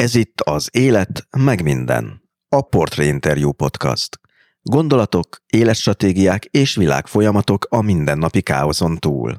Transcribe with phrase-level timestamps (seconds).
[0.00, 2.22] Ez itt az Élet, meg minden.
[2.48, 4.20] A Portrait Interview Podcast.
[4.62, 9.36] Gondolatok, életstratégiák és világfolyamatok a mindennapi káoszon túl.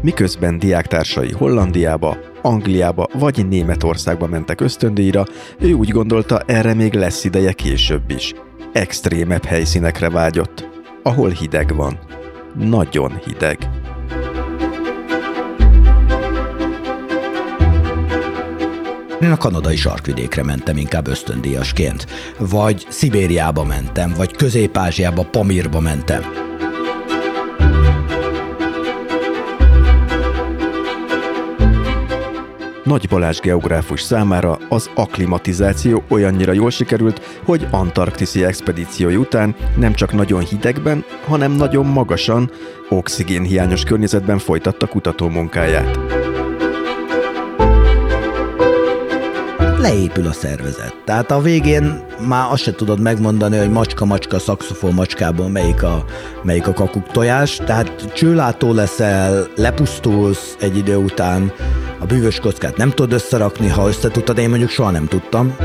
[0.00, 5.24] Miközben diáktársai Hollandiába, Angliába vagy Németországba mentek ösztöndíjra,
[5.58, 8.32] ő úgy gondolta, erre még lesz ideje később is.
[8.72, 10.68] Extrémebb helyszínekre vágyott,
[11.02, 11.98] ahol hideg van.
[12.54, 13.81] Nagyon hideg.
[19.22, 22.06] Én a kanadai sarkvidékre mentem inkább ösztöndíjasként,
[22.38, 26.22] vagy Szibériába mentem, vagy Közép-Ázsiába, Pamirba mentem.
[32.84, 40.12] Nagy Balázs geográfus számára az akklimatizáció olyannyira jól sikerült, hogy antarktiszi expedíciói után nem csak
[40.12, 42.50] nagyon hidegben, hanem nagyon magasan,
[42.88, 45.98] oxigénhiányos környezetben folytatta kutatómunkáját.
[49.82, 50.94] Leépül a szervezet.
[51.04, 56.04] Tehát a végén már azt se tudod megmondani, hogy macska-macska, szakszofon macskából melyik a,
[56.42, 57.56] melyik a kakuk tojás.
[57.56, 61.52] Tehát csőlátó leszel, lepusztulsz egy idő után,
[61.98, 65.56] a bűvös kockát nem tudod összerakni, ha össze tudtad, én mondjuk soha nem tudtam.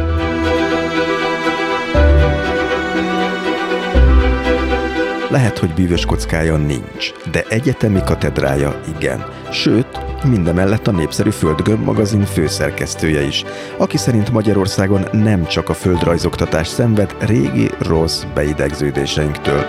[5.30, 9.26] Lehet, hogy bűvös kockája nincs, de egyetemi katedrája igen.
[9.52, 9.88] Sőt,
[10.24, 13.44] mindemellett a népszerű Földgömb magazin főszerkesztője is,
[13.78, 19.66] aki szerint Magyarországon nem csak a földrajzoktatás szenved régi rossz beidegződéseinktől.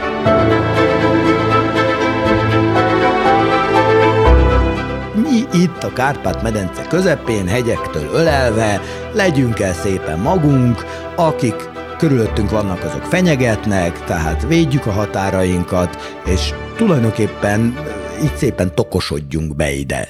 [5.15, 8.81] Mi itt a Kárpát-medence közepén, hegyektől ölelve,
[9.13, 10.85] legyünk el szépen magunk,
[11.17, 17.75] akik körülöttünk vannak, azok fenyegetnek, tehát védjük a határainkat, és tulajdonképpen
[18.23, 20.09] így szépen tokosodjunk be ide.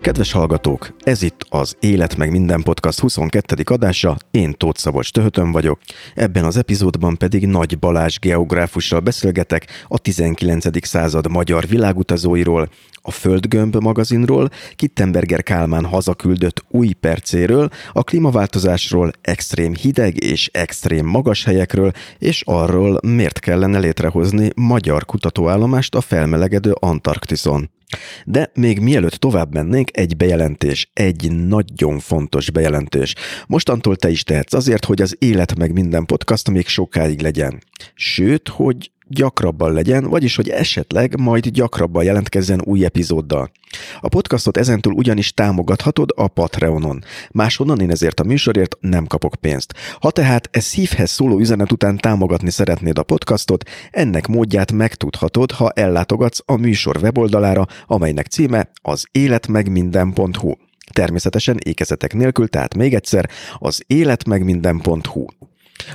[0.00, 3.62] Kedves hallgatók, ez itt az Élet meg minden podcast 22.
[3.64, 5.80] adása, én Tóth Szabolcs Töhötön vagyok,
[6.14, 10.86] ebben az epizódban pedig Nagy Balázs geográfussal beszélgetek a 19.
[10.86, 12.68] század magyar világutazóiról,
[13.06, 21.44] a Földgömb magazinról, Kittenberger Kálmán hazaküldött új percéről, a klímaváltozásról, extrém hideg és extrém magas
[21.44, 27.70] helyekről, és arról, miért kellene létrehozni magyar kutatóállomást a felmelegedő Antarktiszon.
[28.24, 33.14] De még mielőtt tovább mennénk, egy bejelentés, egy nagyon fontos bejelentés.
[33.46, 37.62] Mostantól te is tehetsz azért, hogy az Élet meg minden podcast még sokáig legyen.
[37.94, 43.50] Sőt, hogy gyakrabban legyen, vagyis hogy esetleg majd gyakrabban jelentkezzen új epizóddal.
[44.00, 47.04] A podcastot ezentúl ugyanis támogathatod a Patreonon.
[47.30, 49.74] Máshonnan én ezért a műsorért nem kapok pénzt.
[50.00, 55.70] Ha tehát ez szívhez szóló üzenet után támogatni szeretnéd a podcastot, ennek módját megtudhatod, ha
[55.70, 60.52] ellátogatsz a műsor weboldalára, amelynek címe az életmegminden.hu.
[60.92, 65.24] Természetesen ékezetek nélkül, tehát még egyszer az életmegminden.hu.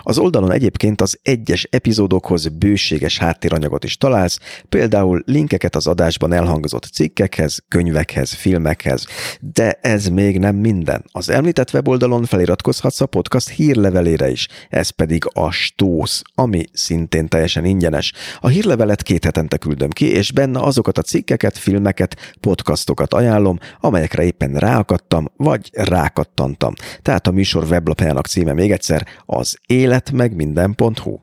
[0.01, 4.39] Az oldalon egyébként az egyes epizódokhoz bőséges háttéranyagot is találsz,
[4.69, 9.05] például linkeket az adásban elhangzott cikkekhez, könyvekhez, filmekhez.
[9.39, 11.03] De ez még nem minden.
[11.11, 17.65] Az említett weboldalon feliratkozhatsz a podcast hírlevelére is, ez pedig a Stósz, ami szintén teljesen
[17.65, 18.13] ingyenes.
[18.39, 24.23] A hírlevelet két hetente küldöm ki, és benne azokat a cikkeket, filmeket, podcastokat ajánlom, amelyekre
[24.23, 26.73] éppen ráakadtam, vagy rákattantam.
[27.01, 31.19] Tehát a műsor weblapjának címe még egyszer az életmegminden.hu.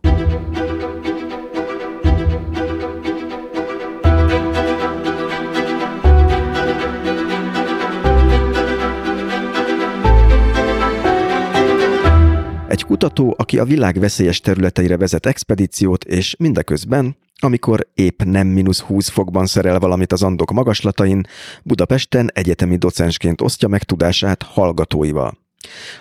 [12.68, 18.80] Egy kutató, aki a világ veszélyes területeire vezet expedíciót, és mindeközben, amikor épp nem mínusz
[18.80, 21.26] 20 fokban szerel valamit az Andok magaslatain,
[21.62, 25.45] Budapesten egyetemi docensként osztja meg tudását hallgatóival.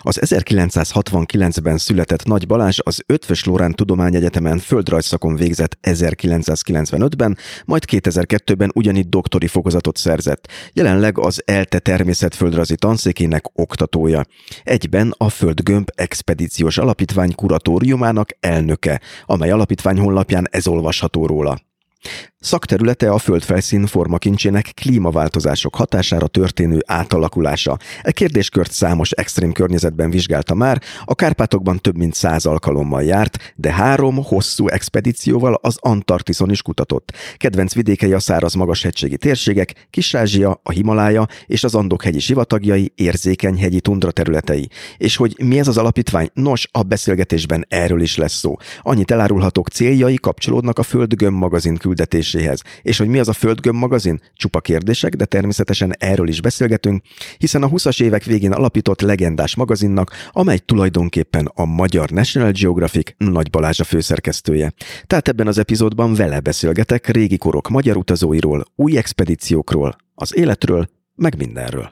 [0.00, 9.10] Az 1969-ben született Nagy Balázs az Ötvös Lórán Tudományegyetemen földrajzszakon végzett 1995-ben, majd 2002-ben ugyanitt
[9.10, 10.48] doktori fokozatot szerzett.
[10.72, 14.24] Jelenleg az ELTE természetföldrajzi tanszékének oktatója.
[14.64, 21.65] Egyben a Földgömb Expedíciós Alapítvány kuratóriumának elnöke, amely alapítvány honlapján ez olvasható róla.
[22.46, 27.78] Szakterülete a földfelszín formakincsének klímaváltozások hatására történő átalakulása.
[28.02, 33.72] E kérdéskört számos extrém környezetben vizsgálta már, a Kárpátokban több mint száz alkalommal járt, de
[33.72, 37.12] három hosszú expedícióval az Antarktiszon is kutatott.
[37.36, 43.58] Kedvenc vidékei a száraz magashegységi térségek, Kis-Ázsia, a Himalája és az Andok hegyi sivatagjai, érzékeny
[43.58, 44.68] hegyi tundra területei.
[44.96, 46.28] És hogy mi ez az alapítvány?
[46.34, 48.56] Nos, a beszélgetésben erről is lesz szó.
[48.80, 52.62] Annyit elárulhatok, céljai kapcsolódnak a Földgömb magazin küldetéséhez.
[52.82, 54.20] És hogy mi az a Földgömb magazin?
[54.34, 57.02] Csupa kérdések, de természetesen erről is beszélgetünk,
[57.38, 63.50] hiszen a 20-as évek végén alapított legendás magazinnak, amely tulajdonképpen a magyar National Geographic Nagy
[63.50, 64.72] Balázs a főszerkesztője.
[65.06, 71.36] Tehát ebben az epizódban vele beszélgetek régi korok magyar utazóiról, új expedíciókról, az életről, meg
[71.36, 71.90] mindenről.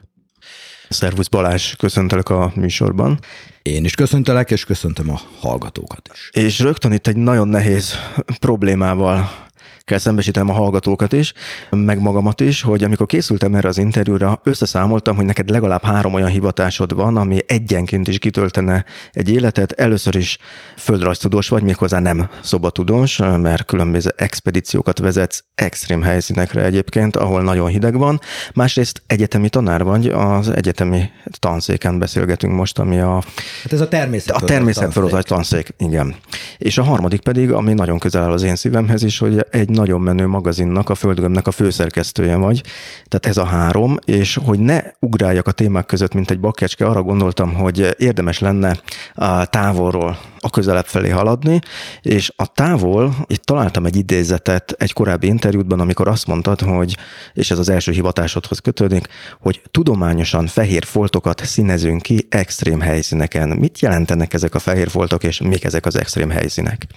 [0.89, 3.19] Szervusz Balázs, köszöntelek a műsorban.
[3.61, 6.29] Én is köszöntelek, és köszöntöm a hallgatókat is.
[6.31, 7.93] És rögtön itt egy nagyon nehéz
[8.39, 9.45] problémával
[9.85, 11.33] kell szembesítenem a hallgatókat is,
[11.69, 16.29] meg magamat is, hogy amikor készültem erre az interjúra, összeszámoltam, hogy neked legalább három olyan
[16.29, 19.71] hivatásod van, ami egyenként is kitöltene egy életet.
[19.71, 20.37] Először is
[20.77, 27.97] földrajztudós vagy, méghozzá nem szobatudós, mert különböző expedíciókat vezetsz extrém helyszínekre egyébként, ahol nagyon hideg
[27.97, 28.19] van.
[28.53, 31.09] Másrészt egyetemi tanár vagy, az egyetemi
[31.39, 33.23] tanszéken beszélgetünk most, ami a...
[33.63, 34.35] Hát ez a természet.
[34.35, 36.15] A természetföldrajz tanszék, igen.
[36.57, 40.01] És a harmadik pedig, ami nagyon közel áll az én szívemhez is, hogy egy nagyon
[40.01, 42.63] menő magazinnak, a Földgömbnek a főszerkesztője vagy.
[43.07, 47.01] Tehát ez a három, és hogy ne ugráljak a témák között, mint egy bakkecske, arra
[47.01, 48.79] gondoltam, hogy érdemes lenne
[49.13, 51.59] a távolról a közelebb felé haladni,
[52.01, 56.97] és a távol, itt találtam egy idézetet egy korábbi interjútban, amikor azt mondtad, hogy,
[57.33, 59.07] és ez az első hivatásodhoz kötődik,
[59.39, 63.49] hogy tudományosan fehér foltokat színezünk ki extrém helyszíneken.
[63.49, 66.87] Mit jelentenek ezek a fehér foltok, és mik ezek az extrém helyszínek?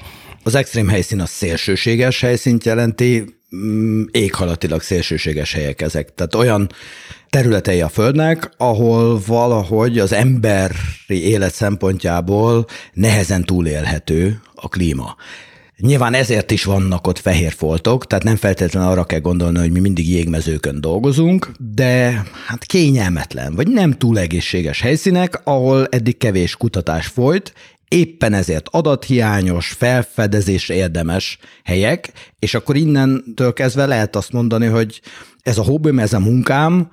[0.42, 3.24] Az extrém helyszín a szélsőséges helyszínt jelenti,
[3.56, 6.14] mm, éghalatilag szélsőséges helyek ezek.
[6.14, 6.70] Tehát olyan
[7.28, 10.74] területei a Földnek, ahol valahogy az emberi
[11.08, 15.16] élet szempontjából nehezen túlélhető a klíma.
[15.80, 19.80] Nyilván ezért is vannak ott fehér foltok, tehát nem feltétlenül arra kell gondolni, hogy mi
[19.80, 27.06] mindig jégmezőkön dolgozunk, de hát kényelmetlen, vagy nem túl egészséges helyszínek, ahol eddig kevés kutatás
[27.06, 27.52] folyt,
[27.88, 35.00] éppen ezért adathiányos, felfedezésre érdemes helyek, és akkor innentől kezdve lehet azt mondani, hogy
[35.42, 36.90] ez a hobbim, ez a munkám,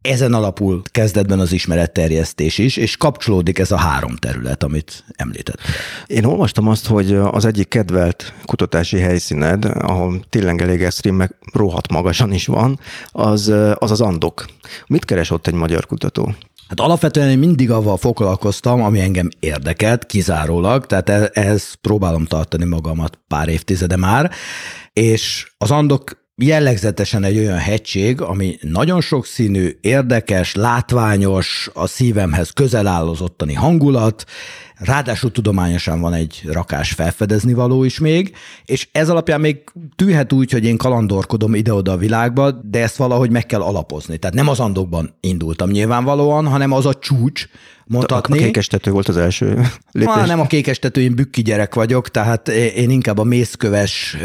[0.00, 5.60] ezen alapul kezdetben az ismeretterjesztés is, és kapcsolódik ez a három terület, amit említett.
[6.06, 11.90] Én olvastam azt, hogy az egyik kedvelt kutatási helyszíned, ahol tényleg elég extrém, meg rohadt
[11.90, 14.46] magasan is van, az az, az Andok.
[14.86, 16.34] Mit keres ott egy magyar kutató?
[16.68, 22.64] Hát alapvetően én mindig avval foglalkoztam, ami engem érdekelt, kizárólag, tehát e- ehhez próbálom tartani
[22.64, 24.30] magamat pár évtizede már,
[24.92, 32.86] és az Andok jellegzetesen egy olyan hegység, ami nagyon sokszínű, érdekes, látványos, a szívemhez közel
[32.86, 34.24] áll az ottani hangulat,
[34.78, 39.64] ráadásul tudományosan van egy rakás felfedezni való is még, és ez alapján még
[39.96, 44.16] tűhet úgy, hogy én kalandorkodom ide-oda a világba, de ezt valahogy meg kell alapozni.
[44.16, 47.48] Tehát nem az andokban indultam nyilvánvalóan, hanem az a csúcs,
[47.88, 48.38] mondhatni.
[48.38, 49.46] A kékestető volt az első
[49.92, 50.14] lépés.
[50.14, 54.16] Ma nem a kékestető, én bükki gyerek vagyok, tehát én inkább a mészköves,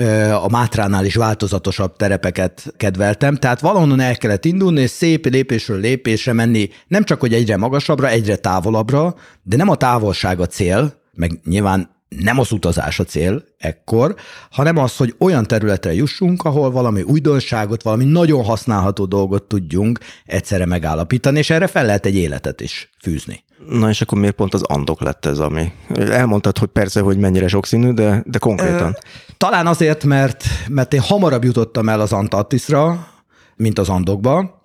[0.43, 6.33] a Mátránál is változatosabb terepeket kedveltem, tehát valahonnan el kellett indulni, és szép lépésről lépésre
[6.33, 11.39] menni, nem csak, hogy egyre magasabbra, egyre távolabbra, de nem a távolság a cél, meg
[11.45, 14.15] nyilván nem az utazás a cél ekkor,
[14.51, 20.65] hanem az, hogy olyan területre jussunk, ahol valami újdonságot, valami nagyon használható dolgot tudjunk egyszerre
[20.65, 23.43] megállapítani, és erre fel lehet egy életet is fűzni.
[23.69, 25.71] Na és akkor miért pont az andok lett ez, ami...
[25.95, 28.97] Elmondtad, hogy persze, hogy mennyire sokszínű, de, de konkrétan.
[29.37, 33.07] Talán azért, mert, mert én hamarabb jutottam el az Antarktiszra,
[33.55, 34.61] mint az andokba,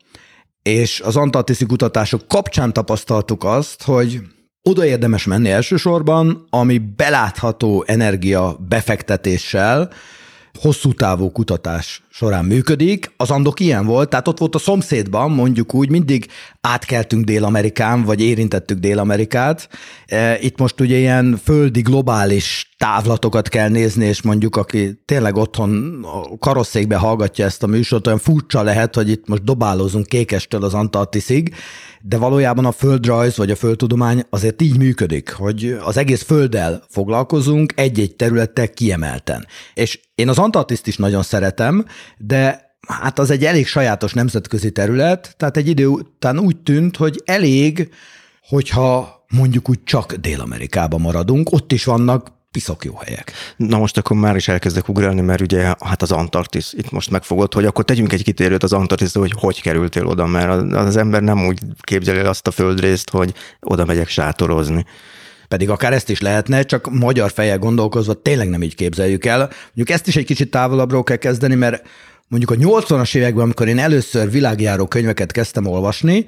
[0.63, 4.21] és az antarktiszi kutatások kapcsán tapasztaltuk azt, hogy
[4.63, 9.91] oda érdemes menni elsősorban, ami belátható energia befektetéssel,
[10.61, 13.13] hosszú távú kutatás során működik.
[13.17, 16.27] Az Andok ilyen volt, tehát ott volt a szomszédban, mondjuk úgy, mindig
[16.61, 19.69] átkeltünk Dél-Amerikán, vagy érintettük Dél-Amerikát.
[20.07, 26.01] E, itt most ugye ilyen földi globális távlatokat kell nézni, és mondjuk aki tényleg otthon
[26.05, 30.75] a karosszékbe hallgatja ezt a műsort, olyan furcsa lehet, hogy itt most dobálózunk kékestől az
[30.75, 31.55] Antarktiszig,
[32.01, 37.73] de valójában a földrajz vagy a földtudomány azért így működik, hogy az egész földdel foglalkozunk
[37.77, 39.47] egy-egy területtel kiemelten.
[39.75, 41.85] És én az Antarktiszt is nagyon szeretem,
[42.17, 47.23] de hát az egy elég sajátos nemzetközi terület, tehát egy idő után úgy tűnt, hogy
[47.25, 47.91] elég,
[48.49, 53.33] hogyha mondjuk úgy csak Dél-Amerikában maradunk, ott is vannak piszok jó helyek.
[53.57, 57.55] Na most akkor már is elkezdek ugrálni, mert ugye hát az Antarktisz itt most megfogott,
[57.55, 61.47] hogy akkor tegyünk egy kitérőt az Antarktiszra, hogy hogy kerültél oda, mert az ember nem
[61.47, 64.85] úgy képzeli azt a földrészt, hogy oda megyek sátorozni.
[65.49, 69.39] Pedig akár ezt is lehetne, csak magyar fejjel gondolkozva tényleg nem így képzeljük el.
[69.65, 71.87] Mondjuk ezt is egy kicsit távolabbról kell kezdeni, mert
[72.29, 76.25] mondjuk a 80-as években, amikor én először világjáró könyveket kezdtem olvasni,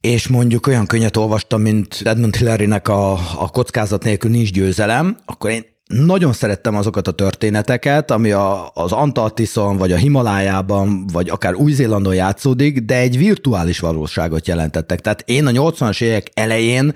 [0.00, 5.50] és mondjuk olyan könyvet olvastam, mint Edmund Hillary-nek a, a kockázat nélkül nincs győzelem, akkor
[5.50, 11.54] én nagyon szerettem azokat a történeteket, ami a, az Antarktiszon, vagy a Himalájában, vagy akár
[11.54, 15.00] Új-Zélandon játszódik, de egy virtuális valóságot jelentettek.
[15.00, 16.94] Tehát én a 80-as évek elején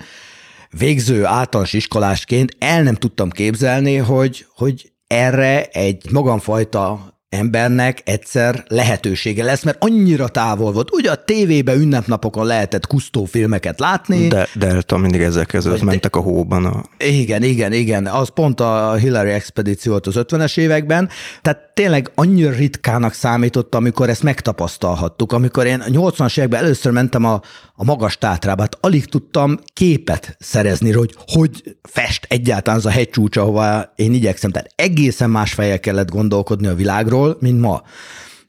[0.77, 9.43] végző általános iskolásként el nem tudtam képzelni, hogy, hogy erre egy magamfajta embernek egyszer lehetősége
[9.43, 10.91] lesz, mert annyira távol volt.
[10.91, 14.27] Ugye a tévébe ünnepnapokon lehetett kusztó filmeket látni.
[14.27, 16.65] De Delta mindig ezzel kezdett, mentek a hóban.
[16.65, 16.83] A...
[16.97, 18.05] Igen, igen, igen.
[18.05, 21.09] Az pont a Hillary expedíció volt az 50-es években.
[21.41, 25.31] Tehát tényleg annyira ritkának számított, amikor ezt megtapasztalhattuk.
[25.31, 27.41] Amikor én 80-as években először mentem a,
[27.75, 33.37] a magas tátrába, hát alig tudtam képet szerezni, hogy hogy fest egyáltalán az a hegycsúcs,
[33.37, 34.51] ahova én igyekszem.
[34.51, 37.83] Tehát egészen más fejjel kellett gondolkodni a világról, mint ma.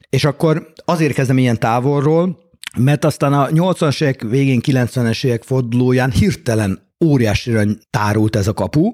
[0.09, 2.37] És akkor azért kezdem ilyen távolról,
[2.77, 8.93] mert aztán a 80-as évek végén, 90-es évek fordulóján hirtelen óriásira tárult ez a kapu,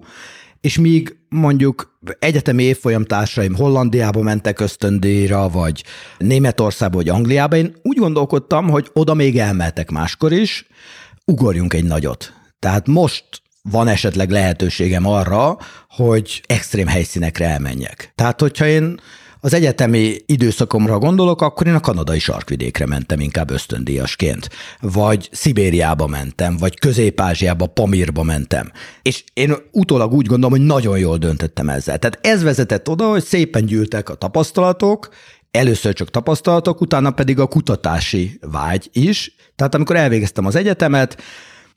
[0.61, 5.83] és míg mondjuk egyetemi évfolyam társaim Hollandiába mentek ösztöndíjra, vagy
[6.17, 10.67] Németországba, vagy Angliába, én úgy gondolkodtam, hogy oda még elmehetek máskor is,
[11.25, 12.33] ugorjunk egy nagyot.
[12.59, 13.25] Tehát most
[13.61, 15.57] van esetleg lehetőségem arra,
[15.89, 18.11] hogy extrém helyszínekre elmenjek.
[18.15, 18.99] Tehát, hogyha én
[19.41, 26.57] az egyetemi időszakomra gondolok, akkor én a kanadai sarkvidékre mentem inkább ösztöndíjasként, vagy Szibériába mentem,
[26.57, 28.71] vagy Közép-Ázsiába, Pamirba mentem.
[29.01, 31.99] És én utólag úgy gondolom, hogy nagyon jól döntöttem ezzel.
[31.99, 35.09] Tehát ez vezetett oda, hogy szépen gyűltek a tapasztalatok,
[35.51, 39.35] először csak tapasztalatok, utána pedig a kutatási vágy is.
[39.55, 41.21] Tehát amikor elvégeztem az egyetemet,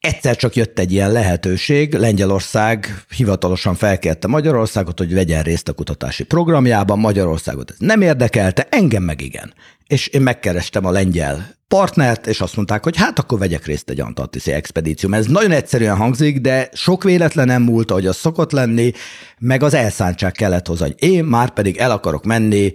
[0.02, 6.25] Egyszer csak jött egy ilyen lehetőség, Lengyelország hivatalosan felkérte Magyarországot, hogy vegyen részt a kutatási
[6.25, 9.54] programjában, Magyarországot ez nem érdekelte, engem meg igen.
[9.87, 14.00] És én megkerestem a lengyel partnert, és azt mondták, hogy hát akkor vegyek részt egy
[14.00, 15.12] antarktiszi expedíció.
[15.12, 18.92] Ez nagyon egyszerűen hangzik, de sok véletlen nem múlt, ahogy az szokott lenni,
[19.38, 22.73] meg az elszántság kellett hozzá, hogy én már pedig el akarok menni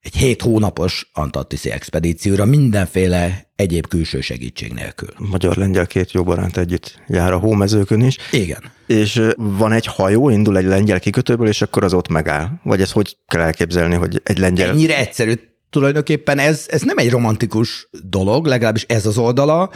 [0.00, 5.08] egy hét hónapos antarktiszi expedícióra mindenféle egyéb külső segítség nélkül.
[5.18, 8.16] Magyar-lengyel két jó barát együtt jár a hómezőkön is.
[8.32, 8.62] Igen.
[8.86, 12.48] És van egy hajó, indul egy lengyel kikötőből, és akkor az ott megáll.
[12.62, 14.68] Vagy ez hogy kell elképzelni, hogy egy lengyel...
[14.68, 15.34] Ennyire egyszerű.
[15.70, 19.70] Tulajdonképpen ez, ez nem egy romantikus dolog, legalábbis ez az oldala.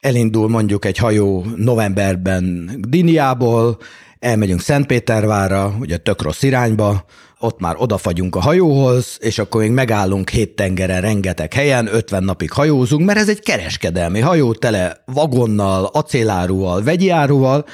[0.00, 3.78] Elindul mondjuk egy hajó novemberben Diniából,
[4.18, 7.04] elmegyünk Szentpétervára, ugye tök rossz irányba,
[7.40, 12.52] ott már odafagyunk a hajóhoz, és akkor még megállunk hét tengeren rengeteg helyen, 50 napig
[12.52, 17.64] hajózunk, mert ez egy kereskedelmi hajó tele vagonnal, acéláruval, vegyi áruval,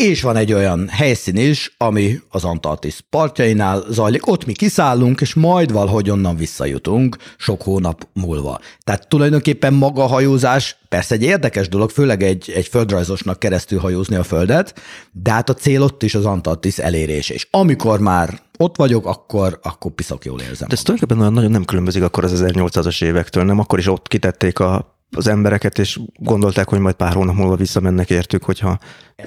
[0.00, 4.26] és van egy olyan helyszín is, ami az Antarktisz partjainál zajlik.
[4.26, 8.60] Ott mi kiszállunk, és majd valahogy onnan visszajutunk sok hónap múlva.
[8.84, 14.16] Tehát tulajdonképpen maga a hajózás persze egy érdekes dolog, főleg egy, egy földrajzosnak keresztül hajózni
[14.16, 14.80] a Földet,
[15.12, 17.34] de hát a cél ott is az Antarktisz elérése.
[17.34, 20.68] És amikor már ott vagyok, akkor, akkor piszok jól érzem.
[20.68, 23.58] De ez tulajdonképpen nagyon nem különbözik akkor az 1800-as évektől, nem?
[23.58, 28.10] Akkor is ott kitették a az embereket, és gondolták, hogy majd pár hónap múlva visszamennek
[28.10, 28.78] értük, hogyha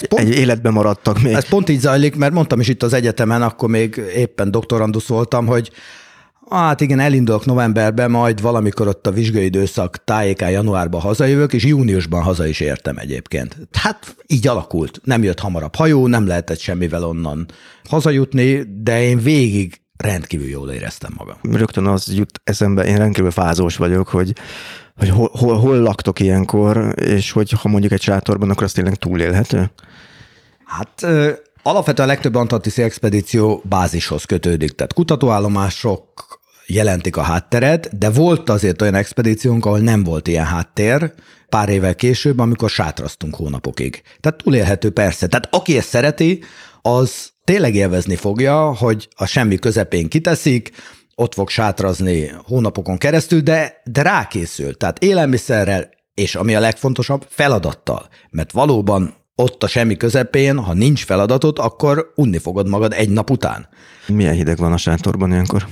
[0.07, 1.33] pont, egy életben maradtak még.
[1.33, 5.45] Ez pont így zajlik, mert mondtam is itt az egyetemen, akkor még éppen doktorandusz voltam,
[5.45, 5.71] hogy
[6.53, 12.21] Hát igen, elindulok novemberben, majd valamikor ott a vizsgai időszak tájékán januárban hazajövök, és júniusban
[12.21, 13.57] haza is értem egyébként.
[13.71, 15.01] Hát így alakult.
[15.03, 17.45] Nem jött hamarabb hajó, nem lehetett semmivel onnan
[17.89, 21.37] hazajutni, de én végig rendkívül jól éreztem magam.
[21.41, 24.33] Rögtön az jut eszembe, én rendkívül fázós vagyok, hogy
[24.95, 28.95] hogy hol, hol, hol laktok ilyenkor, és hogy ha mondjuk egy sátorban, akkor az tényleg
[28.95, 29.71] túlélhető?
[30.65, 31.05] Hát
[31.63, 38.81] alapvetően a legtöbb antarktiszi expedíció bázishoz kötődik, tehát kutatóállomások jelentik a hátteret, de volt azért
[38.81, 41.13] olyan expedíciónk, ahol nem volt ilyen háttér,
[41.49, 44.01] pár évvel később, amikor sátraztunk hónapokig.
[44.19, 45.27] Tehát túlélhető persze.
[45.27, 46.43] Tehát aki ezt szereti,
[46.81, 50.71] az tényleg élvezni fogja, hogy a semmi közepén kiteszik,
[51.15, 54.77] ott fog sátrazni hónapokon keresztül, de, de rákészül.
[54.77, 58.07] Tehát élelmiszerrel, és ami a legfontosabb, feladattal.
[58.29, 63.29] Mert valóban ott a semmi közepén, ha nincs feladatot, akkor unni fogod magad egy nap
[63.29, 63.67] után.
[64.07, 65.67] Milyen hideg van a sátorban ilyenkor?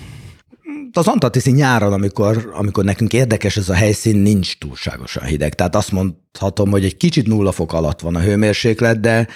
[0.93, 5.53] Az Antarktiszi nyáron, amikor, amikor nekünk érdekes ez a helyszín, nincs túlságosan hideg.
[5.53, 9.27] Tehát azt mondhatom, hogy egy kicsit nulla fok alatt van a hőmérséklet, de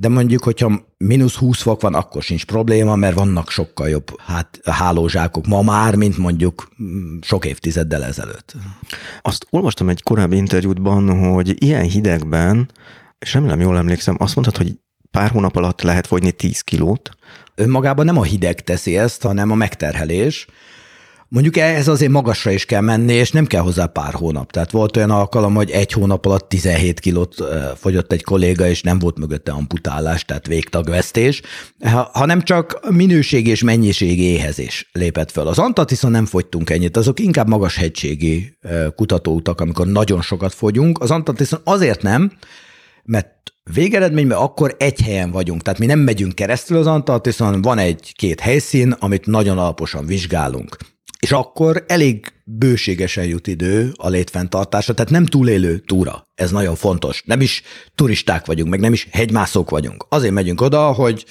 [0.00, 4.60] de mondjuk, hogyha mínusz 20 fok van, akkor sincs probléma, mert vannak sokkal jobb hát,
[4.64, 8.54] hálózsákok ma már, mint mondjuk mm, sok évtizeddel ezelőtt.
[9.22, 12.70] Azt olvastam egy korábbi interjútban, hogy ilyen hidegben,
[13.18, 14.74] és remélem jól emlékszem, azt mondtad, hogy
[15.10, 17.10] pár hónap alatt lehet fogyni 10 kilót.
[17.58, 20.46] Önmagában nem a hideg teszi ezt, hanem a megterhelés.
[21.30, 24.52] Mondjuk ehhez azért magasra is kell menni, és nem kell hozzá pár hónap.
[24.52, 27.34] Tehát volt olyan alkalom, hogy egy hónap alatt 17 kilót
[27.76, 31.42] fogyott egy kolléga, és nem volt mögötte amputálás, tehát végtagvesztés,
[32.12, 35.46] hanem csak minőség és mennyiség éhezés lépett föl.
[35.46, 38.58] Az Antatiszon nem fogytunk ennyit, azok inkább magas hegységi
[38.96, 41.00] kutatóutak, amikor nagyon sokat fogyunk.
[41.00, 42.32] Az Antatiszon azért nem,
[43.04, 43.36] mert
[43.74, 48.92] végeredményben akkor egy helyen vagyunk, tehát mi nem megyünk keresztül az Antarktiszon, van egy-két helyszín,
[48.98, 50.76] amit nagyon alaposan vizsgálunk
[51.18, 56.28] és akkor elég bőségesen jut idő a létfenntartásra, tehát nem túlélő túra.
[56.34, 57.22] Ez nagyon fontos.
[57.24, 57.62] Nem is
[57.94, 60.06] turisták vagyunk, meg nem is hegymászók vagyunk.
[60.08, 61.24] Azért megyünk oda, hogy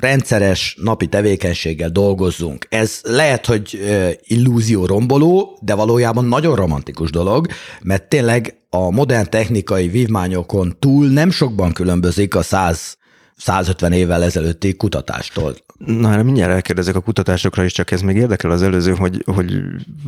[0.00, 2.66] rendszeres napi tevékenységgel dolgozzunk.
[2.70, 3.80] Ez lehet, hogy
[4.22, 7.46] illúzió romboló, de valójában nagyon romantikus dolog,
[7.82, 12.96] mert tényleg a modern technikai vívmányokon túl nem sokban különbözik a 100
[13.36, 15.54] 150 évvel ezelőtti kutatástól.
[15.78, 19.62] Na, erre mindjárt elkérdezek a kutatásokra is, csak ez még érdekel az előző, hogy, hogy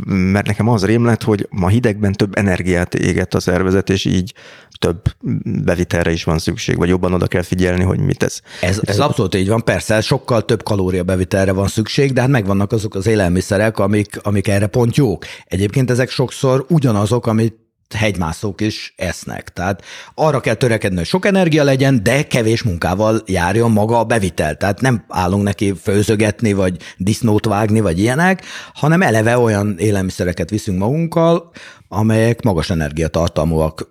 [0.06, 4.34] mert nekem az rém lett, hogy ma hidegben több energiát éget a szervezet, és így
[4.78, 5.02] több
[5.44, 8.42] bevitelre is van szükség, vagy jobban oda kell figyelni, hogy mit tesz.
[8.60, 12.72] Ez, ez abszolút így van, persze, sokkal több kalória bevitelre van szükség, de hát megvannak
[12.72, 15.24] azok az élelmiszerek, amik, amik erre pont jók.
[15.44, 19.52] Egyébként ezek sokszor ugyanazok, amit hegymászók is esznek.
[19.52, 24.56] Tehát arra kell törekedni, hogy sok energia legyen, de kevés munkával járjon maga a bevitel.
[24.56, 30.78] Tehát nem állunk neki főzögetni, vagy disznót vágni, vagy ilyenek, hanem eleve olyan élelmiszereket viszünk
[30.78, 31.50] magunkkal,
[31.88, 33.88] amelyek magas energiatartalmúak,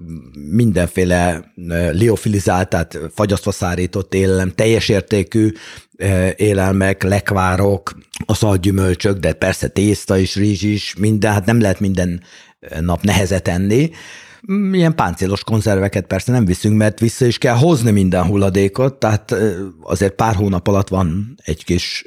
[0.51, 1.51] mindenféle
[1.91, 5.51] liofilizált, tehát fagyasztva szárított élelem, teljes értékű
[6.35, 12.21] élelmek, lekvárok, a szalgyümölcsök, de persze tészta is, rizs is, minden, hát nem lehet minden
[12.81, 13.91] nap nehezet enni.
[14.71, 19.35] Ilyen páncélos konzerveket persze nem viszünk, mert vissza is kell hozni minden hulladékot, tehát
[19.81, 22.03] azért pár hónap alatt van egy kis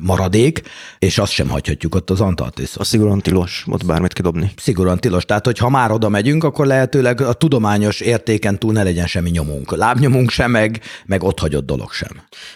[0.00, 0.62] maradék,
[0.98, 2.82] és azt sem hagyhatjuk ott az Antarktiszon.
[2.82, 4.50] A szigorúan tilos, ott bármit kidobni.
[4.56, 8.82] Szigorúan tilos, tehát hogy ha már oda megyünk, akkor lehetőleg a tudományos értéken túl ne
[8.82, 9.76] legyen semmi nyomunk.
[9.76, 12.10] Lábnyomunk sem, meg, meg ott hagyott dolog sem.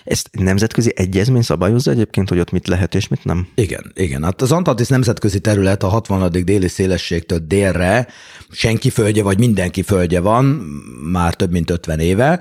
[0.04, 3.48] Ezt nemzetközi egyezmény szabályozza egyébként, hogy ott mit lehet és mit nem?
[3.54, 4.22] Igen, igen.
[4.22, 6.30] Hát az Antarktisz nemzetközi terület a 60.
[6.44, 8.06] déli szélességtől délre
[8.50, 10.44] senki földje vagy mindenki földje van,
[11.12, 12.40] már több mint 50 éve,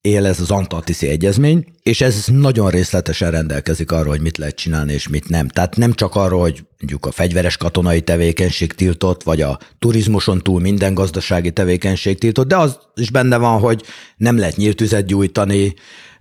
[0.00, 4.92] él ez az Antarktiszi Egyezmény, és ez nagyon részletesen rendelkezik arról, hogy mit lehet csinálni
[4.92, 5.48] és mit nem.
[5.48, 10.60] Tehát nem csak arról, hogy mondjuk a fegyveres katonai tevékenység tiltott, vagy a turizmuson túl
[10.60, 13.82] minden gazdasági tevékenység tiltott, de az is benne van, hogy
[14.16, 15.74] nem lehet nyílt tüzet gyújtani,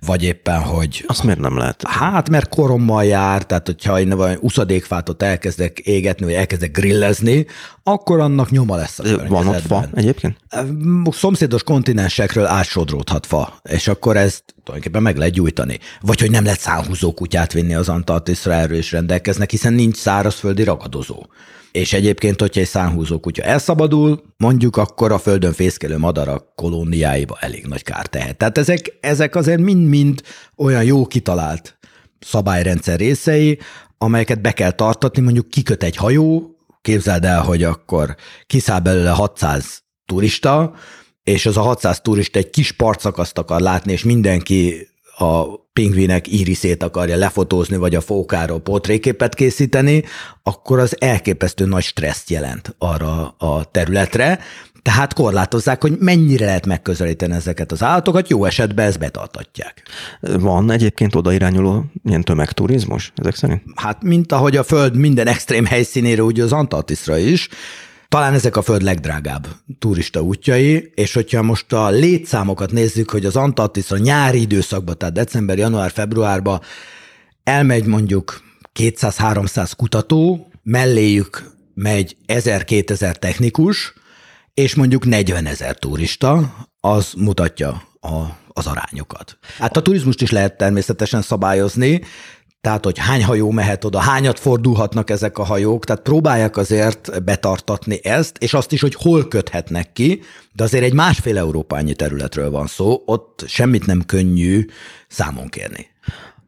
[0.05, 1.03] vagy éppen, hogy...
[1.07, 1.87] Azt miért nem lehet?
[1.87, 7.45] Hát, mert korommal jár, tehát hogyha én vagy uszadékfát ott elkezdek égetni, vagy elkezdek grillezni,
[7.83, 10.37] akkor annak nyoma lesz a Van ott fa egyébként?
[11.11, 15.79] Szomszédos kontinensekről átsodródhat fa, és akkor ezt tulajdonképpen meg lehet gyújtani.
[16.01, 20.63] Vagy hogy nem lehet szánhúzó kutyát vinni az Antarktiszra, erről is rendelkeznek, hiszen nincs szárazföldi
[20.63, 21.25] ragadozó.
[21.71, 27.65] És egyébként, hogyha egy szánhúzó kutya elszabadul, mondjuk akkor a földön fészkelő madarak kolóniáiba elég
[27.65, 28.37] nagy kár tehet.
[28.37, 29.59] Tehát ezek, ezek azért
[29.89, 30.21] mind-mind
[30.55, 31.77] olyan jó kitalált
[32.19, 33.59] szabályrendszer részei,
[33.97, 38.15] amelyeket be kell tartatni, mondjuk kiköt egy hajó, képzeld el, hogy akkor
[38.47, 40.73] kiszáll belőle 600 turista,
[41.23, 46.83] és az a 600 turista egy kis partszakaszt akar látni, és mindenki a pingvinek íriszét
[46.83, 50.03] akarja lefotózni, vagy a fókáról portréképet készíteni,
[50.43, 54.39] akkor az elképesztő nagy stresszt jelent arra a területre,
[54.81, 59.83] tehát korlátozzák, hogy mennyire lehet megközelíteni ezeket az állatokat, jó esetben ezt betartatják.
[60.21, 63.61] Van egyébként oda irányuló ilyen tömegturizmus ezek szerint?
[63.75, 67.49] Hát, mint ahogy a Föld minden extrém helyszínére, úgy az Antarktiszra is,
[68.09, 69.47] talán ezek a föld legdrágább
[69.79, 75.57] turista útjai, és hogyha most a létszámokat nézzük, hogy az Antarktiszra nyári időszakban, tehát december,
[75.57, 76.61] január, februárban
[77.43, 78.41] elmegy mondjuk
[78.79, 83.93] 200-300 kutató, melléjük megy 1000-2000 technikus,
[84.59, 88.09] és mondjuk 40 ezer turista, az mutatja a,
[88.47, 89.37] az arányokat.
[89.57, 92.01] Hát a turizmust is lehet természetesen szabályozni,
[92.61, 97.99] tehát, hogy hány hajó mehet oda, hányat fordulhatnak ezek a hajók, tehát próbálják azért betartatni
[98.05, 100.21] ezt, és azt is, hogy hol köthetnek ki,
[100.53, 104.65] de azért egy másfél európányi területről van szó, ott semmit nem könnyű
[105.07, 105.88] számon kérni.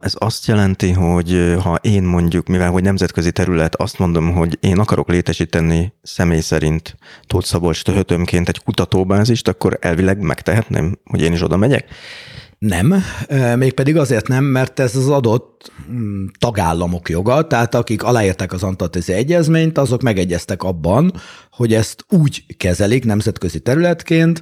[0.01, 4.79] Ez azt jelenti, hogy ha én mondjuk, mivel hogy nemzetközi terület, azt mondom, hogy én
[4.79, 11.43] akarok létesíteni személy szerint Tóth Szabolcs töhötömként egy kutatóbázist, akkor elvileg megtehetném, hogy én is
[11.43, 11.85] oda megyek?
[12.57, 13.03] Nem,
[13.55, 19.13] mégpedig azért nem, mert ez az adott mm, tagállamok joga, tehát akik aláírták az Antarktiszi
[19.13, 21.13] Egyezményt, azok megegyeztek abban,
[21.51, 24.41] hogy ezt úgy kezelik nemzetközi területként,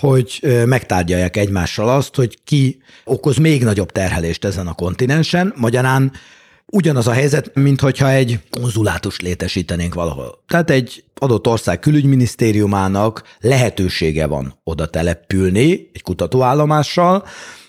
[0.00, 5.52] hogy megtárgyalják egymással azt, hogy ki okoz még nagyobb terhelést ezen a kontinensen.
[5.56, 6.12] Magyarán
[6.66, 10.42] ugyanaz a helyzet, mint hogyha egy konzulátust létesítenénk valahol.
[10.48, 17.24] Tehát egy adott ország külügyminisztériumának lehetősége van oda települni egy kutatóállomással,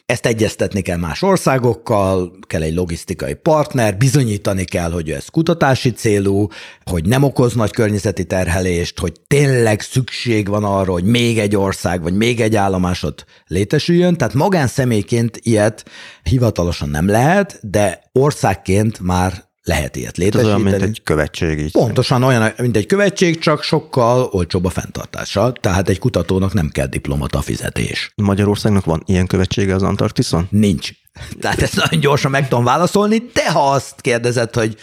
[0.06, 6.48] ezt egyeztetni kell más országokkal, kell egy logisztikai partner, bizonyítani kell, hogy ez kutatási célú,
[6.84, 12.02] hogy nem okoz nagy környezeti terhelést, hogy tényleg szükség van arra, hogy még egy ország
[12.02, 14.18] vagy még egy állomásot létesüljön.
[14.18, 15.86] Tehát magánszemélyként ilyet
[16.24, 20.54] hivatalosan nem lehet, de országként már lehet ilyet létesíteni.
[20.54, 21.60] Ez olyan, mint egy követség.
[21.60, 21.72] Így.
[21.72, 25.52] Pontosan olyan, mint egy követség, csak sokkal olcsóbb a fenntartása.
[25.62, 28.12] Tehát egy kutatónak nem kell diplomata fizetés.
[28.16, 30.48] Magyarországnak van ilyen követsége az Antarktiszon?
[30.50, 30.90] Nincs.
[31.42, 34.78] Tehát ezt nagyon gyorsan meg tudom válaszolni, de ha azt kérdezed, hogy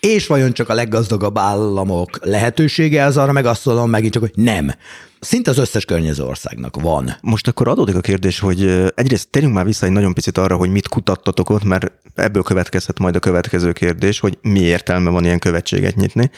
[0.00, 4.32] és vajon csak a leggazdagabb államok lehetősége az arra, meg azt mondom megint csak, hogy
[4.34, 4.74] nem.
[5.24, 7.16] Szinte az összes környező országnak van.
[7.20, 10.70] Most akkor adódik a kérdés, hogy egyrészt térjünk már vissza egy nagyon picit arra, hogy
[10.70, 15.38] mit kutattatok ott, mert ebből következhet majd a következő kérdés, hogy mi értelme van ilyen
[15.38, 16.30] követséget nyitni.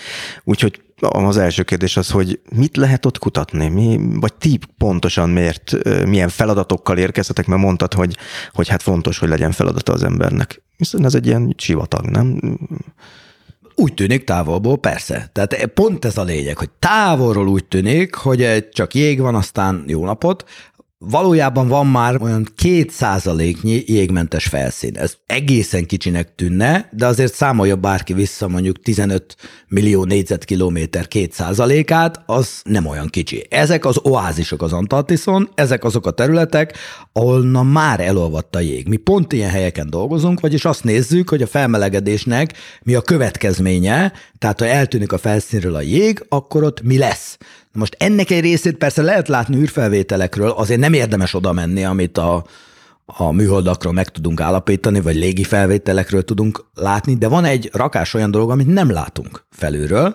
[0.44, 5.72] Úgyhogy az első kérdés az, hogy mit lehet ott kutatni, mi, vagy ti pontosan miért,
[6.06, 8.16] milyen feladatokkal érkeztetek, mert mondtad, hogy,
[8.52, 10.62] hogy hát fontos, hogy legyen feladata az embernek.
[10.76, 12.58] Hiszen ez egy ilyen sivatag, nem?
[13.76, 15.30] Úgy tűnik távolból, persze.
[15.32, 20.04] Tehát pont ez a lényeg, hogy távolról úgy tűnik, hogy csak jég van, aztán jó
[20.04, 20.44] napot,
[21.10, 24.96] Valójában van már olyan két százaléknyi jégmentes felszín.
[24.96, 29.36] Ez egészen kicsinek tűnne, de azért számolja bárki vissza mondjuk 15
[29.68, 33.46] millió négyzetkilométer két százalékát, az nem olyan kicsi.
[33.50, 36.76] Ezek az oázisok az Antarktiszon, ezek azok a területek,
[37.12, 38.88] ahol már elolvadt a jég.
[38.88, 44.60] Mi pont ilyen helyeken dolgozunk, vagyis azt nézzük, hogy a felmelegedésnek mi a következménye, tehát
[44.60, 47.38] ha eltűnik a felszínről a jég, akkor ott mi lesz.
[47.74, 52.44] Most ennek egy részét persze lehet látni űrfelvételekről, azért nem érdemes oda menni, amit a,
[53.04, 58.30] a műholdakról meg tudunk állapítani, vagy légi felvételekről tudunk látni, de van egy rakás olyan
[58.30, 60.14] dolog, amit nem látunk felülről.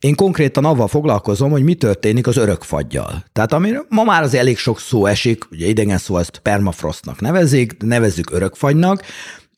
[0.00, 3.24] Én konkrétan avval foglalkozom, hogy mi történik az örökfaggyal.
[3.32, 7.76] Tehát ami ma már az elég sok szó esik, ugye idegen szó ezt permafrostnak nevezik,
[7.82, 9.02] nevezzük örökfagynak,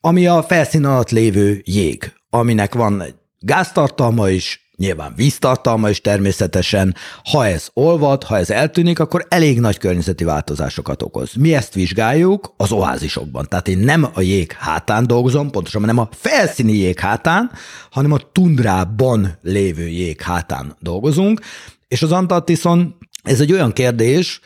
[0.00, 6.94] ami a felszín alatt lévő jég, aminek van egy gáztartalma is, Nyilván víztartalma is természetesen,
[7.30, 11.34] ha ez olvad, ha ez eltűnik, akkor elég nagy környezeti változásokat okoz.
[11.34, 13.46] Mi ezt vizsgáljuk az oázisokban.
[13.48, 17.50] Tehát én nem a jég hátán dolgozom, pontosan nem a felszíni jég hátán,
[17.90, 21.40] hanem a tundrában lévő jég hátán dolgozunk,
[21.88, 24.40] és az Antarktiszon ez egy olyan kérdés,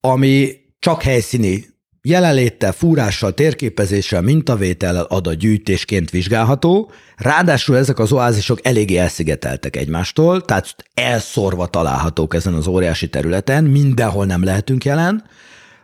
[0.00, 1.73] ami csak helyszíni
[2.06, 11.66] jelenléttel, fúrással, térképezéssel, mintavétellel adatgyűjtésként vizsgálható, ráadásul ezek az oázisok eléggé elszigeteltek egymástól, tehát elszorva
[11.66, 15.24] találhatók ezen az óriási területen, mindenhol nem lehetünk jelen,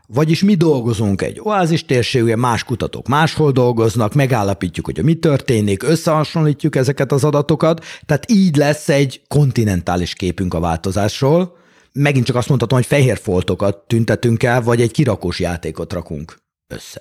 [0.06, 6.76] vagyis mi dolgozunk egy oázis térségben, más kutatók máshol dolgoznak, megállapítjuk, hogy mi történik, összehasonlítjuk
[6.76, 11.58] ezeket az adatokat, tehát így lesz egy kontinentális képünk a változásról,
[11.92, 16.38] megint csak azt mondhatom, hogy fehér foltokat tüntetünk el, vagy egy kirakós játékot rakunk
[16.70, 17.00] össze.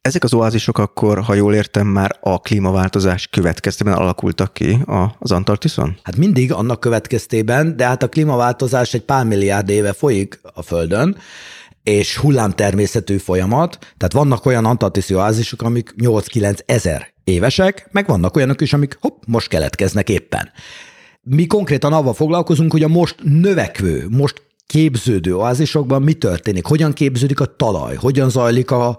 [0.00, 4.78] Ezek az oázisok akkor, ha jól értem, már a klímaváltozás következtében alakultak ki
[5.18, 5.98] az Antarktiszon?
[6.02, 11.16] Hát mindig annak következtében, de hát a klímaváltozás egy pár milliárd éve folyik a Földön,
[11.82, 18.60] és hullámtermészetű folyamat, tehát vannak olyan antarktiszi oázisok, amik 8-9 ezer évesek, meg vannak olyanok
[18.60, 20.50] is, amik hopp, most keletkeznek éppen.
[21.24, 27.40] Mi konkrétan avval foglalkozunk, hogy a most növekvő, most képződő oázisokban mi történik, hogyan képződik
[27.40, 28.98] a talaj, hogyan zajlik a,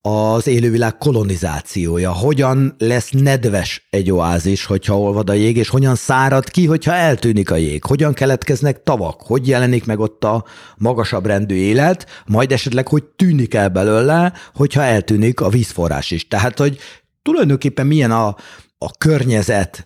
[0.00, 6.50] az élővilág kolonizációja, hogyan lesz nedves egy oázis, hogyha olvad a jég, és hogyan szárad
[6.50, 10.44] ki, hogyha eltűnik a jég, hogyan keletkeznek tavak, hogy jelenik meg ott a
[10.76, 16.28] magasabb rendű élet, majd esetleg hogy tűnik el belőle, hogyha eltűnik a vízforrás is.
[16.28, 16.78] Tehát, hogy
[17.22, 18.36] tulajdonképpen milyen a,
[18.78, 19.84] a környezet,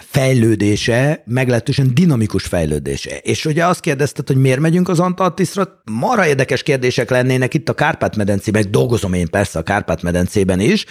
[0.00, 3.16] fejlődése, meglehetősen dinamikus fejlődése.
[3.16, 7.74] És ugye azt kérdezted, hogy miért megyünk az Antarktiszra, mara érdekes kérdések lennének itt a
[7.74, 10.84] Kárpát-medencében, dolgozom én persze a Kárpát-medencében is,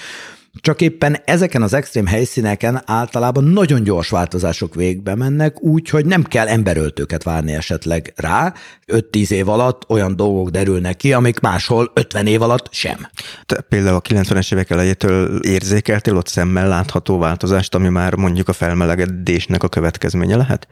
[0.62, 6.24] csak éppen ezeken az extrém helyszíneken általában nagyon gyors változások végbe mennek, úgy, hogy nem
[6.24, 8.54] kell emberöltőket várni esetleg rá.
[8.88, 13.08] 5-10 év alatt olyan dolgok derülnek ki, amik máshol 50 év alatt sem.
[13.46, 18.54] Te például a 90-es évek elejétől érzékeltél ott szemmel látható változást, ami már mondjuk a
[18.54, 20.68] felmelegedésnek a következménye lehet?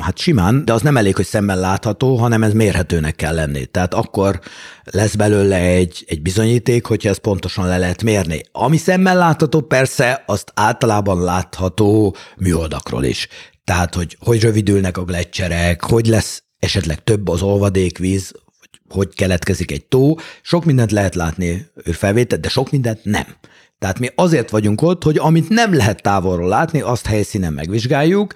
[0.00, 3.66] Hát simán, de az nem elég, hogy szemmel látható, hanem ez mérhetőnek kell lenni.
[3.66, 4.40] Tehát akkor
[4.84, 8.42] lesz belőle egy, egy bizonyíték, hogyha ezt pontosan le lehet mérni.
[8.52, 13.28] Ami szemmel látható, persze, azt általában látható műoldakról is.
[13.64, 18.32] Tehát, hogy hogy rövidülnek a gletszerek, hogy lesz esetleg több az olvadékvíz,
[18.88, 20.14] hogy keletkezik egy tó.
[20.42, 23.26] Sok mindent lehet látni felvételt, de sok mindent nem.
[23.78, 28.34] Tehát mi azért vagyunk ott, hogy amit nem lehet távolról látni, azt helyszínen megvizsgáljuk,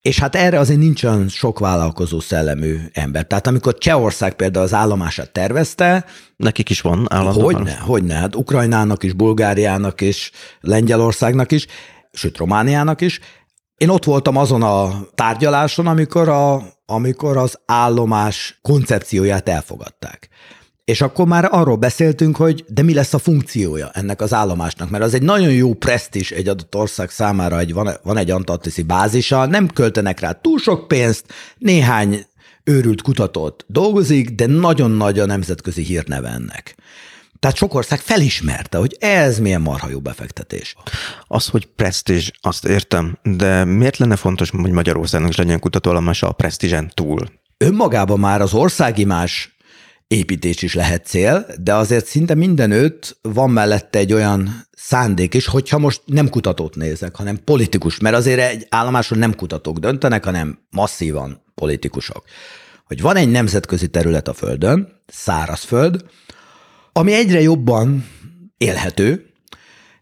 [0.00, 3.26] és hát erre azért nincs olyan sok vállalkozó szellemű ember.
[3.26, 6.04] Tehát amikor Csehország például az állomását tervezte,
[6.38, 7.40] Nekik is van állandó.
[7.40, 8.14] Hogyne, hogyne.
[8.14, 10.30] Hát Ukrajnának is, Bulgáriának is,
[10.60, 11.66] Lengyelországnak is,
[12.12, 13.20] sőt Romániának is.
[13.76, 20.28] Én ott voltam azon a tárgyaláson, amikor, a, amikor az állomás koncepcióját elfogadták.
[20.88, 25.04] És akkor már arról beszéltünk, hogy de mi lesz a funkciója ennek az állomásnak, mert
[25.04, 29.46] az egy nagyon jó presztis egy adott ország számára, egy, van, van egy antarktiszi bázisa,
[29.46, 31.24] nem költenek rá túl sok pénzt,
[31.58, 32.26] néhány
[32.64, 36.74] őrült kutatót dolgozik, de nagyon nagy a nemzetközi hírneve ennek.
[37.38, 40.74] Tehát sok ország felismerte, hogy ez milyen marha jó befektetés.
[41.26, 46.32] Az, hogy presztízs, azt értem, de miért lenne fontos, hogy Magyarországnak is legyen kutatóállomása a
[46.32, 47.28] presztízsen túl?
[47.56, 49.56] Önmagában már az országimás
[50.08, 55.78] építés is lehet cél, de azért szinte mindenütt van mellette egy olyan szándék is, hogyha
[55.78, 61.42] most nem kutatót nézek, hanem politikus, mert azért egy állomáson nem kutatók döntenek, hanem masszívan
[61.54, 62.24] politikusok.
[62.84, 66.04] Hogy van egy nemzetközi terület a Földön, szárazföld,
[66.92, 68.06] ami egyre jobban
[68.56, 69.26] élhető,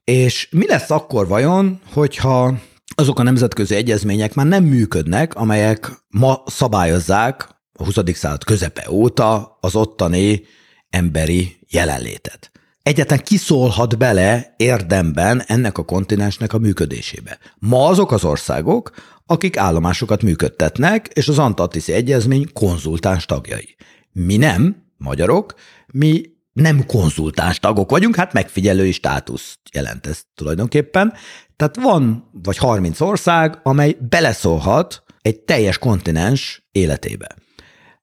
[0.05, 2.59] és mi lesz akkor vajon, hogyha
[2.95, 7.95] azok a nemzetközi egyezmények már nem működnek, amelyek ma szabályozzák a 20.
[8.15, 10.43] század közepe óta az ottani
[10.91, 12.51] emberi jelenlétet.
[12.83, 17.39] Egyetlen kiszólhat bele érdemben ennek a kontinensnek a működésébe.
[17.59, 18.91] Ma azok az országok,
[19.27, 23.77] akik állomásokat működtetnek, és az Antarktiszi Egyezmény konzultáns tagjai.
[24.13, 25.55] Mi nem, magyarok,
[25.87, 31.13] mi nem konzultáns tagok vagyunk, hát megfigyelői státusz jelent ez tulajdonképpen.
[31.57, 37.37] Tehát van vagy 30 ország, amely beleszólhat egy teljes kontinens életébe.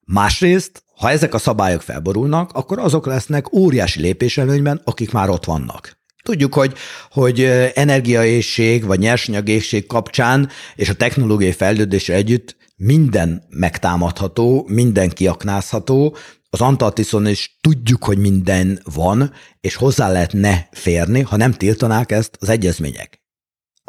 [0.06, 6.02] Másrészt, ha ezek a szabályok felborulnak, akkor azok lesznek óriási lépéselőnyben, akik már ott vannak.
[6.24, 6.74] Tudjuk, hogy,
[7.10, 7.42] hogy
[7.74, 16.16] energiaészség vagy nyersanyagészség kapcsán és a technológiai fejlődésre együtt minden megtámadható, minden kiaknázható,
[16.50, 22.38] az Antarktiszon is tudjuk, hogy minden van, és hozzá lehetne férni, ha nem tiltanák ezt
[22.40, 23.22] az egyezmények.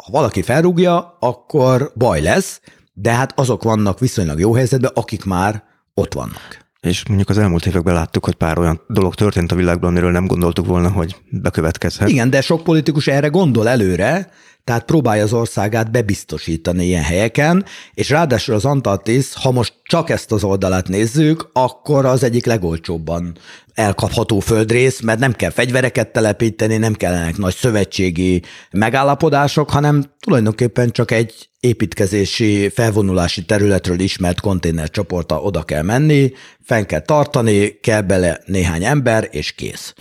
[0.03, 2.61] Ha valaki felrúgja, akkor baj lesz,
[2.93, 5.63] de hát azok vannak viszonylag jó helyzetben, akik már
[5.95, 6.63] ott vannak.
[6.81, 10.25] És mondjuk az elmúlt években láttuk, hogy pár olyan dolog történt a világban, amiről nem
[10.25, 12.09] gondoltuk volna, hogy bekövetkezhet.
[12.09, 14.29] Igen, de sok politikus erre gondol előre,
[14.65, 20.31] tehát próbálja az országát bebiztosítani ilyen helyeken, és ráadásul az Antarktisz, ha most csak ezt
[20.31, 23.37] az oldalát nézzük, akkor az egyik legolcsóbban
[23.73, 31.11] elkapható földrész, mert nem kell fegyvereket telepíteni, nem kellenek nagy szövetségi megállapodások, hanem tulajdonképpen csak
[31.11, 36.31] egy építkezési, felvonulási területről ismert konténercsoporta oda kell menni,
[36.63, 39.93] fenn kell tartani, kell bele néhány ember, és kész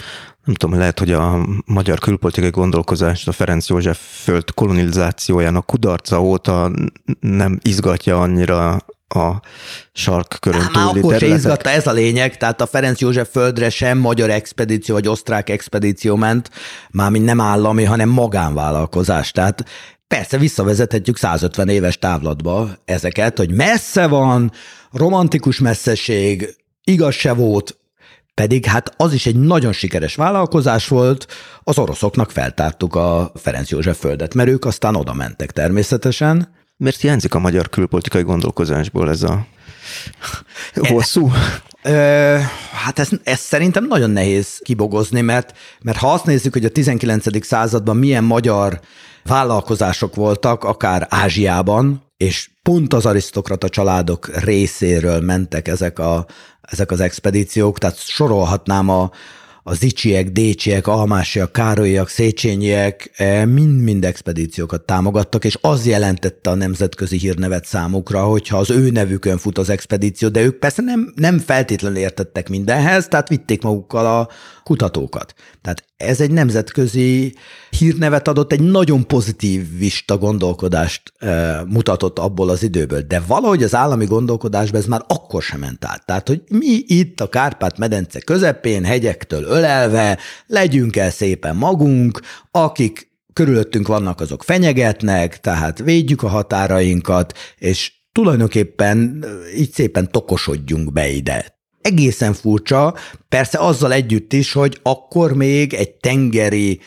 [0.44, 6.70] nem tudom, lehet, hogy a magyar külpolitikai gondolkozást a Ferenc József föld kolonizációjának kudarca óta
[7.20, 8.78] nem izgatja annyira
[9.08, 9.40] a
[9.92, 13.98] sarkkörön túli Már akkor se izgatta ez a lényeg, tehát a Ferenc József földre sem
[13.98, 16.50] magyar expedíció vagy osztrák expedíció ment,
[16.90, 19.30] mármint nem állami, hanem magánvállalkozás.
[19.30, 19.64] Tehát
[20.06, 24.52] persze visszavezethetjük 150 éves távlatba ezeket, hogy messze van,
[24.92, 27.78] romantikus messzeség, igaz se volt,
[28.34, 31.26] pedig hát az is egy nagyon sikeres vállalkozás volt,
[31.62, 36.48] az oroszoknak feltártuk a Ferenc József földet, mert ők aztán oda mentek természetesen.
[36.76, 39.46] Miért hiányzik a magyar külpolitikai gondolkozásból ez a
[40.74, 41.30] hosszú?
[41.82, 42.38] Ö,
[42.72, 47.46] hát ezt, ezt szerintem nagyon nehéz kibogozni, mert, mert ha azt nézzük, hogy a 19.
[47.46, 48.80] században milyen magyar
[49.24, 56.26] vállalkozások voltak, akár Ázsiában, és pont az arisztokrata családok részéről mentek ezek, a,
[56.60, 59.10] ezek az expedíciók, tehát sorolhatnám a,
[59.66, 67.18] a Zicsiek, Décsiek, Almásiak, Károlyiak, Széchenyiek e, mind-mind expedíciókat támogattak, és az jelentette a nemzetközi
[67.18, 71.98] hírnevet számukra, hogyha az ő nevükön fut az expedíció, de ők persze nem, nem feltétlenül
[71.98, 74.28] értettek mindenhez, tehát vitték magukkal a
[74.62, 75.34] kutatókat.
[75.62, 77.34] Tehát ez egy nemzetközi
[77.70, 79.06] hírnevet adott, egy nagyon
[79.78, 85.42] vista gondolkodást e, mutatott abból az időből, de valahogy az állami gondolkodásban ez már akkor
[85.42, 86.06] sem ment át.
[86.06, 93.86] Tehát, hogy mi itt a Kárpát-medence közepén, hegyektől ölelve, legyünk el szépen magunk, akik körülöttünk
[93.86, 99.24] vannak, azok fenyegetnek, tehát védjük a határainkat, és tulajdonképpen
[99.56, 101.53] így szépen tokosodjunk be ide.
[101.84, 102.94] Egészen furcsa,
[103.28, 106.80] persze azzal együtt is, hogy akkor még egy tengeri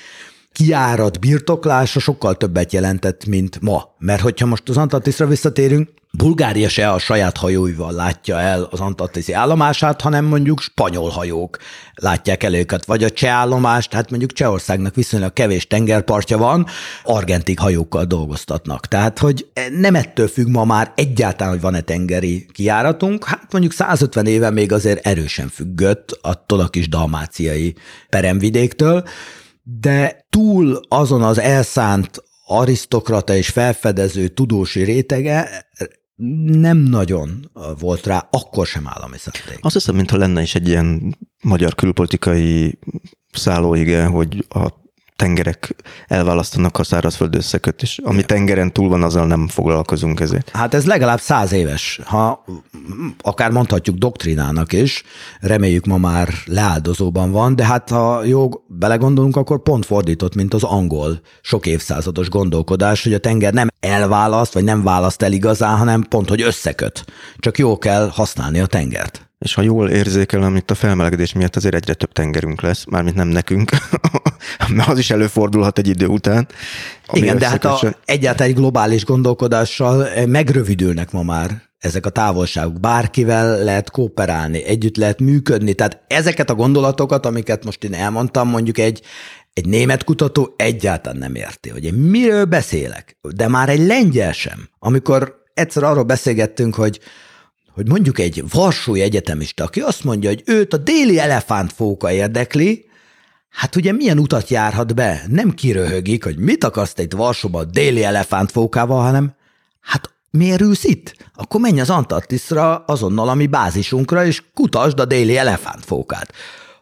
[0.57, 3.95] kiárat birtoklása sokkal többet jelentett, mint ma.
[3.97, 9.33] Mert hogyha most az Antarktiszra visszatérünk, Bulgária se a saját hajóival látja el az antarktiszi
[9.33, 11.57] állomását, hanem mondjuk spanyol hajók
[11.93, 16.65] látják el őket, vagy a cseh állomást, hát mondjuk Csehországnak viszonylag kevés tengerpartja van,
[17.03, 18.87] argentik hajókkal dolgoztatnak.
[18.87, 19.47] Tehát, hogy
[19.79, 24.71] nem ettől függ ma már egyáltalán, hogy van-e tengeri kiáratunk, hát mondjuk 150 éve még
[24.71, 27.75] azért erősen függött attól a kis dalmáciai
[28.09, 29.03] peremvidéktől,
[29.69, 35.67] de túl azon az elszánt arisztokrata és felfedező tudósi rétege
[36.45, 39.59] nem nagyon volt rá, akkor sem állami szándék.
[39.61, 42.79] Azt hiszem, mintha lenne is egy ilyen magyar külpolitikai
[43.31, 44.73] szállóige, hogy a
[45.17, 45.75] tengerek
[46.07, 50.49] elválasztanak a szárazföld összeköt, és ami tengeren túl van, azzal nem foglalkozunk ezért.
[50.49, 52.45] Hát ez legalább száz éves, ha
[53.21, 55.03] akár mondhatjuk doktrinának is,
[55.39, 60.63] reméljük ma már leáldozóban van, de hát ha jó belegondolunk, akkor pont fordított, mint az
[60.63, 66.01] angol sok évszázados gondolkodás, hogy a tenger nem elválaszt, vagy nem választ el igazán, hanem
[66.01, 67.05] pont, hogy összeköt.
[67.37, 69.26] Csak jó kell használni a tengert.
[69.37, 73.27] És ha jól érzékelem, itt a felmelegedés miatt azért egyre több tengerünk lesz, mármint nem
[73.27, 73.71] nekünk,
[74.75, 76.47] mert az is előfordulhat egy idő után.
[77.13, 82.79] Igen, de hát a, egyáltalán egy globális gondolkodással eh, megrövidülnek ma már ezek a távolságok.
[82.79, 85.73] Bárkivel lehet kooperálni, együtt lehet működni.
[85.73, 89.01] Tehát ezeket a gondolatokat, amiket most én elmondtam, mondjuk egy,
[89.53, 93.17] egy német kutató egyáltalán nem érti, hogy én miről beszélek.
[93.35, 94.69] De már egy lengyel sem.
[94.79, 96.99] Amikor egyszer arról beszélgettünk, hogy
[97.77, 102.85] hogy mondjuk egy Varsói egyetemista, aki azt mondja, hogy őt a déli elefántfóka érdekli,
[103.49, 105.23] hát ugye milyen utat járhat be?
[105.27, 109.35] Nem kiröhögik, hogy mit akarsz te itt Varsóban a déli elefántfókával, hanem
[109.81, 111.15] hát miért ülsz itt?
[111.35, 116.33] Akkor menj az Antarktiszra azonnal a mi bázisunkra, és kutasd a déli elefántfókát.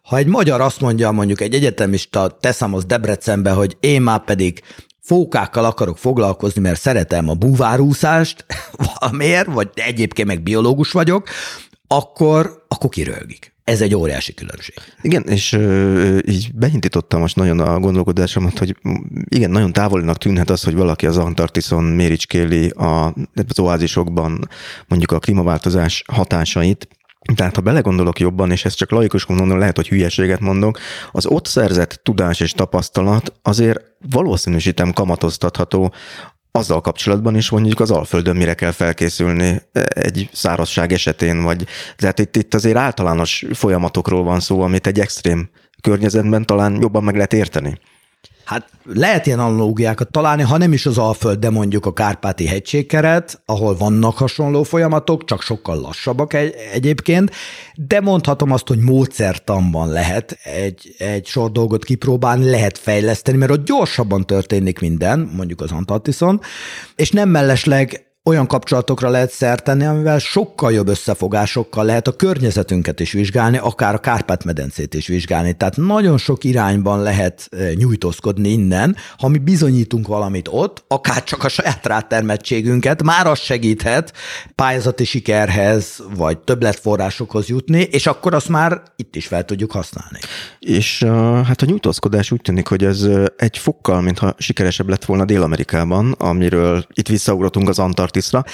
[0.01, 4.61] Ha egy magyar azt mondja, mondjuk egy egyetemista, teszem az Debrecenbe, hogy én már pedig
[5.05, 8.45] fókákkal akarok foglalkozni, mert szeretem a búvárúszást,
[8.99, 11.29] valamiért, vagy egyébként meg biológus vagyok,
[11.87, 13.53] akkor, akkor kirölgik.
[13.63, 14.75] Ez egy óriási különbség.
[15.01, 18.75] Igen, és ö, így beintítottam most nagyon a gondolkodásomat, hogy
[19.29, 23.13] igen, nagyon távolinak tűnhet az, hogy valaki az Antarktiszon méricskéli a,
[23.47, 24.49] az oázisokban
[24.87, 26.87] mondjuk a klímaváltozás hatásait,
[27.35, 30.79] tehát ha belegondolok jobban, és ezt csak laikus mondom, lehet, hogy hülyeséget mondok,
[31.11, 35.93] az ott szerzett tudás és tapasztalat azért valószínűsítem kamatoztatható
[36.51, 41.65] azzal kapcsolatban is mondjuk az Alföldön mire kell felkészülni egy szárazság esetén, vagy
[41.97, 45.49] tehát itt, itt azért általános folyamatokról van szó, amit egy extrém
[45.81, 47.79] környezetben talán jobban meg lehet érteni.
[48.45, 53.41] Hát lehet ilyen analógiákat találni, ha nem is az Alföld, de mondjuk a Kárpáti hegységkeret,
[53.45, 57.31] ahol vannak hasonló folyamatok, csak sokkal lassabbak egy, egyébként,
[57.75, 63.65] de mondhatom azt, hogy módszertanban lehet egy, egy sor dolgot kipróbálni, lehet fejleszteni, mert ott
[63.65, 66.41] gyorsabban történik minden, mondjuk az Antarktiszon,
[66.95, 72.99] és nem mellesleg olyan kapcsolatokra lehet szert tenni, amivel sokkal jobb összefogásokkal lehet a környezetünket
[72.99, 75.53] is vizsgálni, akár a Kárpát-medencét is vizsgálni.
[75.53, 81.43] Tehát nagyon sok irányban lehet eh, nyújtózkodni innen, ha mi bizonyítunk valamit ott, akár csak
[81.43, 84.13] a saját rátermettségünket, már az segíthet
[84.55, 90.19] pályázati sikerhez, vagy többletforrásokhoz jutni, és akkor azt már itt is fel tudjuk használni.
[90.59, 93.07] És uh, hát a nyújtózkodás úgy tűnik, hogy ez
[93.37, 98.45] egy fokkal, mintha sikeresebb lett volna Dél-Amerikában, amiről itt visszaugratunk az Antart Antarktiszra.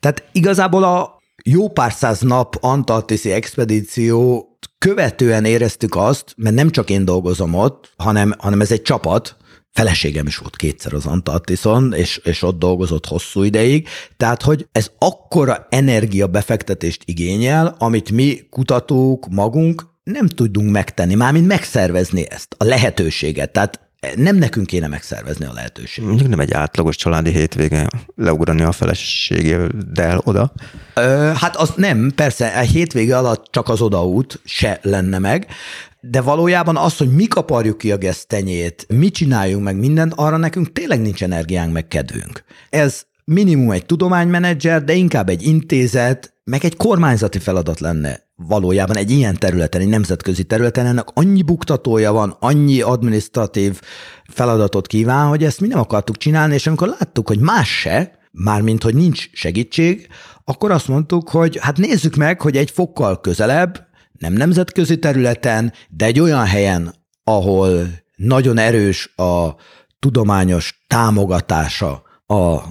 [0.00, 4.48] Tehát igazából a jó pár száz nap antarktiszi expedíció
[4.78, 9.36] követően éreztük azt, mert nem csak én dolgozom ott, hanem, hanem ez egy csapat,
[9.72, 14.90] feleségem is volt kétszer az Antarktiszon, és, és ott dolgozott hosszú ideig, tehát hogy ez
[14.98, 23.52] akkora energiabefektetést igényel, amit mi kutatók magunk nem tudunk megtenni, mármint megszervezni ezt, a lehetőséget.
[23.52, 23.83] Tehát
[24.16, 26.08] nem nekünk kéne megszervezni a lehetőséget.
[26.08, 27.86] Mondjuk nem egy átlagos családi hétvége
[28.16, 30.52] leugrani a feleségével oda.
[30.94, 35.46] Ö, hát az nem, persze, a hétvége alatt csak az odaút se lenne meg,
[36.00, 40.72] de valójában az, hogy mi kaparjuk ki a gesztenyét, mi csináljunk meg mindent, arra nekünk
[40.72, 42.44] tényleg nincs energiánk meg kedvünk.
[42.70, 49.10] Ez minimum egy tudománymenedzser, de inkább egy intézet, meg egy kormányzati feladat lenne valójában egy
[49.10, 50.86] ilyen területen, egy nemzetközi területen.
[50.86, 53.80] Ennek annyi buktatója van, annyi administratív
[54.28, 58.82] feladatot kíván, hogy ezt mi nem akartuk csinálni, és amikor láttuk, hogy más se, mármint,
[58.82, 60.08] hogy nincs segítség,
[60.44, 66.04] akkor azt mondtuk, hogy hát nézzük meg, hogy egy fokkal közelebb, nem nemzetközi területen, de
[66.04, 67.86] egy olyan helyen, ahol
[68.16, 69.54] nagyon erős a
[69.98, 72.62] tudományos támogatása a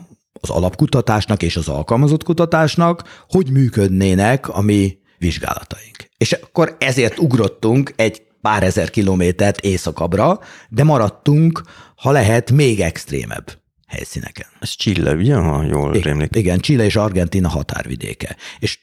[0.43, 6.09] az alapkutatásnak és az alkalmazott kutatásnak, hogy működnének a mi vizsgálataink.
[6.17, 10.39] És akkor ezért ugrottunk egy pár ezer kilométert északabbra,
[10.69, 11.61] de maradtunk,
[11.95, 14.47] ha lehet, még extrémebb helyszíneken.
[14.59, 16.35] Ez Chile, ugye, ha jól rémlik?
[16.35, 18.35] Igen, Chile és Argentina határvidéke.
[18.59, 18.79] És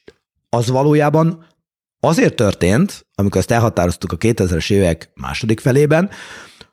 [0.49, 1.45] az valójában
[1.99, 6.09] azért történt, amikor ezt elhatároztuk a 2000-es évek második felében,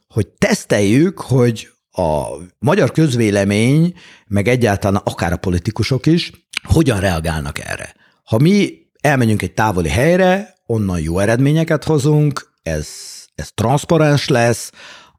[0.08, 1.68] hogy teszteljük, hogy
[1.98, 3.94] a magyar közvélemény,
[4.26, 6.32] meg egyáltalán akár a politikusok is,
[6.62, 7.94] hogyan reagálnak erre.
[8.24, 12.88] Ha mi elmegyünk egy távoli helyre, onnan jó eredményeket hozunk, ez,
[13.34, 14.70] ez transzparens lesz,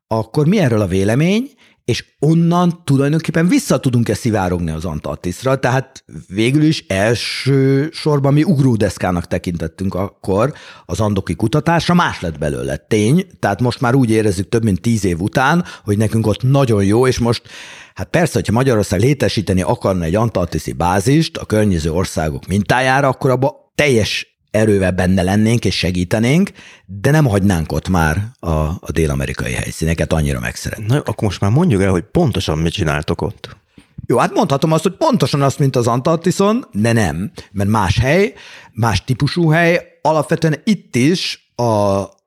[0.08, 1.52] akkor mi erről a vélemény,
[1.90, 9.28] és onnan tulajdonképpen vissza tudunk-e szivárogni az Antarktiszra, tehát végül is első sorban mi ugródeszkának
[9.28, 10.54] tekintettünk akkor
[10.86, 15.06] az andoki kutatásra, más lett belőle, tény, tehát most már úgy érezzük több mint tíz
[15.06, 17.42] év után, hogy nekünk ott nagyon jó, és most
[17.94, 23.72] Hát persze, hogyha Magyarország létesíteni akarna egy antarktiszi bázist a környező országok mintájára, akkor abba
[23.76, 26.52] teljes erővel benne lennénk és segítenénk,
[26.86, 30.92] de nem hagynánk ott már a, a dél-amerikai helyszíneket, annyira megszeretnénk.
[30.92, 33.58] Na, akkor most már mondjuk el, hogy pontosan mit csináltok ott.
[34.06, 38.34] Jó, hát mondhatom azt, hogy pontosan azt, mint az Antarktiszon, de nem, mert más hely,
[38.72, 41.64] más típusú hely, alapvetően itt is a,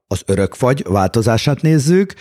[0.06, 2.14] az örökfagy változását nézzük,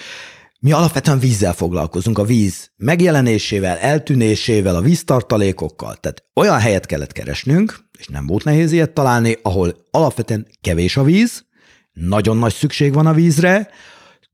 [0.64, 5.96] mi alapvetően vízzel foglalkozunk, a víz megjelenésével, eltűnésével, a víztartalékokkal.
[5.96, 11.04] Tehát olyan helyet kellett keresnünk, és nem volt nehéz ilyet találni, ahol alapvetően kevés a
[11.04, 11.46] víz,
[11.92, 13.70] nagyon nagy szükség van a vízre,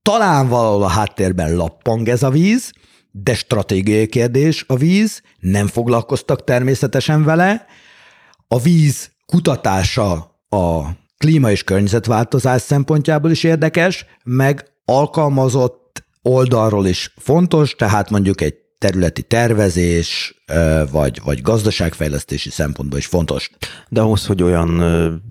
[0.01, 2.71] talán valahol a háttérben lappang ez a víz,
[3.11, 7.65] de stratégiai kérdés a víz, nem foglalkoztak természetesen vele.
[8.47, 10.11] A víz kutatása
[10.49, 10.81] a
[11.17, 15.86] klíma és környezetváltozás szempontjából is érdekes, meg alkalmazott
[16.27, 20.35] oldalról is fontos, tehát mondjuk egy területi tervezés,
[20.91, 23.49] vagy, vagy gazdaságfejlesztési szempontból is fontos.
[23.89, 24.81] De ahhoz, hogy olyan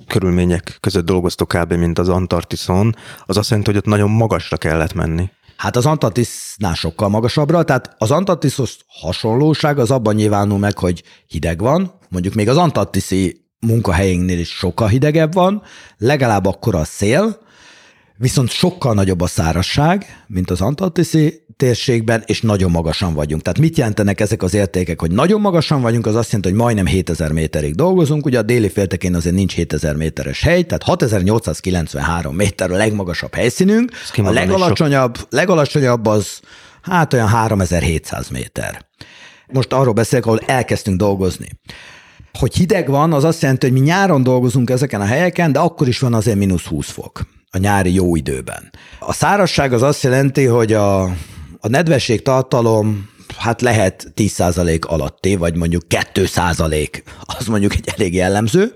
[0.06, 1.72] körülmények között dolgoztok kb.
[1.72, 2.94] mint az Antarktiszon,
[3.26, 5.30] az azt jelenti, hogy ott nagyon magasra kellett menni.
[5.56, 11.60] Hát az Antarktisznál sokkal magasabbra, tehát az Antarktiszhoz hasonlóság az abban nyilvánul meg, hogy hideg
[11.60, 15.62] van, mondjuk még az antarktiszi munkahelyénknél is sokkal hidegebb van,
[15.98, 17.38] legalább akkor a szél,
[18.18, 23.42] viszont sokkal nagyobb a szárasság, mint az Antarktiszi térségben, és nagyon magasan vagyunk.
[23.42, 26.86] Tehát mit jelentenek ezek az értékek, hogy nagyon magasan vagyunk, az azt jelenti, hogy majdnem
[26.86, 32.70] 7000 méterig dolgozunk, ugye a déli féltekén azért nincs 7000 méteres hely, tehát 6893 méter
[32.70, 36.40] a legmagasabb helyszínünk, a legalacsonyabb, legalacsonyabb az
[36.82, 38.86] hát olyan 3700 méter.
[39.46, 41.48] Most arról beszélek, ahol elkezdtünk dolgozni.
[42.38, 45.88] Hogy hideg van, az azt jelenti, hogy mi nyáron dolgozunk ezeken a helyeken, de akkor
[45.88, 47.26] is van azért mínusz 20 fok
[47.56, 48.70] a nyári jó időben.
[48.98, 51.02] A szárasság az azt jelenti, hogy a,
[51.60, 58.74] a nedvesség tartalom hát lehet 10% alatti, vagy mondjuk 2% az mondjuk egy elég jellemző,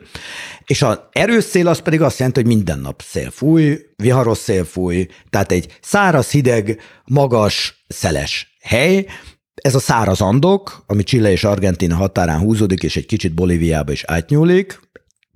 [0.64, 4.64] és az erős szél az pedig azt jelenti, hogy minden nap szél fúj, viharos szél
[4.64, 9.06] fúj, tehát egy száraz, hideg, magas, szeles hely,
[9.54, 14.04] ez a száraz andok, ami Chile és Argentina határán húzódik, és egy kicsit Bolíviába is
[14.04, 14.80] átnyúlik,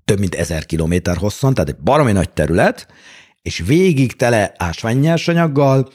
[0.04, 2.86] több mint ezer kilométer hosszan, tehát egy baromi nagy terület,
[3.44, 5.92] és végig tele ásványnyersanyaggal,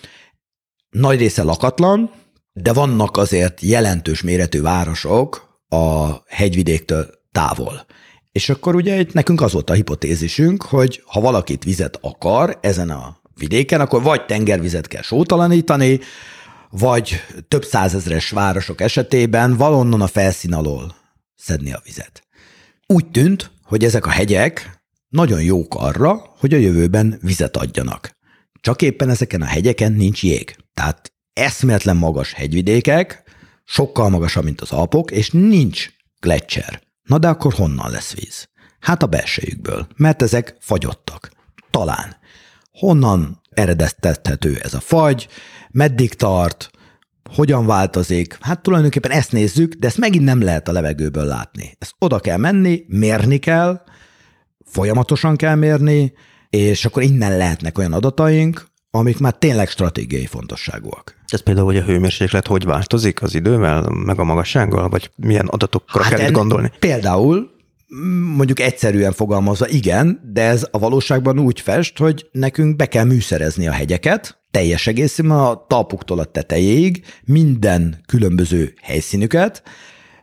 [0.90, 2.12] nagy része lakatlan,
[2.54, 7.86] de vannak azért jelentős méretű városok a hegyvidéktől távol.
[8.32, 12.90] És akkor ugye itt nekünk az volt a hipotézisünk, hogy ha valakit vizet akar ezen
[12.90, 16.00] a vidéken, akkor vagy tengervizet kell sótalanítani,
[16.70, 20.96] vagy több százezres városok esetében valonnan a felszín alól
[21.36, 22.24] szedni a vizet.
[22.86, 24.79] Úgy tűnt, hogy ezek a hegyek
[25.10, 28.18] nagyon jók arra, hogy a jövőben vizet adjanak.
[28.62, 30.56] Csak éppen ezeken a hegyeken nincs jég.
[30.74, 33.24] Tehát eszméletlen magas hegyvidékek,
[33.64, 35.90] sokkal magasabb, mint az Alpok, és nincs
[36.20, 36.82] gletszer.
[37.04, 38.50] Na de akkor honnan lesz víz?
[38.80, 41.32] Hát a belsejükből, mert ezek fagyottak.
[41.72, 42.18] Talán.
[42.72, 45.28] Honnan eredeztethető ez a fagy,
[45.72, 46.70] meddig tart,
[47.34, 48.38] hogyan változik?
[48.42, 51.76] Hát tulajdonképpen ezt nézzük, de ezt megint nem lehet a levegőből látni.
[51.80, 53.82] Ezt oda kell menni, mérni kell,
[54.72, 56.14] folyamatosan kell mérni,
[56.50, 61.16] és akkor innen lehetnek olyan adataink, amik már tényleg stratégiai fontosságúak.
[61.28, 66.04] Ez például, hogy a hőmérséklet hogy változik az idővel, meg a magassággal, vagy milyen adatokra
[66.04, 66.72] hát kell itt gondolni?
[66.80, 67.58] Például
[68.36, 73.68] mondjuk egyszerűen fogalmazva igen, de ez a valóságban úgy fest, hogy nekünk be kell műszerezni
[73.68, 79.64] a hegyeket, teljes egészében a talpuktól a tetejéig, minden különböző helyszínüket,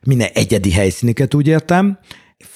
[0.03, 1.99] minden egyedi helyszínüket úgy értem,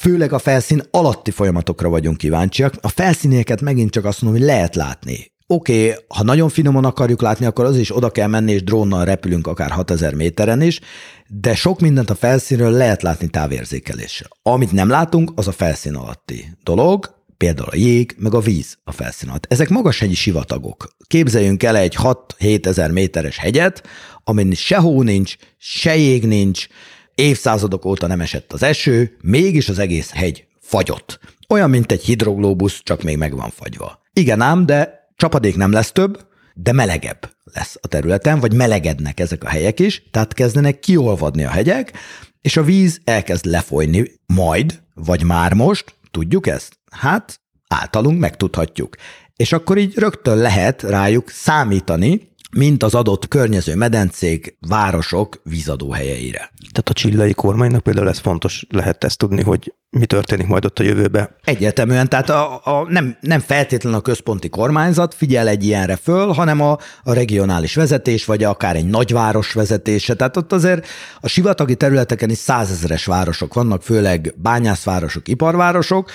[0.01, 2.74] főleg a felszín alatti folyamatokra vagyunk kíváncsiak.
[2.80, 5.32] A felszínéket megint csak azt mondom, hogy lehet látni.
[5.46, 9.05] oké, okay, ha nagyon finoman akarjuk látni, akkor az is oda kell menni, és drónnal
[9.05, 10.80] repülünk akár 6000 méteren is,
[11.28, 14.28] de sok mindent a felszínről lehet látni távérzékeléssel.
[14.42, 18.92] Amit nem látunk, az a felszín alatti dolog, például a jég, meg a víz a
[18.92, 19.46] felszín alatt.
[19.48, 20.96] Ezek magashegyi sivatagok.
[21.07, 21.96] Képzeljünk el egy
[22.38, 23.82] 6-7 ezer méteres hegyet,
[24.24, 26.66] amin se hó nincs, se jég nincs,
[27.14, 31.18] évszázadok óta nem esett az eső, mégis az egész hegy fagyott.
[31.48, 34.02] Olyan, mint egy hidroglóbusz, csak még meg van fagyva.
[34.12, 39.44] Igen ám, de csapadék nem lesz több, de melegebb lesz a területen, vagy melegednek ezek
[39.44, 41.92] a helyek is, tehát kezdenek kiolvadni a hegyek,
[42.40, 46.78] és a víz elkezd lefolyni majd, vagy már most, tudjuk ezt?
[46.90, 48.96] Hát általunk megtudhatjuk.
[49.36, 56.38] És akkor így rögtön lehet rájuk számítani, mint az adott környező medencék, városok vízadóhelyeire.
[56.59, 60.78] Tehát a csillai kormánynak például ez fontos lehet ezt tudni, hogy mi történik majd ott
[60.78, 61.36] a jövőbe.
[61.44, 66.61] Egyértelműen, tehát a, a, nem, nem feltétlenül a központi kormányzat figyel egy ilyenre föl, hanem
[66.61, 70.14] a, a regionális vezetés, vagy akár egy nagyváros vezetése.
[70.14, 70.86] Tehát ott azért
[71.20, 76.11] a sivatagi területeken is százezeres városok vannak, főleg bányászvárosok, iparvárosok,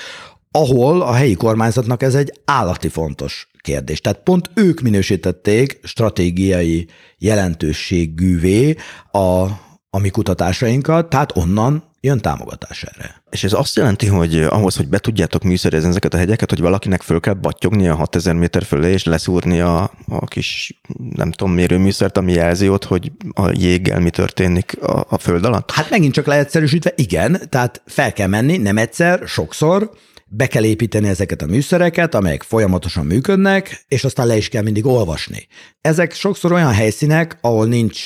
[0.56, 4.02] ahol a helyi kormányzatnak ez egy állati fontos kérdés.
[4.02, 6.88] Tehát pont ők minősítették stratégiai
[7.18, 8.76] jelentőségűvé
[9.12, 9.44] a,
[9.90, 13.24] a mi kutatásainkat, tehát onnan jön támogatás erre.
[13.30, 17.02] És ez azt jelenti, hogy ahhoz, hogy be tudjátok műszerezni ezeket a hegyeket, hogy valakinek
[17.02, 20.82] föl kell battyogni a 6000 méter fölé, és leszúrni a, a kis,
[21.16, 25.72] nem tudom, mérőműszert, ami jelzi ott, hogy a jéggel mi történik a, a föld alatt?
[25.72, 29.90] Hát megint csak leegyszerűsítve, igen, tehát fel kell menni, nem egyszer, sokszor,
[30.30, 34.86] be kell építeni ezeket a műszereket, amelyek folyamatosan működnek, és aztán le is kell mindig
[34.86, 35.48] olvasni.
[35.82, 38.02] Ezek sokszor olyan helyszínek, ahol nincs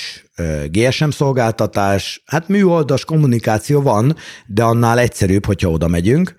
[0.67, 4.15] GSM szolgáltatás, hát műoldas kommunikáció van,
[4.47, 6.35] de annál egyszerűbb, hogyha oda megyünk.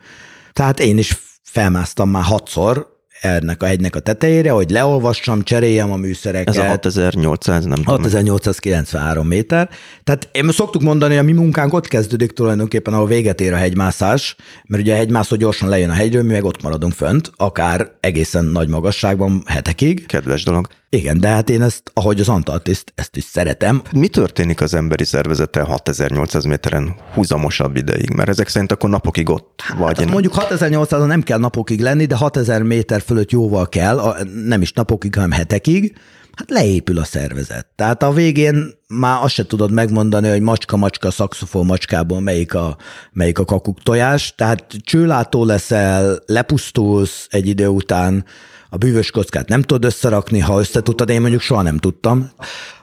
[0.52, 5.96] Tehát én is felmásztam már hatszor ennek a hegynek a tetejére, hogy leolvassam, cseréljem a
[5.96, 6.56] műszereket.
[6.56, 9.68] Ez a 6800, nem 6893 méter.
[10.04, 13.56] Tehát én szoktuk mondani, hogy a mi munkánk ott kezdődik tulajdonképpen, ahol véget ér a
[13.56, 17.90] hegymászás, mert ugye a hegymászó gyorsan lejön a hegyről, mi meg ott maradunk fönt, akár
[18.00, 20.06] egészen nagy magasságban hetekig.
[20.06, 20.68] Kedves dolog.
[20.92, 23.82] Igen, de hát én ezt, ahogy az Antarktiszt, ezt is szeretem.
[23.92, 28.10] Mi történik az emberi szervezettel 6800 méteren húzamosabb ideig?
[28.10, 29.98] Mert ezek szerint akkor napokig ott hát, vagy.
[29.98, 34.72] Hát mondjuk 6800 nem kell napokig lenni, de 6000 méter fölött jóval kell, nem is
[34.72, 35.94] napokig, hanem hetekig,
[36.34, 37.66] hát leépül a szervezet.
[37.76, 42.76] Tehát a végén már azt se tudod megmondani, hogy macska-macska, szakszofó macskából melyik a,
[43.12, 48.24] melyik a kakuk tojás, tehát csőlátó leszel, lepusztulsz egy idő után,
[48.70, 52.30] a bűvös kockát nem tudod összerakni, ha összetudtad, én mondjuk soha nem tudtam.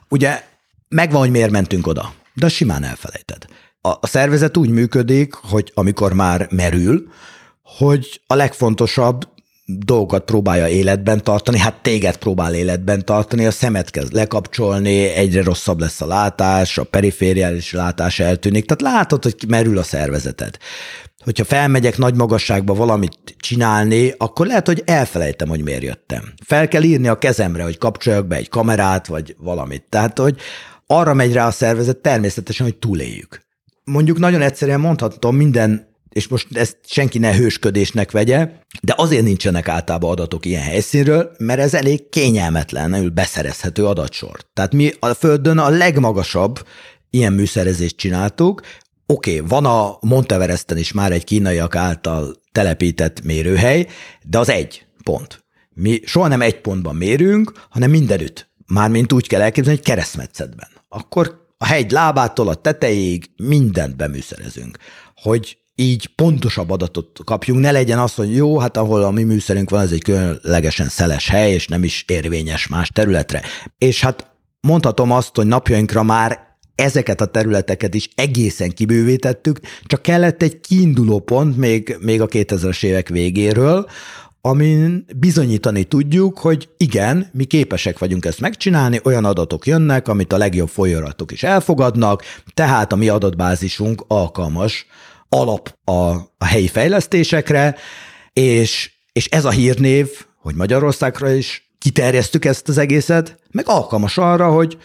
[0.09, 0.43] Ugye
[0.87, 3.45] megvan, hogy miért mentünk oda, de simán elfelejted.
[3.81, 7.07] A, a szervezet úgy működik, hogy amikor már merül,
[7.63, 9.27] hogy a legfontosabb
[9.69, 15.79] dolgokat próbálja életben tartani, hát téged próbál életben tartani, a szemet kezd lekapcsolni, egyre rosszabb
[15.79, 20.57] lesz a látás, a perifériális látás eltűnik, tehát látod, hogy merül a szervezeted
[21.27, 26.33] hogyha felmegyek nagy magasságba valamit csinálni, akkor lehet, hogy elfelejtem, hogy miért jöttem.
[26.45, 29.83] Fel kell írni a kezemre, hogy kapcsoljak be egy kamerát, vagy valamit.
[29.89, 30.37] Tehát, hogy
[30.85, 33.41] arra megy rá a szervezet természetesen, hogy túléljük.
[33.83, 35.87] Mondjuk nagyon egyszerűen mondhatom minden,
[36.17, 38.49] és most ezt senki ne hősködésnek vegye,
[38.81, 44.39] de azért nincsenek általában adatok ilyen helyszínről, mert ez elég kényelmetlenül beszerezhető adatsor.
[44.53, 46.67] Tehát mi a Földön a legmagasabb
[47.09, 48.61] ilyen műszerezést csináltuk,
[49.09, 53.87] Oké, okay, van a Monteveresten is már egy kínaiak által telepített mérőhely,
[54.23, 55.45] de az egy pont.
[55.69, 58.49] Mi soha nem egy pontban mérünk, hanem mindenütt.
[58.65, 60.67] Mármint úgy kell elképzelni, hogy keresztmetszetben.
[60.89, 64.77] Akkor a hegy lábától a tetejéig mindent beműszerezünk,
[65.15, 69.69] hogy így pontosabb adatot kapjunk, ne legyen az, hogy jó, hát ahol a mi műszerünk
[69.69, 73.41] van, ez egy különlegesen szeles hely, és nem is érvényes más területre.
[73.77, 76.39] És hát mondhatom azt, hogy napjainkra már
[76.75, 82.83] ezeket a területeket is egészen kibővítettük, csak kellett egy kiinduló pont még, még a 2000-es
[82.83, 83.87] évek végéről,
[84.41, 90.37] amin bizonyítani tudjuk, hogy igen, mi képesek vagyunk ezt megcsinálni, olyan adatok jönnek, amit a
[90.37, 92.23] legjobb folyóratok is elfogadnak,
[92.53, 94.85] tehát a mi adatbázisunk alkalmas
[95.29, 95.91] alap a,
[96.37, 97.75] a helyi fejlesztésekre,
[98.33, 100.09] és, és ez a hírnév,
[100.41, 104.77] hogy Magyarországra is kiterjesztük ezt az egészet, meg alkalmas arra, hogy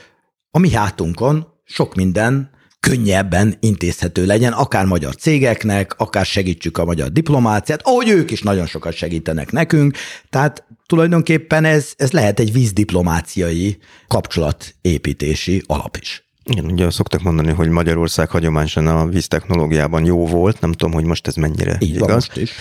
[0.51, 7.09] a mi hátunkon sok minden könnyebben intézhető legyen, akár magyar cégeknek, akár segítsük a magyar
[7.09, 9.97] diplomáciát, ahogy ők is nagyon sokat segítenek nekünk,
[10.30, 13.78] tehát tulajdonképpen ez, ez lehet egy vízdiplomáciai
[14.09, 16.31] kapcsolatépítési alap is.
[16.45, 21.26] Igen, ugye szoktak mondani, hogy Magyarország hagyományosan a víztechnológiában jó volt, nem tudom, hogy most
[21.26, 22.07] ez mennyire Így igaz.
[22.07, 22.53] van most is.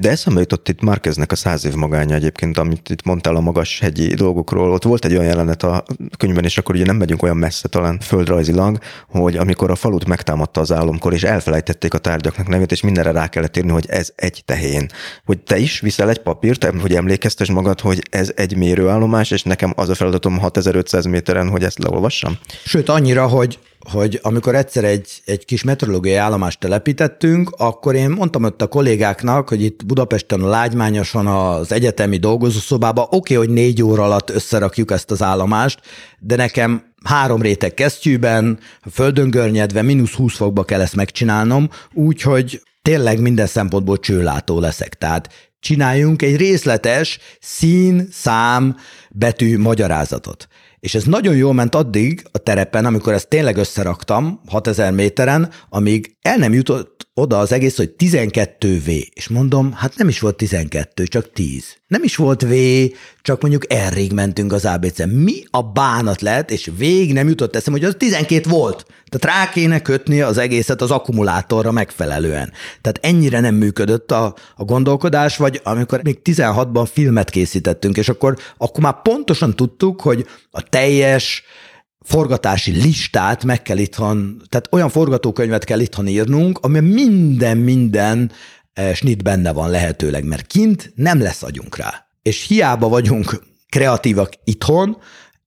[0.00, 3.78] De eszembe jutott itt Márkeznek a száz év magánya egyébként, amit itt mondtál a magas
[3.78, 4.72] hegyi dolgokról.
[4.72, 5.84] Ott volt egy olyan jelenet a
[6.16, 8.78] könyvben, és akkor ugye nem megyünk olyan messze talán földrajzilag,
[9.08, 13.28] hogy amikor a falut megtámadta az álomkor, és elfelejtették a tárgyaknak nevét, és mindenre rá
[13.28, 14.88] kellett írni, hogy ez egy tehén.
[15.24, 19.72] Hogy te is viszel egy papírt, hogy emlékeztes magad, hogy ez egy mérőállomás, és nekem
[19.76, 22.38] az a feladatom 6500 méteren, hogy ezt leolvassam?
[22.64, 23.58] Sőt, annyira, hogy,
[23.90, 29.48] hogy amikor egyszer egy, egy kis meteorológiai állomást telepítettünk, akkor én mondtam ott a kollégáknak,
[29.48, 34.90] hogy itt Budapesten a Lágymányoson az egyetemi dolgozószobában oké, okay, hogy négy óra alatt összerakjuk
[34.90, 35.80] ezt az állomást,
[36.18, 38.58] de nekem három réteg kesztyűben,
[38.92, 44.94] földön görnyedve, mínusz 20 fokba kell ezt megcsinálnom, úgyhogy tényleg minden szempontból csőlátó leszek.
[44.94, 45.28] Tehát
[45.60, 48.76] csináljunk egy részletes szín, szám,
[49.10, 50.48] betű magyarázatot.
[50.84, 56.16] És ez nagyon jól ment addig a terepen, amikor ezt tényleg összeraktam 6000 méteren, amíg
[56.22, 59.08] el nem jutott oda az egész, hogy 12V.
[59.12, 61.76] És mondom, hát nem is volt 12, csak 10.
[61.86, 62.54] Nem is volt V,
[63.22, 64.98] csak mondjuk errig mentünk az ABC.
[65.06, 68.86] Mi a bánat lett, és vég nem jutott eszem, hogy az 12 volt.
[69.08, 72.52] Tehát rá kéne kötni az egészet az akkumulátorra megfelelően.
[72.80, 78.38] Tehát ennyire nem működött a, a gondolkodás, vagy amikor még 16-ban filmet készítettünk, és akkor,
[78.56, 81.44] akkor már pontosan tudtuk, hogy a teljes
[82.04, 88.30] forgatási listát meg kell itthon, tehát olyan forgatókönyvet kell itthon írnunk, ami minden, minden
[88.94, 92.06] snit benne van lehetőleg, mert kint nem lesz agyunk rá.
[92.22, 94.96] És hiába vagyunk kreatívak itthon,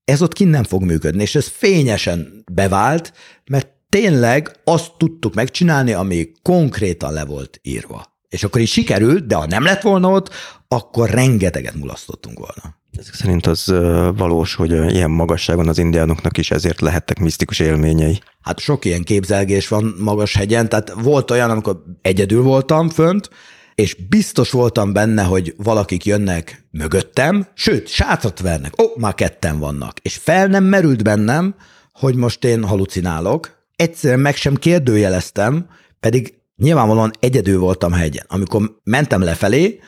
[0.06, 3.14] ez ott kint nem fog működni, és ez fényesen bevált,
[3.50, 8.16] mert tényleg azt tudtuk megcsinálni, ami konkrétan le volt írva.
[8.30, 10.30] És akkor is sikerült, de ha nem lett volna ott,
[10.68, 12.77] akkor rengeteget mulasztottunk volna.
[12.98, 13.74] Ezek szerint az
[14.16, 18.20] valós, hogy ilyen magasságon az indiánoknak is ezért lehettek misztikus élményei.
[18.42, 23.30] Hát sok ilyen képzelgés van magas hegyen, tehát volt olyan, amikor egyedül voltam fönt,
[23.76, 30.00] és biztos voltam benne, hogy valakik jönnek mögöttem, sőt, sátrat vernek, ó, már ketten vannak,
[30.02, 31.56] és fel nem merült bennem,
[31.94, 35.70] hogy most én halucinálok, egyszerűen meg sem kérdőjeleztem,
[36.00, 38.26] pedig nyilvánvalóan egyedül voltam hegyen.
[38.28, 39.80] Amikor mentem lefelé,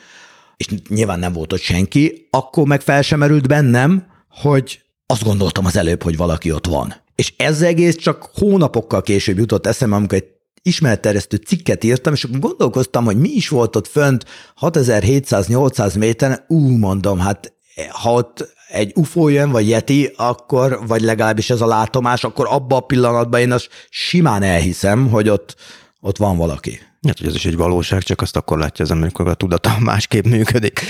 [0.60, 5.64] és nyilván nem volt ott senki, akkor meg fel sem merült bennem, hogy azt gondoltam
[5.64, 6.94] az előbb, hogy valaki ott van.
[7.14, 10.28] És ez egész csak hónapokkal később jutott eszembe, amikor egy
[10.62, 14.24] ismeretterjesztő cikket írtam, és akkor gondolkoztam, hogy mi is volt ott fönt
[14.60, 17.52] 6700-800 méteren, ú, mondom, hát
[17.90, 22.78] ha ott egy UFO jön, vagy Yeti, akkor, vagy legalábbis ez a látomás, akkor abban
[22.78, 25.56] a pillanatban én azt simán elhiszem, hogy ott,
[26.00, 26.80] ott van valaki.
[27.06, 29.78] Hát, hogy ez is egy valóság, csak azt akkor látja az ember, amikor a tudata
[29.90, 30.80] másképp működik.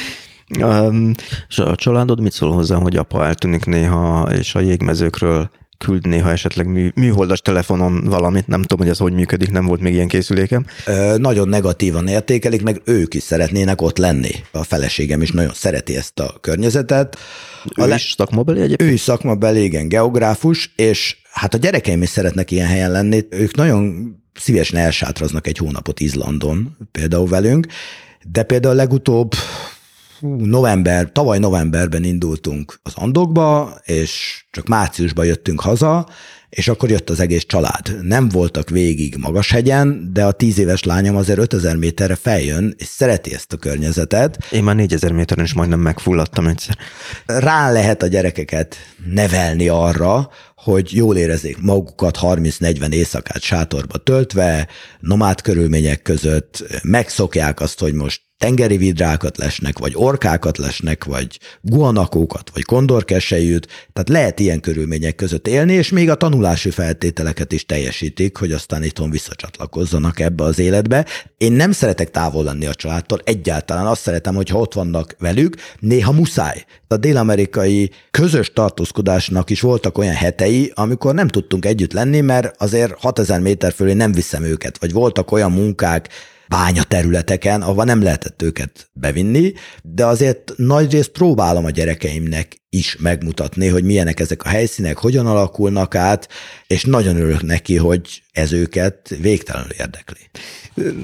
[0.58, 1.12] Um,
[1.48, 6.30] és a családod mit szól hozzá, hogy apa eltűnik néha, és a jégmezőkről küld néha
[6.30, 10.08] esetleg mű, műholdas telefonon valamit, nem tudom, hogy ez hogy működik, nem volt még ilyen
[10.08, 10.66] készülékem.
[10.86, 14.30] Ö, nagyon negatívan értékelik, meg ők is szeretnének ott lenni.
[14.52, 17.18] A feleségem is nagyon szereti ezt a környezetet.
[17.76, 18.90] Ő a le- is szakmabeli egyébként?
[18.90, 23.26] Ő is szakmabeli, igen, geográfus, és hát a gyerekeim is szeretnek ilyen helyen lenni.
[23.30, 27.66] Ők nagyon szívesen elsátraznak egy hónapot Izlandon, például velünk,
[28.30, 29.34] de például legutóbb
[30.38, 36.08] november, tavaly novemberben indultunk az Andokba, és csak márciusban jöttünk haza,
[36.50, 37.98] és akkor jött az egész család.
[38.02, 42.86] Nem voltak végig magas hegyen, de a tíz éves lányom azért 5000 méterre feljön, és
[42.86, 44.44] szereti ezt a környezetet.
[44.50, 46.76] Én már 4000 méteren is majdnem megfulladtam egyszer.
[47.26, 54.68] Rá lehet a gyerekeket nevelni arra, hogy jól érezzék magukat 30-40 éjszakát sátorba töltve,
[55.00, 62.50] nomád körülmények között, megszokják azt, hogy most tengeri vidrákat lesnek, vagy orkákat lesnek, vagy guanakókat,
[62.54, 68.36] vagy kondorkesejűt, tehát lehet ilyen körülmények között élni, és még a tanulási feltételeket is teljesítik,
[68.36, 71.06] hogy aztán itthon visszacsatlakozzanak ebbe az életbe.
[71.38, 76.12] Én nem szeretek távol lenni a családtól, egyáltalán azt szeretem, hogyha ott vannak velük, néha
[76.12, 76.64] muszáj.
[76.88, 82.98] A dél-amerikai közös tartózkodásnak is voltak olyan hetei, amikor nem tudtunk együtt lenni, mert azért
[82.98, 86.08] 6000 méter fölé nem viszem őket, vagy voltak olyan munkák,
[86.50, 93.68] bánya területeken, ahova nem lehetett őket bevinni, de azért nagyrészt próbálom a gyerekeimnek is megmutatni,
[93.68, 96.28] hogy milyenek ezek a helyszínek, hogyan alakulnak át,
[96.66, 100.30] és nagyon örülök neki, hogy ez őket végtelenül érdekli.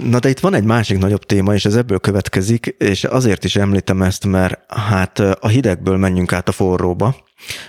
[0.03, 3.57] Na de itt van egy másik nagyobb téma, és ez ebből következik, és azért is
[3.57, 7.17] említem ezt, mert hát a hidegből menjünk át a forróba,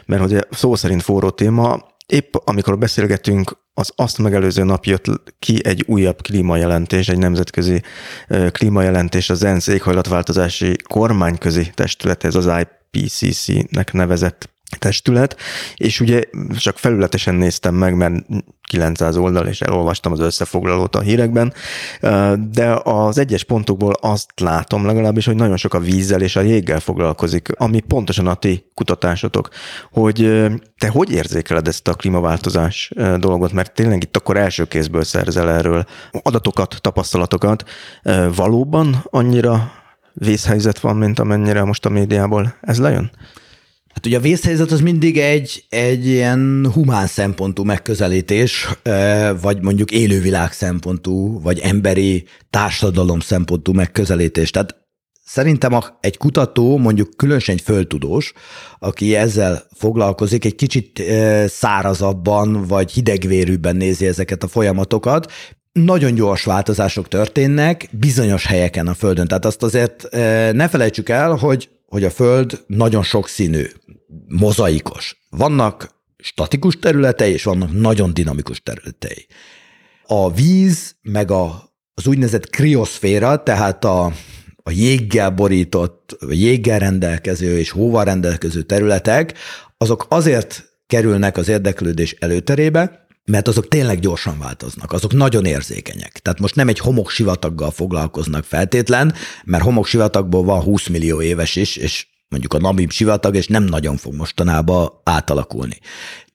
[0.06, 5.06] mert hogy szó szerint forró téma, épp amikor beszélgetünk, az azt megelőző nap jött
[5.40, 7.82] ki egy újabb klímajelentés, egy nemzetközi
[8.52, 12.50] klímajelentés, az ENSZ éghajlatváltozási kormányközi testület, ez az
[12.92, 14.50] IPCC-nek nevezett
[14.80, 15.36] testület,
[15.76, 16.22] és ugye
[16.58, 18.26] csak felületesen néztem meg, mert
[18.70, 21.54] 900 oldal, és elolvastam az összefoglalót a hírekben,
[22.52, 26.80] de az egyes pontokból azt látom legalábbis, hogy nagyon sok a vízzel és a jéggel
[26.80, 29.50] foglalkozik, ami pontosan a ti kutatásotok,
[29.92, 30.16] hogy
[30.78, 35.86] te hogy érzékeled ezt a klímaváltozás dolgot, mert tényleg itt akkor első kézből szerzel erről
[36.22, 37.64] adatokat, tapasztalatokat,
[38.36, 39.72] valóban annyira
[40.14, 43.12] vészhelyzet van, mint amennyire most a médiából ez lejön?
[43.98, 48.68] Hát ugye a vészhelyzet az mindig egy, egy ilyen humán szempontú megközelítés,
[49.42, 54.52] vagy mondjuk élővilág szempontú, vagy emberi társadalom szempontú megközelítés.
[54.52, 54.76] Tehát
[55.26, 58.34] Szerintem egy kutató, mondjuk különösen egy földtudós,
[58.80, 61.04] aki ezzel foglalkozik, egy kicsit
[61.48, 65.32] szárazabban vagy hidegvérűbben nézi ezeket a folyamatokat,
[65.72, 69.28] nagyon gyors változások történnek bizonyos helyeken a Földön.
[69.28, 70.08] Tehát azt azért
[70.54, 73.66] ne felejtsük el, hogy hogy a Föld nagyon sokszínű,
[74.28, 75.26] mozaikos.
[75.30, 79.28] Vannak statikus területei, és vannak nagyon dinamikus területei.
[80.06, 84.06] A víz, meg a, az úgynevezett krioszféra, tehát a,
[84.64, 89.34] a jéggel borított, jéggel rendelkező és hóval rendelkező területek,
[89.78, 96.20] azok azért kerülnek az érdeklődés előterébe, mert azok tényleg gyorsan változnak, azok nagyon érzékenyek.
[96.20, 99.14] Tehát most nem egy homoksivataggal foglalkoznak feltétlen,
[99.46, 103.98] mert homoksivatagból van 20 millió éves is, és mondjuk a Namib sivatag, és nem nagyon
[103.98, 105.80] fog mostanában átalakulni.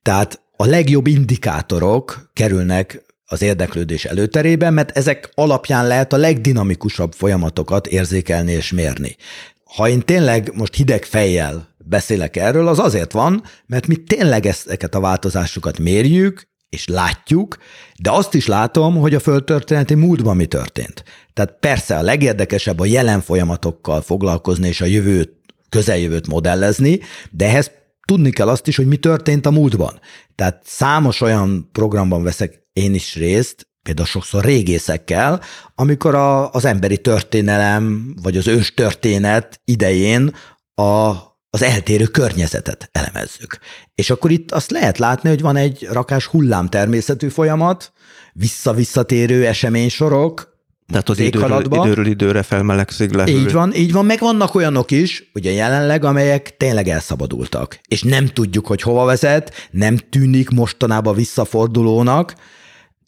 [0.02, 7.86] Tehát a legjobb indikátorok kerülnek az érdeklődés előterébe, mert ezek alapján lehet a legdinamikusabb folyamatokat
[7.86, 9.16] érzékelni és mérni.
[9.64, 14.94] Ha én tényleg most hideg fejjel beszélek erről, az azért van, mert mi tényleg ezeket
[14.94, 17.56] a változásokat mérjük, és látjuk,
[17.98, 21.04] de azt is látom, hogy a földtörténeti múltban mi történt.
[21.32, 25.41] Tehát persze a legérdekesebb a jelen folyamatokkal foglalkozni és a jövőt,
[25.72, 27.00] közeljövőt modellezni,
[27.30, 27.70] de ehhez
[28.06, 30.00] tudni kell azt is, hogy mi történt a múltban.
[30.34, 35.40] Tehát számos olyan programban veszek én is részt, például sokszor régészekkel,
[35.74, 40.34] amikor a, az emberi történelem, vagy az ős történet idején
[40.74, 41.12] a
[41.54, 43.58] az eltérő környezetet elemezzük.
[43.94, 47.92] És akkor itt azt lehet látni, hogy van egy rakás hullám természetű folyamat,
[48.32, 50.51] vissza-visszatérő eseménysorok,
[50.92, 53.26] tehát az időről, időről időre felmelegszik le.
[53.26, 58.26] Így van, így van, meg vannak olyanok is, ugye jelenleg, amelyek tényleg elszabadultak, és nem
[58.26, 62.34] tudjuk, hogy hova vezet, nem tűnik mostanában visszafordulónak,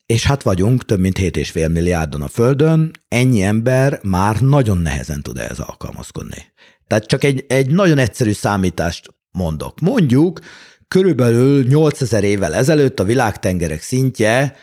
[0.06, 5.38] és hát vagyunk több mint 7,5 milliárdon a Földön, ennyi ember már nagyon nehezen tud
[5.38, 6.52] ehhez alkalmazkodni.
[6.86, 9.80] Tehát csak egy, egy nagyon egyszerű számítást mondok.
[9.80, 10.40] Mondjuk,
[10.88, 14.56] körülbelül 8000 évvel ezelőtt a világtengerek szintje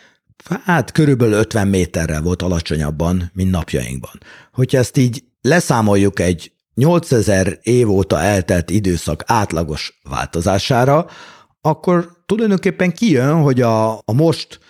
[0.64, 4.20] hát körülbelül 50 méterrel volt alacsonyabban, mint napjainkban.
[4.52, 11.06] Hogyha ezt így leszámoljuk egy 8000 év óta eltelt időszak átlagos változására,
[11.60, 14.60] akkor tulajdonképpen kijön, hogy a, a most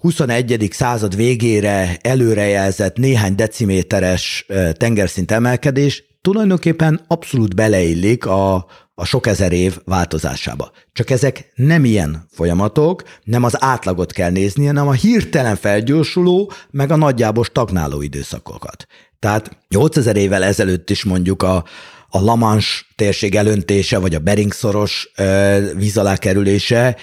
[0.00, 0.68] 21.
[0.70, 9.78] század végére előrejelzett néhány deciméteres tengerszint emelkedés tulajdonképpen abszolút beleillik a, a sok ezer év
[9.84, 10.70] változásába.
[10.92, 16.90] Csak ezek nem ilyen folyamatok, nem az átlagot kell nézni, hanem a hirtelen felgyorsuló, meg
[16.90, 18.86] a nagyjából stagnáló időszakokat.
[19.18, 21.64] Tehát 8000 évvel ezelőtt is mondjuk a,
[22.08, 25.12] a Lamans térség elöntése, vagy a Bering-szoros
[25.76, 26.96] víz alá kerülése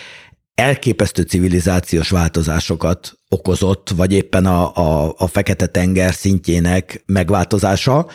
[0.55, 8.07] elképesztő civilizációs változásokat okozott, vagy éppen a, a, a Fekete-tenger szintjének megváltozása,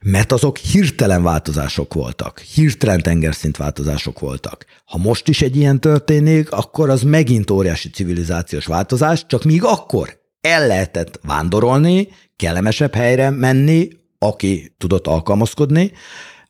[0.00, 4.64] mert azok hirtelen változások voltak, hirtelen tengerszint változások voltak.
[4.84, 10.20] Ha most is egy ilyen történik, akkor az megint óriási civilizációs változás, csak míg akkor
[10.40, 13.88] el lehetett vándorolni, kellemesebb helyre menni,
[14.18, 15.92] aki tudott alkalmazkodni,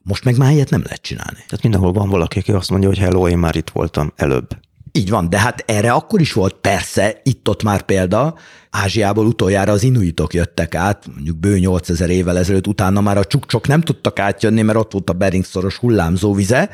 [0.03, 1.45] most meg már ilyet nem lehet csinálni.
[1.47, 4.49] Tehát mindenhol van valaki, aki azt mondja, hogy hello, én már itt voltam előbb.
[4.93, 8.35] Így van, de hát erre akkor is volt persze, itt-ott már példa,
[8.71, 13.67] Ázsiából utoljára az inuitok jöttek át, mondjuk bő 8000 évvel ezelőtt, utána már a csukcsok
[13.67, 16.71] nem tudtak átjönni, mert ott volt a Beringszoros hullámzó vize,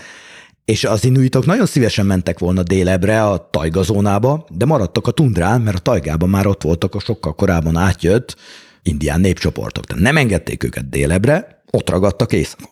[0.65, 5.77] és az inuitok nagyon szívesen mentek volna délebre, a tajgazónába, de maradtak a tundrán, mert
[5.77, 8.37] a tajgában már ott voltak a sokkal korábban átjött
[8.85, 9.87] indián népcsoportok.
[9.87, 12.69] Tehát nem engedték őket délebre, ott ragadtak északon.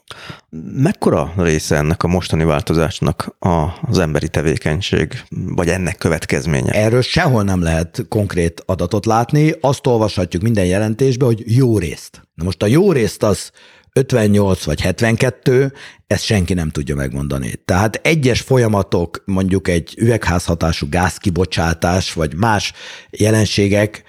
[0.75, 3.37] Mekkora része ennek a mostani változásnak
[3.81, 6.73] az emberi tevékenység, vagy ennek következménye?
[6.73, 9.55] Erről sehol nem lehet konkrét adatot látni.
[9.61, 12.23] Azt olvashatjuk minden jelentésben, hogy jó részt.
[12.35, 13.51] Na most a jó részt az
[13.93, 15.73] 58 vagy 72,
[16.07, 17.55] ezt senki nem tudja megmondani.
[17.65, 22.73] Tehát egyes folyamatok, mondjuk egy üvegházhatású gázkibocsátás, vagy más
[23.11, 24.03] jelenségek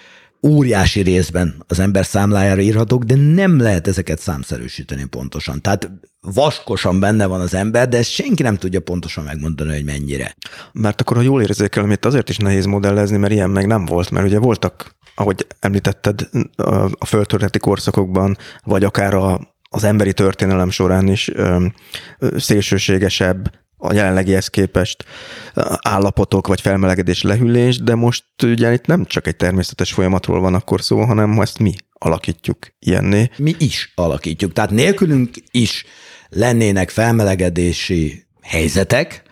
[0.43, 5.61] óriási részben az ember számlájára írhatók, de nem lehet ezeket számszerűsíteni pontosan.
[5.61, 5.91] Tehát
[6.21, 10.35] vaskosan benne van az ember, de ezt senki nem tudja pontosan megmondani, hogy mennyire.
[10.71, 14.09] Mert akkor, ha jól érzékelem, itt azért is nehéz modellezni, mert ilyen meg nem volt,
[14.09, 16.29] mert ugye voltak, ahogy említetted,
[16.97, 21.65] a földtörténeti korszakokban, vagy akár a, az emberi történelem során is ö,
[22.37, 23.51] szélsőségesebb
[23.83, 25.05] a jelenlegihez képest
[25.81, 30.81] állapotok vagy felmelegedés, lehűlés, de most ugye itt nem csak egy természetes folyamatról van akkor
[30.81, 33.29] szó, hanem ezt mi alakítjuk ilyenné.
[33.37, 34.53] Mi is alakítjuk.
[34.53, 35.85] Tehát nélkülünk is
[36.29, 39.23] lennének felmelegedési helyzetek,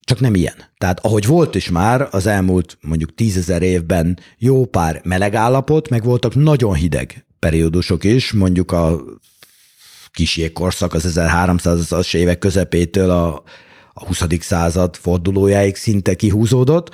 [0.00, 0.54] csak nem ilyen.
[0.78, 6.04] Tehát ahogy volt is már az elmúlt mondjuk tízezer évben jó pár meleg állapot, meg
[6.04, 9.00] voltak nagyon hideg periódusok is, mondjuk a
[10.12, 13.42] kis jégkorszak az 1300-as évek közepétől a
[13.94, 14.22] a 20.
[14.40, 16.90] század fordulójáig szinte kihúzódott,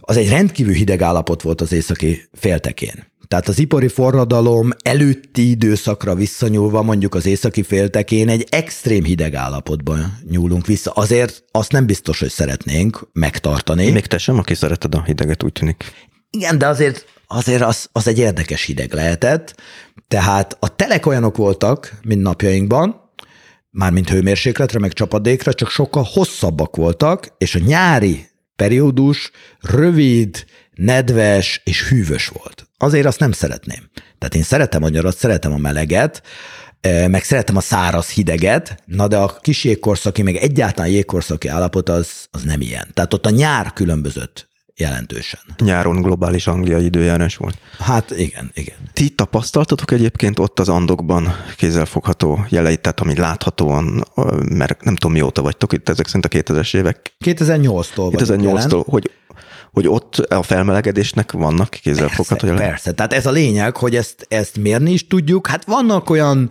[0.00, 3.10] az egy rendkívül hideg állapot volt az északi féltekén.
[3.28, 10.18] Tehát az ipari forradalom előtti időszakra visszanyúlva mondjuk az északi féltekén egy extrém hideg állapotban
[10.30, 10.90] nyúlunk vissza.
[10.90, 13.90] Azért azt nem biztos, hogy szeretnénk megtartani.
[13.90, 15.92] Még te sem, aki szereted a hideget, úgy tűnik.
[16.30, 19.54] Igen, de azért, azért az, az egy érdekes hideg lehetett.
[20.08, 23.01] Tehát a telek olyanok voltak, mint napjainkban,
[23.72, 30.44] mármint hőmérsékletre, meg csapadékra, csak sokkal hosszabbak voltak, és a nyári periódus rövid,
[30.74, 32.66] nedves és hűvös volt.
[32.76, 33.90] Azért azt nem szeretném.
[34.18, 36.22] Tehát én szeretem a nyarat, szeretem a meleget,
[37.08, 42.26] meg szeretem a száraz hideget, na de a kis jégkorszaki, meg egyáltalán jégkorszaki állapot az,
[42.30, 42.90] az nem ilyen.
[42.92, 44.50] Tehát ott a nyár különbözött
[44.82, 45.40] jelentősen.
[45.58, 47.58] Nyáron globális Anglia időjárás volt.
[47.78, 48.76] Hát igen, igen.
[48.92, 54.04] Ti tapasztaltatok egyébként ott az Andokban kézzelfogható jeleit, tehát ami láthatóan,
[54.48, 57.14] mert nem tudom mióta vagytok itt, ezek szerint a 2000-es évek.
[57.24, 59.10] 2008-tól 2008-tól, hogy
[59.72, 62.66] hogy ott a felmelegedésnek vannak kézzelfogható jelei?
[62.66, 65.46] Persze, tehát ez a lényeg, hogy ezt, ezt mérni is tudjuk.
[65.46, 66.50] Hát vannak olyan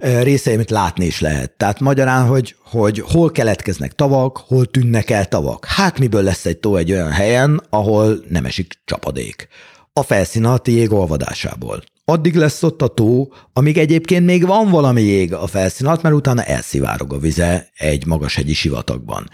[0.00, 1.50] részei, amit látni is lehet.
[1.50, 5.64] Tehát magyarán, hogy, hogy hol keletkeznek tavak, hol tűnnek el tavak.
[5.64, 9.48] Hát miből lesz egy tó egy olyan helyen, ahol nem esik csapadék.
[9.92, 11.82] A felszín alatti jég olvadásából.
[12.04, 16.14] Addig lesz ott a tó, amíg egyébként még van valami jég a felszín alatt, mert
[16.14, 19.28] utána elszivárog a vize egy magas hegyi sivatagban.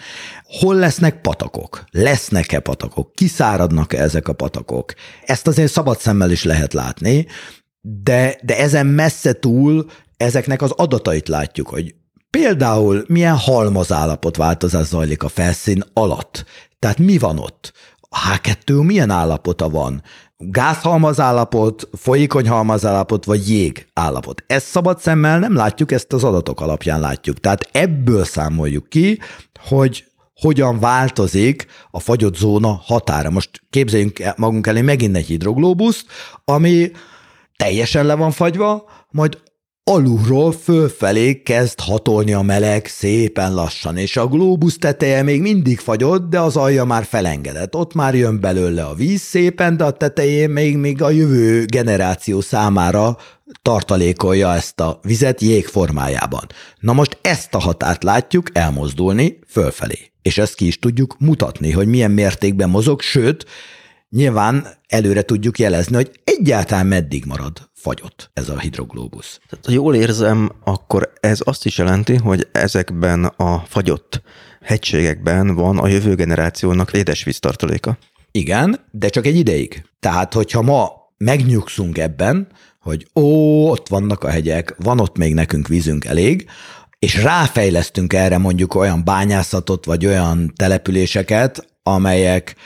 [0.45, 1.85] Hol lesznek patakok?
[1.91, 3.13] Lesznek-e patakok?
[3.15, 4.95] Kiszáradnak-e ezek a patakok?
[5.25, 7.27] Ezt azért szabad szemmel is lehet látni,
[7.81, 9.87] de, de ezen messze túl
[10.17, 11.95] ezeknek az adatait látjuk, hogy
[12.31, 14.37] például milyen halmazállapot
[14.83, 16.45] zajlik a felszín alatt.
[16.79, 17.73] Tehát mi van ott?
[18.01, 20.03] A H2 milyen állapota van?
[20.37, 24.45] Gázhalmaz állapot, folyékony halmaz állapot, vagy jég állapot.
[24.47, 27.41] Ezt szabad szemmel nem látjuk, ezt az adatok alapján látjuk.
[27.41, 29.21] Tehát ebből számoljuk ki,
[29.69, 30.05] hogy
[30.41, 33.31] hogyan változik a fagyott zóna határa.
[33.31, 36.07] Most képzeljünk magunk elé megint egy hidroglóbuszt,
[36.45, 36.91] ami
[37.57, 39.39] teljesen le van fagyva, majd
[39.91, 46.29] alulról fölfelé kezd hatolni a meleg szépen lassan, és a glóbusz teteje még mindig fagyott,
[46.29, 47.75] de az alja már felengedett.
[47.75, 52.41] Ott már jön belőle a víz szépen, de a tetején még, még a jövő generáció
[52.41, 53.17] számára
[53.63, 56.47] tartalékolja ezt a vizet jég formájában.
[56.81, 60.11] Na most ezt a határt látjuk elmozdulni fölfelé.
[60.23, 63.47] És ezt ki is tudjuk mutatni, hogy milyen mértékben mozog, sőt,
[64.11, 69.41] nyilván előre tudjuk jelezni, hogy egyáltalán meddig marad fagyott ez a hidroglóbusz.
[69.49, 74.23] Tehát, ha jól érzem, akkor ez azt is jelenti, hogy ezekben a fagyott
[74.63, 77.99] hegységekben van a jövő generációnak édesvíztartaléka.
[78.31, 79.85] Igen, de csak egy ideig.
[80.01, 82.49] Tehát, hogyha ma megnyugszunk ebben,
[82.81, 83.25] hogy ó,
[83.71, 86.47] ott vannak a hegyek, van ott még nekünk vízünk elég,
[86.99, 92.57] és ráfejlesztünk erre mondjuk olyan bányászatot, vagy olyan településeket, amelyek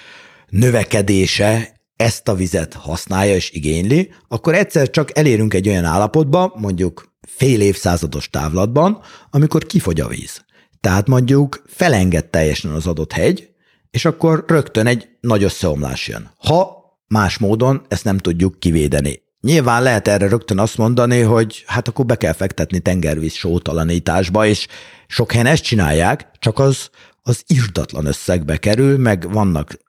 [0.48, 7.12] növekedése ezt a vizet használja és igényli, akkor egyszer csak elérünk egy olyan állapotba, mondjuk
[7.28, 10.44] fél évszázados távlatban, amikor kifogy a víz.
[10.80, 13.48] Tehát mondjuk felenged teljesen az adott hegy,
[13.90, 16.30] és akkor rögtön egy nagy összeomlás jön.
[16.36, 19.22] Ha más módon ezt nem tudjuk kivédeni.
[19.40, 24.66] Nyilván lehet erre rögtön azt mondani, hogy hát akkor be kell fektetni tengervíz sótalanításba, és
[25.06, 26.90] sok helyen ezt csinálják, csak az,
[27.22, 29.88] az irdatlan összegbe kerül, meg vannak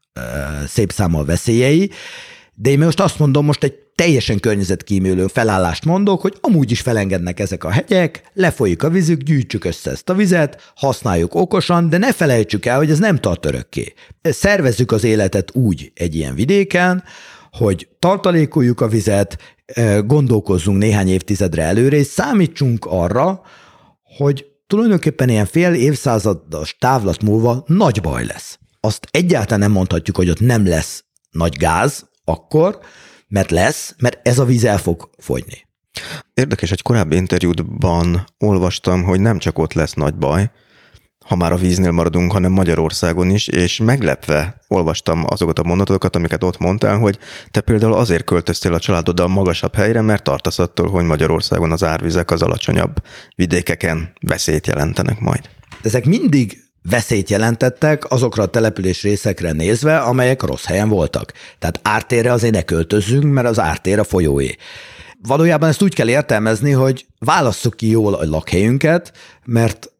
[0.67, 1.91] szép számmal veszélyei,
[2.53, 7.39] de én most azt mondom, most egy teljesen környezetkímélő felállást mondok, hogy amúgy is felengednek
[7.39, 12.13] ezek a hegyek, lefolyik a vízük, gyűjtsük össze ezt a vizet, használjuk okosan, de ne
[12.13, 13.93] felejtsük el, hogy ez nem tart örökké.
[14.21, 17.03] Szervezzük az életet úgy egy ilyen vidéken,
[17.51, 19.37] hogy tartalékoljuk a vizet,
[20.05, 23.41] gondolkozzunk néhány évtizedre előre, és számítsunk arra,
[24.17, 30.29] hogy tulajdonképpen ilyen fél évszázados távlat múlva nagy baj lesz azt egyáltalán nem mondhatjuk, hogy
[30.29, 32.79] ott nem lesz nagy gáz akkor,
[33.27, 35.65] mert lesz, mert ez a víz el fog fogyni.
[36.33, 40.51] Érdekes, egy korábbi interjútban olvastam, hogy nem csak ott lesz nagy baj,
[41.25, 46.43] ha már a víznél maradunk, hanem Magyarországon is, és meglepve olvastam azokat a mondatokat, amiket
[46.43, 47.19] ott mondtál, hogy
[47.51, 52.31] te például azért költöztél a családoddal magasabb helyre, mert tartasz attól, hogy Magyarországon az árvizek
[52.31, 52.95] az alacsonyabb
[53.35, 55.49] vidékeken veszélyt jelentenek majd.
[55.81, 61.33] Ezek mindig veszélyt jelentettek azokra a település részekre nézve, amelyek rossz helyen voltak.
[61.59, 64.55] Tehát ártérre azért ne költözzünk, mert az ártér a folyóé.
[65.21, 69.11] Valójában ezt úgy kell értelmezni, hogy válasszuk ki jól a lakhelyünket,
[69.45, 69.91] mert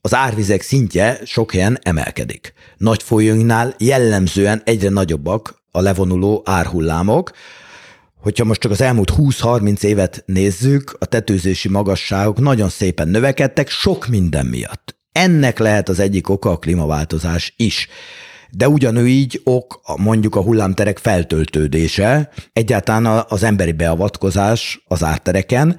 [0.00, 2.52] az árvizek szintje sok helyen emelkedik.
[2.76, 7.30] Nagy folyóinknál jellemzően egyre nagyobbak a levonuló árhullámok,
[8.20, 14.06] Hogyha most csak az elmúlt 20-30 évet nézzük, a tetőzési magasságok nagyon szépen növekedtek sok
[14.06, 14.96] minden miatt.
[15.16, 17.88] Ennek lehet az egyik oka a klímaváltozás is.
[18.50, 25.76] De ugyanúgy ok mondjuk a hullámterek feltöltődése, egyáltalán az emberi beavatkozás az ártereken,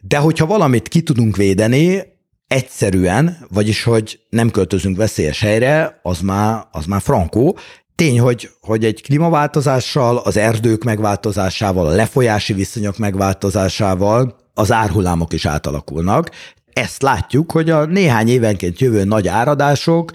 [0.00, 2.02] de hogyha valamit ki tudunk védeni,
[2.46, 7.58] egyszerűen, vagyis hogy nem költözünk veszélyes helyre, az már, az már frankó.
[7.94, 15.46] Tény, hogy, hogy egy klímaváltozással, az erdők megváltozásával, a lefolyási viszonyok megváltozásával az árhullámok is
[15.46, 16.30] átalakulnak.
[16.72, 20.10] Ezt látjuk, hogy a néhány évenként jövő nagy áradások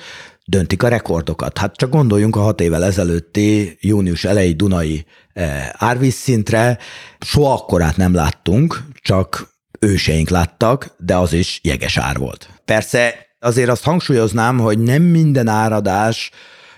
[0.45, 1.57] döntik a rekordokat.
[1.57, 6.77] Hát csak gondoljunk a hat évvel ezelőtti június elejé Dunai eh, árvízszintre,
[7.19, 12.49] soha akkorát nem láttunk, csak őseink láttak, de az is jeges ár volt.
[12.65, 16.31] Persze azért azt hangsúlyoznám, hogy nem minden áradás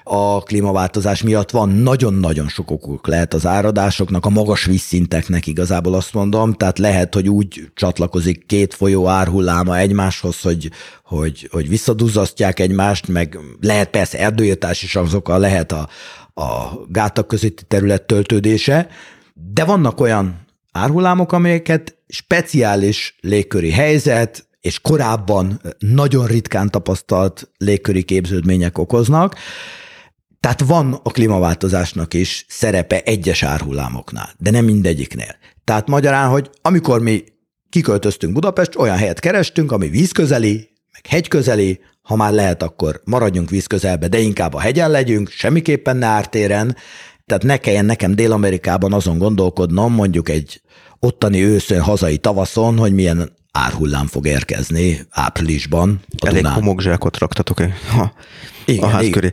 [0.08, 6.14] a klímaváltozás miatt van, nagyon-nagyon sok okuk lehet az áradásoknak, a magas vízszinteknek igazából azt
[6.14, 10.72] mondom, tehát lehet, hogy úgy csatlakozik két folyó árhulláma egymáshoz, hogy,
[11.04, 15.90] hogy, hogy visszaduzzasztják egymást, meg lehet persze erdőírtás is azokkal lehet a,
[16.34, 18.88] a gátak közötti terület töltődése,
[19.34, 28.78] de vannak olyan árhullámok, amelyeket speciális légköri helyzet, és korábban nagyon ritkán tapasztalt légköri képződmények
[28.78, 29.36] okoznak.
[30.46, 35.36] Tehát van a klímaváltozásnak is szerepe egyes árhullámoknál, de nem mindegyiknél.
[35.64, 37.24] Tehát magyarán, hogy amikor mi
[37.70, 44.08] kiköltöztünk Budapest, olyan helyet kerestünk, ami vízközeli, meg hegyközeli, ha már lehet, akkor maradjunk vízközelbe,
[44.08, 46.76] de inkább a hegyen legyünk, semmiképpen ne ártéren,
[47.26, 50.62] tehát ne kelljen nekem Dél-Amerikában azon gondolkodnom, mondjuk egy
[51.00, 56.00] ottani őszön, hazai tavaszon, hogy milyen árhullám fog érkezni áprilisban.
[56.18, 58.14] A elég homokzsákot raktatok ha,
[58.66, 59.32] igen, a ház köré.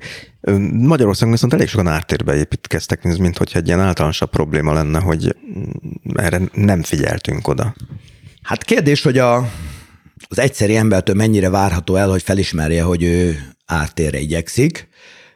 [0.70, 5.36] Magyarországon viszont elég sokan ártérbe építkeztek, mint hogyha egy ilyen általánosabb probléma lenne, hogy
[6.14, 7.74] erre nem figyeltünk oda.
[8.42, 9.36] Hát kérdés, hogy a,
[10.28, 14.88] az egyszeri embertől mennyire várható el, hogy felismerje, hogy ő ártérre igyekszik.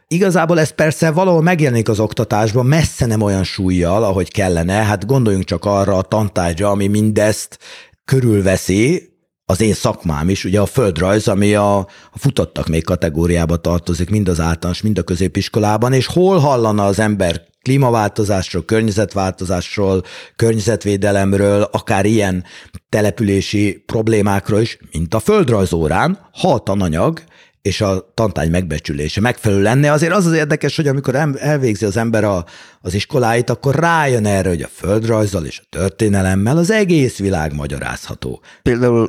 [0.08, 4.72] Igazából ez persze valahol megjelenik az oktatásban, messze nem olyan súlyjal, ahogy kellene.
[4.72, 7.58] Hát gondoljunk csak arra a tantárgyra, ami mindezt
[8.04, 9.15] körülveszi,
[9.48, 14.28] az én szakmám is, ugye a földrajz, ami a, a futottak még kategóriába tartozik, mind
[14.28, 20.02] az általános, mind a középiskolában, és hol hallana az ember klímaváltozásról, környezetváltozásról,
[20.36, 22.44] környezetvédelemről, akár ilyen
[22.88, 27.22] települési problémákról is, mint a földrajzórán, ha a tananyag
[27.66, 29.92] és a tantány megbecsülése megfelelő lenne.
[29.92, 32.44] Azért az az érdekes, hogy amikor elvégzi az ember a,
[32.80, 38.42] az iskoláit, akkor rájön erre, hogy a földrajzzal és a történelemmel az egész világ magyarázható.
[38.62, 39.08] Például,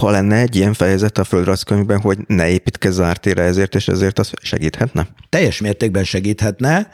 [0.00, 4.32] ha lenne egy ilyen fejezet a földrajzkönyvben, hogy ne építkezz ártére ezért, és ezért az
[4.42, 5.08] segíthetne?
[5.28, 6.90] Teljes mértékben segíthetne,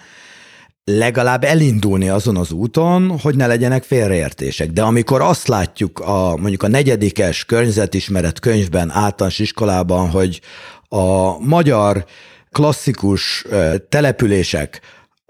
[0.96, 4.70] legalább elindulni azon az úton, hogy ne legyenek félreértések.
[4.70, 10.40] De amikor azt látjuk a, mondjuk a negyedikes környezetismeret könyvben, általános iskolában, hogy
[10.88, 12.04] a magyar
[12.50, 13.46] klasszikus
[13.88, 14.80] települések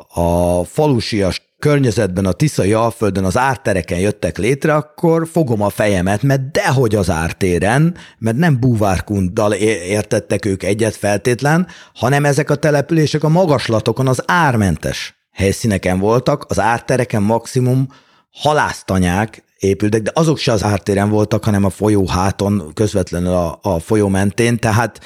[0.09, 6.51] a falusias környezetben, a Tiszai Alföldön, az ártereken jöttek létre, akkor fogom a fejemet, mert
[6.51, 13.29] dehogy az ártéren, mert nem búvárkunddal értettek ők egyet feltétlen, hanem ezek a települések a
[13.29, 17.89] magaslatokon az ármentes helyszíneken voltak, az ártereken maximum
[18.31, 23.79] halásztanyák épültek, de azok se az ártéren voltak, hanem a folyó háton, közvetlenül a, a
[23.79, 25.01] folyó mentén, tehát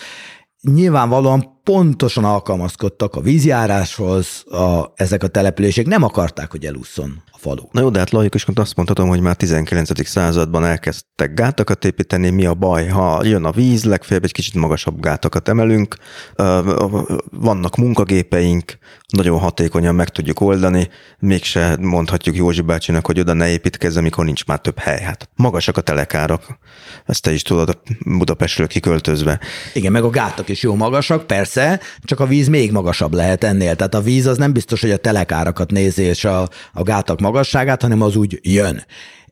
[0.62, 7.62] nyilvánvalóan pontosan alkalmazkodtak a vízjáráshoz, a, ezek a települések nem akarták, hogy elúszson a falu.
[7.70, 10.06] Na jó, de hát laikusként azt mondhatom, hogy már 19.
[10.06, 15.00] században elkezdtek gátakat építeni, mi a baj, ha jön a víz, legfeljebb egy kicsit magasabb
[15.00, 15.96] gátakat emelünk,
[17.30, 18.78] vannak munkagépeink,
[19.08, 20.88] nagyon hatékonyan meg tudjuk oldani,
[21.18, 25.00] mégse mondhatjuk Józsi bácsinak, hogy oda ne építkezz, amikor nincs már több hely.
[25.00, 26.58] Hát magasak a telekárak,
[27.06, 29.40] ezt te is tudod Budapestről kiköltözve.
[29.74, 33.76] Igen, meg a gátak is jó magasak, persze, csak a víz még magasabb lehet ennél.
[33.76, 37.82] Tehát a víz az nem biztos, hogy a telekárakat nézi, és a, a gátak magasságát,
[37.82, 38.84] hanem az úgy jön.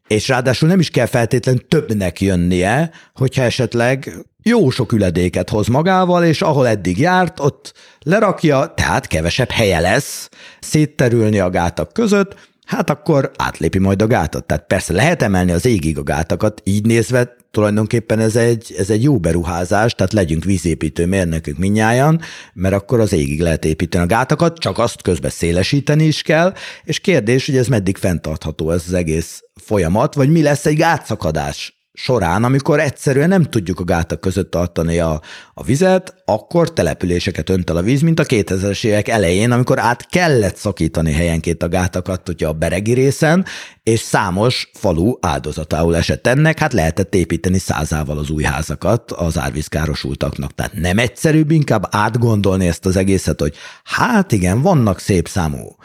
[0.09, 6.25] És ráadásul nem is kell feltétlenül többnek jönnie, hogyha esetleg jó sok üledéket hoz magával,
[6.25, 7.73] és ahol eddig járt, ott
[8.03, 10.29] lerakja, tehát kevesebb helye lesz
[10.61, 12.35] szétterülni a gátak között,
[12.67, 14.45] hát akkor átlépi majd a gátat.
[14.45, 19.03] Tehát persze lehet emelni az égig a gátakat, így nézve tulajdonképpen ez egy, ez egy
[19.03, 22.21] jó beruházás, tehát legyünk vízépítő mérnökök minnyáján,
[22.53, 26.99] mert akkor az égig lehet építeni a gátakat, csak azt közben szélesíteni is kell, és
[26.99, 32.45] kérdés, hogy ez meddig fenntartható ez az egész folyamat, vagy mi lesz egy gátszakadás során,
[32.45, 35.21] amikor egyszerűen nem tudjuk a gátak között tartani a,
[35.55, 40.07] a vizet, akkor településeket önt el a víz, mint a 2000-es évek elején, amikor át
[40.07, 43.45] kellett szakítani helyenként a gátakat, ugye a beregi részen,
[43.83, 50.55] és számos falu áldozatául esett ennek, hát lehetett építeni százával az új házakat az árvízkárosultaknak.
[50.55, 55.77] Tehát nem egyszerűbb inkább átgondolni ezt az egészet, hogy hát igen, vannak szép számú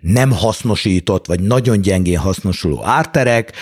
[0.00, 3.52] nem hasznosított, vagy nagyon gyengén hasznosuló árterek,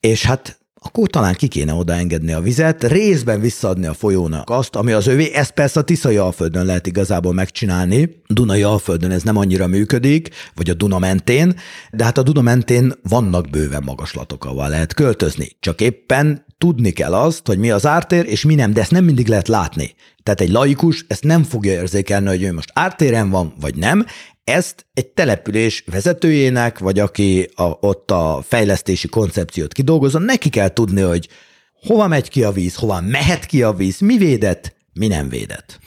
[0.00, 4.92] és hát akkor talán ki kéne odaengedni a vizet, részben visszaadni a folyónak azt, ami
[4.92, 5.32] az övé.
[5.34, 8.22] Ezt persze a Tiszai Alföldön lehet igazából megcsinálni.
[8.26, 11.54] Dunai Alföldön ez nem annyira működik, vagy a Duna mentén,
[11.90, 15.48] de hát a Duna mentén vannak bőven magaslatok, ahol lehet költözni.
[15.60, 19.04] Csak éppen tudni kell azt, hogy mi az ártér, és mi nem, de ezt nem
[19.04, 19.94] mindig lehet látni.
[20.22, 24.06] Tehát egy laikus ezt nem fogja érzékelni, hogy ő most ártéren van, vagy nem,
[24.48, 31.00] ezt egy település vezetőjének, vagy aki a, ott a fejlesztési koncepciót kidolgozza, neki kell tudni,
[31.00, 31.28] hogy
[31.72, 35.78] hova megy ki a víz, hova mehet ki a víz, mi védett, mi nem védett.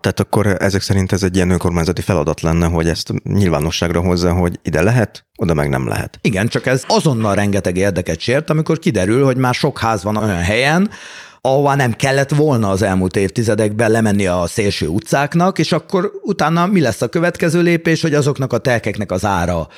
[0.00, 4.58] Tehát akkor ezek szerint ez egy ilyen önkormányzati feladat lenne, hogy ezt nyilvánosságra hozza, hogy
[4.62, 6.18] ide lehet, oda meg nem lehet.
[6.20, 10.42] Igen, csak ez azonnal rengeteg érdeket sért, amikor kiderül, hogy már sok ház van olyan
[10.42, 10.90] helyen,
[11.46, 16.80] ahová nem kellett volna az elmúlt évtizedekben lemenni a szélső utcáknak, és akkor utána mi
[16.80, 19.68] lesz a következő lépés, hogy azoknak a telkeknek az ára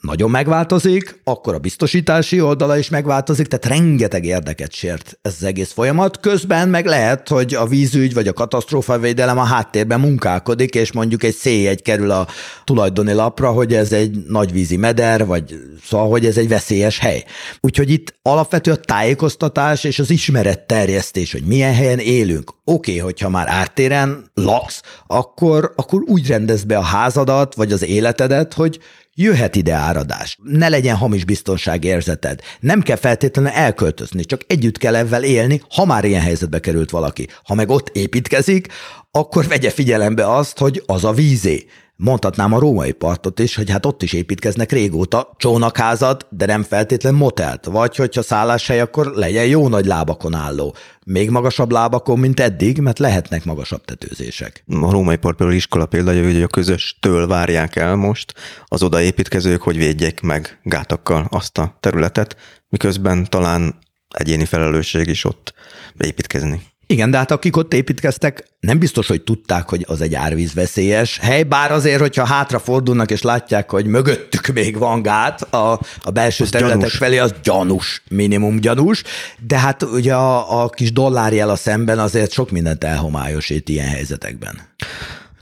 [0.00, 5.72] nagyon megváltozik, akkor a biztosítási oldala is megváltozik, tehát rengeteg érdeket sért ez az egész
[5.72, 6.20] folyamat.
[6.20, 11.34] Közben meg lehet, hogy a vízügy vagy a katasztrófavédelem a háttérben munkálkodik, és mondjuk egy
[11.34, 12.26] széjegy kerül a
[12.64, 17.24] tulajdoni lapra, hogy ez egy nagyvízi meder, vagy szóval, hogy ez egy veszélyes hely.
[17.60, 22.50] Úgyhogy itt alapvető a tájékoztatás és az ismeret terjesztés, hogy milyen helyen élünk.
[22.64, 27.84] Oké, okay, hogyha már ártéren laksz, akkor, akkor úgy rendez be a házadat, vagy az
[27.84, 28.78] életedet, hogy
[29.14, 30.38] jöhet ide áradás.
[30.42, 32.40] Ne legyen hamis biztonságérzeted.
[32.60, 37.28] Nem kell feltétlenül elköltözni, csak együtt kell ezzel élni, ha már ilyen helyzetbe került valaki.
[37.44, 38.68] Ha meg ott építkezik,
[39.10, 41.66] akkor vegye figyelembe azt, hogy az a vízé.
[41.96, 47.14] Mondhatnám a római partot is, hogy hát ott is építkeznek régóta csónakházat, de nem feltétlen
[47.14, 50.74] motelt, vagy hogyha szálláshely, akkor legyen jó nagy lábakon álló.
[51.06, 54.64] Még magasabb lábakon, mint eddig, mert lehetnek magasabb tetőzések.
[54.80, 58.34] A római part például iskola példája, hogy a közös től várják el most
[58.64, 62.36] az odaépítkezők, hogy védjék meg gátakkal azt a területet,
[62.68, 63.78] miközben talán
[64.08, 65.54] egyéni felelősség is ott
[65.98, 66.71] építkezni.
[66.92, 71.42] Igen, de hát akik ott építkeztek, nem biztos, hogy tudták, hogy az egy árvízveszélyes hely,
[71.42, 76.44] bár azért, hogyha hátra fordulnak és látják, hogy mögöttük még van gát a, a belső
[76.44, 76.96] az területek gyanús.
[76.96, 79.02] felé, az gyanús, minimum gyanús,
[79.46, 84.60] de hát ugye a, a kis dollárjel a szemben azért sok mindent elhomályosít ilyen helyzetekben.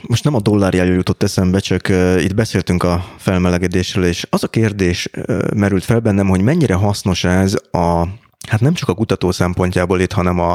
[0.03, 1.89] Most nem a dollárjel jutott eszembe, csak
[2.19, 5.09] itt beszéltünk a felmelegedésről, és az a kérdés
[5.55, 8.05] merült fel bennem, hogy mennyire hasznos ez a
[8.49, 10.55] hát nem csak a kutató szempontjából itt, hanem a,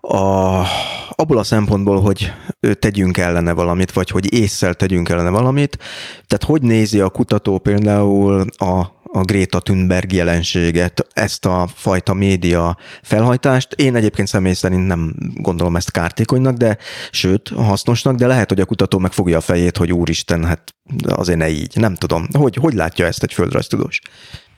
[0.00, 0.64] a,
[1.08, 2.32] abból a szempontból, hogy
[2.78, 5.78] tegyünk ellene valamit, vagy hogy észszel tegyünk ellene valamit.
[6.26, 12.76] Tehát hogy nézi a kutató például a, a Greta Thunberg jelenséget, ezt a fajta média
[13.02, 13.72] felhajtást.
[13.72, 16.78] Én egyébként személy szerint nem gondolom ezt kártékonynak, de
[17.10, 20.74] sőt, hasznosnak, de lehet, hogy a kutató megfogja a fejét, hogy úristen, hát
[21.04, 21.76] azért ne így.
[21.76, 22.26] Nem tudom.
[22.32, 24.00] Hogy, hogy látja ezt egy földrajztudós?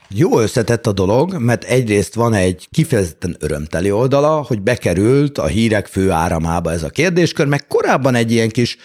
[0.09, 5.87] Jó összetett a dolog, mert egyrészt van egy kifejezetten örömteli oldala, hogy bekerült a hírek
[5.87, 8.77] fő áramába ez a kérdéskör, meg korábban egy ilyen kis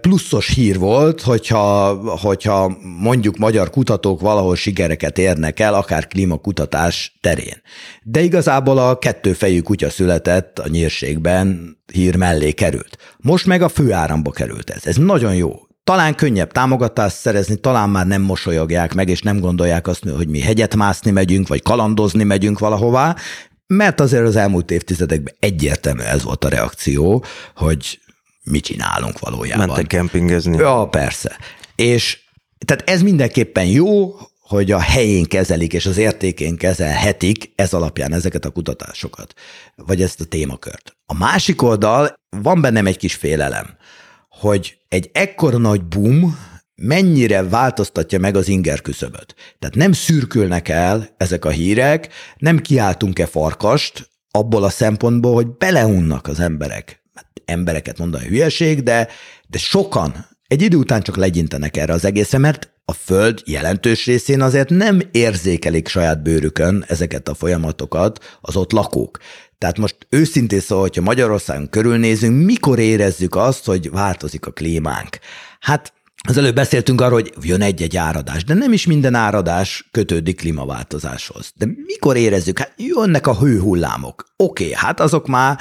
[0.00, 7.62] pluszos hír volt, hogyha, hogyha mondjuk magyar kutatók valahol sikereket érnek el, akár klímakutatás terén.
[8.02, 12.98] De igazából a kettőfejű kutya született a nyírségben, hír mellé került.
[13.16, 14.86] Most meg a főáramba került ez.
[14.86, 19.86] Ez nagyon jó talán könnyebb támogatást szerezni, talán már nem mosolyogják meg, és nem gondolják
[19.86, 23.16] azt, hogy mi hegyet mászni megyünk, vagy kalandozni megyünk valahová,
[23.66, 27.24] mert azért az elmúlt évtizedekben egyértelmű ez volt a reakció,
[27.56, 28.00] hogy
[28.42, 29.66] mit csinálunk valójában.
[29.66, 30.56] Mentek kempingezni.
[30.56, 31.36] Ja, persze.
[31.74, 32.18] És
[32.66, 38.44] tehát ez mindenképpen jó, hogy a helyén kezelik, és az értékén kezelhetik ez alapján ezeket
[38.44, 39.34] a kutatásokat,
[39.74, 40.96] vagy ezt a témakört.
[41.06, 43.76] A másik oldal, van bennem egy kis félelem,
[44.40, 46.38] hogy egy ekkora nagy boom
[46.74, 49.34] mennyire változtatja meg az inger küszöböt.
[49.58, 56.26] Tehát nem szürkülnek el ezek a hírek, nem kiáltunk-e farkast abból a szempontból, hogy beleunnak
[56.26, 57.02] az emberek.
[57.14, 59.08] Hát embereket mondani hülyeség, de,
[59.46, 64.40] de sokan egy idő után csak legyintenek erre az egészre, mert a Föld jelentős részén
[64.40, 69.18] azért nem érzékelik saját bőrükön ezeket a folyamatokat az ott lakók.
[69.58, 75.18] Tehát most őszintén szó, hogyha Magyarországon körülnézünk, mikor érezzük azt, hogy változik a klímánk?
[75.60, 75.92] Hát
[76.28, 81.52] az előbb beszéltünk arról, hogy jön egy-egy áradás, de nem is minden áradás kötődik klímaváltozáshoz.
[81.54, 82.58] De mikor érezzük?
[82.58, 84.26] Hát jönnek a hőhullámok.
[84.36, 85.58] Oké, okay, hát azok már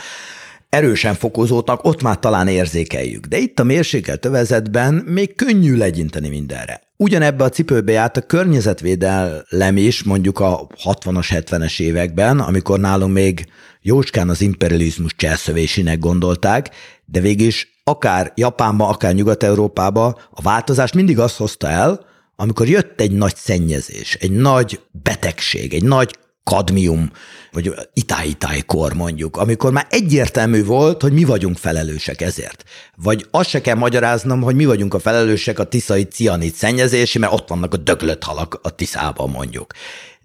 [0.70, 3.26] erősen fokozódnak, ott már talán érzékeljük.
[3.26, 6.82] De itt a mérsékelt övezetben még könnyű legyinteni mindenre.
[6.98, 13.46] Ugyanebbe a cipőbe járt a környezetvédelem is, mondjuk a 60-as, 70-es években, amikor nálunk még
[13.82, 16.70] jócskán az imperializmus cselszövésének gondolták,
[17.06, 17.54] de végig
[17.84, 22.06] akár Japánba, akár Nyugat-Európába a változást mindig azt hozta el,
[22.36, 26.16] amikor jött egy nagy szennyezés, egy nagy betegség, egy nagy
[26.46, 27.12] kadmium,
[27.52, 32.64] vagy itáj kor mondjuk, amikor már egyértelmű volt, hogy mi vagyunk felelősek ezért.
[32.96, 37.34] Vagy azt se kell magyaráznom, hogy mi vagyunk a felelősek a tiszai cianid szennyezési, mert
[37.34, 39.74] ott vannak a döglött halak a tiszában mondjuk.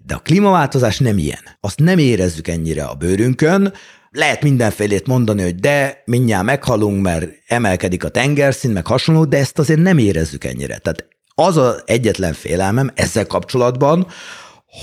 [0.05, 1.57] De a klímaváltozás nem ilyen.
[1.59, 3.73] Azt nem érezzük ennyire a bőrünkön,
[4.11, 9.59] lehet mindenfélét mondani, hogy de, mindjárt meghalunk, mert emelkedik a tengerszint, meg hasonló, de ezt
[9.59, 10.77] azért nem érezzük ennyire.
[10.77, 14.07] Tehát az az egyetlen félelmem ezzel kapcsolatban,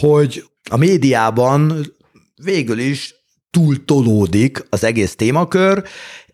[0.01, 1.87] hogy a médiában
[2.43, 3.15] végül is
[3.51, 5.83] túl tolódik az egész témakör,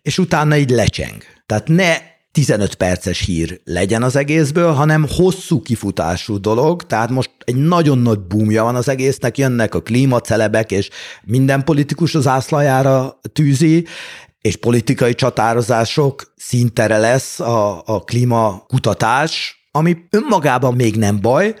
[0.01, 1.23] és utána így lecseng.
[1.45, 1.97] Tehát ne
[2.31, 8.19] 15 perces hír legyen az egészből, hanem hosszú kifutású dolog, tehát most egy nagyon nagy
[8.19, 10.89] boomja van az egésznek, jönnek a klímacelebek, és
[11.23, 13.85] minden politikus az ászlajára tűzi,
[14.41, 21.55] és politikai csatározások szintere lesz a, a klímakutatás, ami önmagában még nem baj,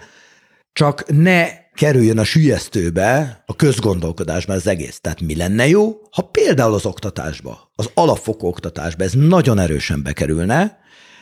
[0.73, 4.99] csak ne kerüljön a sülyeztőbe, a közgondolkodásba az egész.
[4.99, 10.77] Tehát mi lenne jó, ha például az oktatásba, az alapfokú oktatásba ez nagyon erősen bekerülne,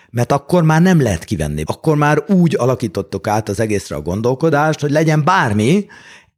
[0.10, 1.64] mert akkor már nem lehet kivenni.
[1.66, 5.86] Akkor már úgy alakítottuk át az egészre a gondolkodást, hogy legyen bármi,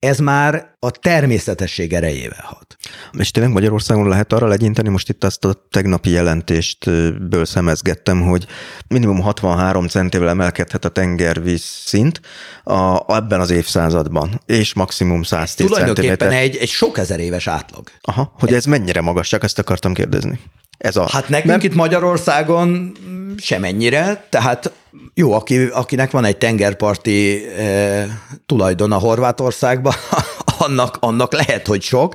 [0.06, 2.76] ez már a természetesség erejével hat.
[3.18, 8.45] És tényleg Magyarországon lehet arra legyinteni, most itt azt a tegnapi jelentéstből szemezgettem, hogy
[8.88, 12.22] minimum 63 centivel emelkedhet a tengervíz szint
[12.64, 17.90] a, ebben az évszázadban, és maximum 110 Tulajdonképpen egy, egy sok ezer éves átlag.
[18.02, 20.40] Aha, hogy ez mennyire magas, csak ezt akartam kérdezni.
[20.77, 21.07] Ez a...
[21.11, 21.60] Hát nekünk nem...
[21.60, 22.91] itt Magyarországon
[23.38, 24.72] semennyire, tehát
[25.14, 28.06] jó, aki, akinek van egy tengerparti e,
[28.45, 29.93] tulajdona Horvátországban,
[30.57, 32.14] annak, annak lehet, hogy sok,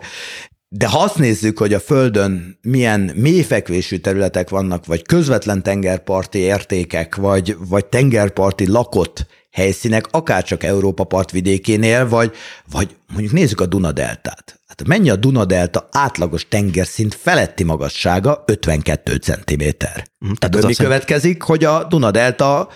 [0.68, 7.16] de ha azt nézzük, hogy a Földön milyen mélyfekvésű területek vannak, vagy közvetlen tengerparti értékek,
[7.16, 12.32] vagy, vagy tengerparti lakott helyszínek, akárcsak Európa partvidékénél, vagy,
[12.70, 14.60] vagy mondjuk nézzük a Duna-deltát.
[14.66, 19.62] Hát mennyi a Duna-delta átlagos tengerszint feletti magassága 52 cm.
[19.62, 22.68] Mm, tehát az mi következik, hogy a Duna-delta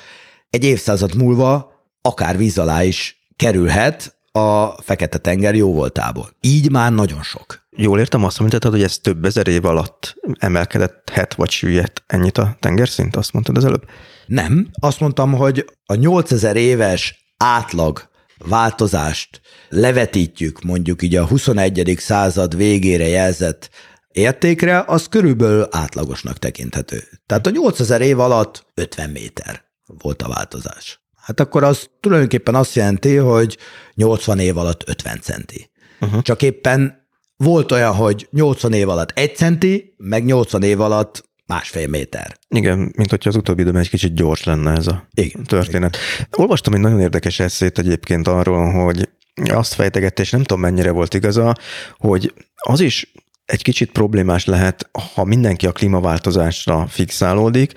[0.51, 1.73] egy évszázad múlva
[2.03, 6.31] akár víz alá is kerülhet a Fekete-tenger jó voltából.
[6.41, 7.67] Így már nagyon sok.
[7.77, 12.39] Jól értem azt, amit hogy ez több ezer év alatt emelkedett het vagy süllyedt ennyit
[12.39, 13.17] a tengerszint?
[13.17, 13.85] Azt mondtad az előbb?
[14.27, 14.69] Nem.
[14.81, 21.95] Azt mondtam, hogy a 8000 éves átlag változást levetítjük mondjuk így a 21.
[21.99, 23.71] század végére jelzett
[24.09, 27.03] értékre, az körülbelül átlagosnak tekinthető.
[27.27, 31.03] Tehát a 8000 év alatt 50 méter volt a változás.
[31.17, 33.59] Hát akkor az tulajdonképpen azt jelenti, hogy
[33.95, 35.71] 80 év alatt 50 centi.
[36.01, 36.23] Uh-huh.
[36.23, 37.07] Csak éppen
[37.37, 42.37] volt olyan, hogy 80 év alatt 1 centi, meg 80 év alatt másfél méter.
[42.49, 45.45] Igen, mint hogyha az utóbbi időben egy kicsit gyors lenne ez a Igen.
[45.45, 45.97] történet.
[45.97, 46.29] Igen.
[46.37, 49.09] Olvastam egy nagyon érdekes eszét egyébként arról, hogy
[49.45, 51.55] azt fejtegette, és nem tudom mennyire volt igaza,
[51.97, 53.12] hogy az is
[53.45, 57.73] egy kicsit problémás lehet, ha mindenki a klímaváltozásra fixálódik,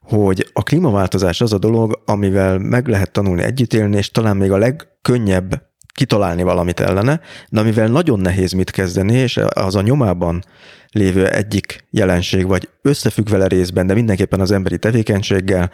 [0.00, 4.52] hogy a klímaváltozás az a dolog, amivel meg lehet tanulni együtt élni, és talán még
[4.52, 10.44] a legkönnyebb kitalálni valamit ellene, de amivel nagyon nehéz mit kezdeni, és az a nyomában
[10.90, 15.70] lévő egyik jelenség, vagy összefügg vele részben, de mindenképpen az emberi tevékenységgel,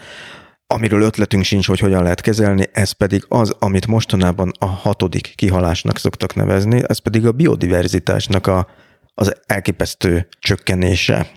[0.66, 5.98] amiről ötletünk sincs, hogy hogyan lehet kezelni, ez pedig az, amit mostanában a hatodik kihalásnak
[5.98, 8.68] szoktak nevezni, ez pedig a biodiverzitásnak a,
[9.14, 11.30] az elképesztő csökkenése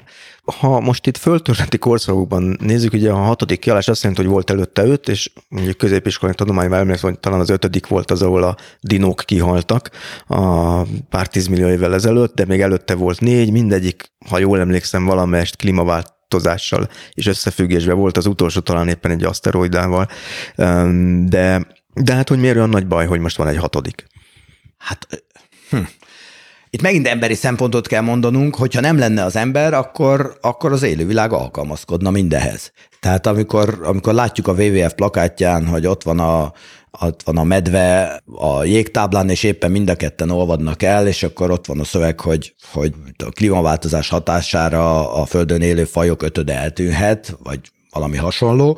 [0.45, 4.83] ha most itt föltörleti korszakokban nézzük, ugye a hatodik kiállás azt jelenti, hogy volt előtte
[4.83, 9.23] öt, és mondjuk középiskolai tudományban emlékszem, hogy talán az ötödik volt az, ahol a dinók
[9.25, 9.89] kihaltak
[10.27, 15.55] a pár tízmillió évvel ezelőtt, de még előtte volt négy, mindegyik, ha jól emlékszem, valamelyest
[15.55, 20.07] klímaváltozással és összefüggésben volt az utolsó talán éppen egy aszteroidával,
[21.25, 24.05] de, de hát hogy miért olyan nagy baj, hogy most van egy hatodik?
[24.77, 25.07] Hát
[25.69, 25.77] hm.
[26.73, 31.33] Itt megint emberi szempontot kell mondanunk, hogyha nem lenne az ember, akkor, akkor az élővilág
[31.33, 32.71] alkalmazkodna mindenhez.
[32.99, 36.53] Tehát amikor, amikor látjuk a WWF plakátján, hogy ott van a,
[37.01, 41.51] ott van a medve a jégtáblán, és éppen mind a ketten olvadnak el, és akkor
[41.51, 42.93] ott van a szöveg, hogy, hogy
[43.25, 48.77] a klímaváltozás hatására a Földön élő fajok ötöde eltűnhet, vagy valami hasonló,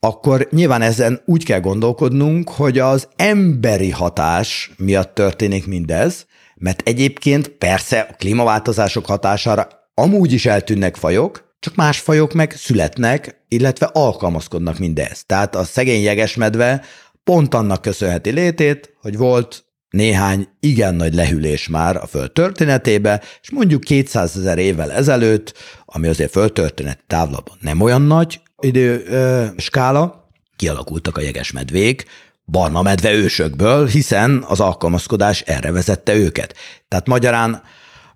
[0.00, 6.26] akkor nyilván ezen úgy kell gondolkodnunk, hogy az emberi hatás miatt történik mindez,
[6.62, 13.44] mert egyébként persze a klímaváltozások hatására amúgy is eltűnnek fajok, csak más fajok meg születnek,
[13.48, 15.24] illetve alkalmazkodnak mindez.
[15.26, 16.84] Tehát a szegény jegesmedve
[17.24, 23.50] pont annak köszönheti létét, hogy volt néhány igen nagy lehűlés már a Föld történetébe, és
[23.50, 30.28] mondjuk 200 ezer évvel ezelőtt, ami azért földtörténet távlatban nem olyan nagy idő ö, skála,
[30.56, 32.04] kialakultak a jegesmedvék,
[32.52, 36.54] barna medve ősökből, hiszen az alkalmazkodás erre vezette őket.
[36.88, 37.62] Tehát magyarán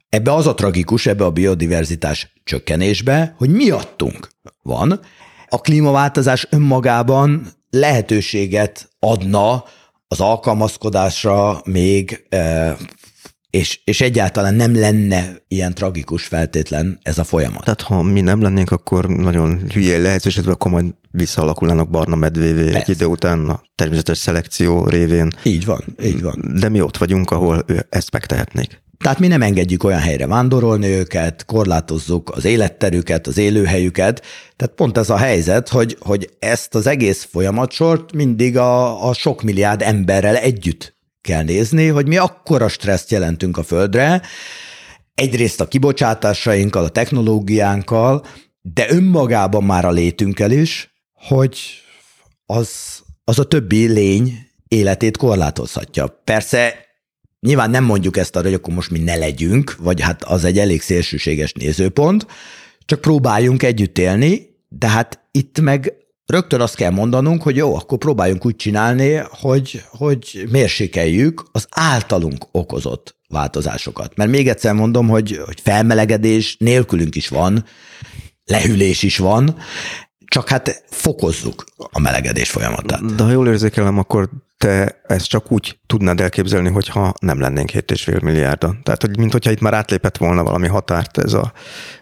[0.08, 4.28] ebbe az a tragikus, ebbe a biodiverzitás csökkenésbe, hogy miattunk
[4.62, 5.00] van.
[5.48, 9.64] A klímaváltozás önmagában lehetőséget adna
[10.08, 12.76] az alkalmazkodásra még, e,
[13.56, 17.64] és, és egyáltalán nem lenne ilyen tragikus feltétlen ez a folyamat.
[17.64, 22.74] Tehát ha mi nem lennénk, akkor nagyon hülye lehet, és akkor majd visszaalakulnának barna medvévé
[22.74, 25.32] egy idő után a természetes szelekció révén.
[25.42, 26.54] Így van, így van.
[26.60, 28.84] De mi ott vagyunk, ahol ezt megtehetnék.
[28.98, 34.22] Tehát mi nem engedjük olyan helyre vándorolni őket, korlátozzuk az életterüket, az élőhelyüket.
[34.56, 39.42] Tehát pont ez a helyzet, hogy, hogy ezt az egész folyamatsort mindig a, a sok
[39.42, 40.95] milliárd emberrel együtt
[41.26, 44.22] kell nézni, hogy mi akkora stresszt jelentünk a Földre,
[45.14, 48.24] egyrészt a kibocsátásainkkal, a technológiánkkal,
[48.60, 51.58] de önmagában már a létünkkel is, hogy
[52.46, 52.70] az,
[53.24, 54.38] az a többi lény
[54.68, 56.20] életét korlátozhatja.
[56.24, 56.84] Persze
[57.40, 60.58] Nyilván nem mondjuk ezt arra, hogy akkor most mi ne legyünk, vagy hát az egy
[60.58, 62.26] elég szélsőséges nézőpont,
[62.84, 65.92] csak próbáljunk együtt élni, de hát itt meg
[66.26, 72.46] rögtön azt kell mondanunk, hogy jó, akkor próbáljunk úgy csinálni, hogy, hogy mérsékeljük az általunk
[72.50, 74.16] okozott változásokat.
[74.16, 77.64] Mert még egyszer mondom, hogy, hogy felmelegedés nélkülünk is van,
[78.44, 79.56] lehűlés is van,
[80.24, 83.14] csak hát fokozzuk a melegedés folyamatát.
[83.14, 88.22] De ha jól érzékelem, akkor te ezt csak úgy tudnád elképzelni, hogyha nem lennénk 7,5
[88.22, 88.80] milliárdan.
[88.82, 91.52] Tehát, hogy mint hogyha itt már átlépett volna valami határt ez a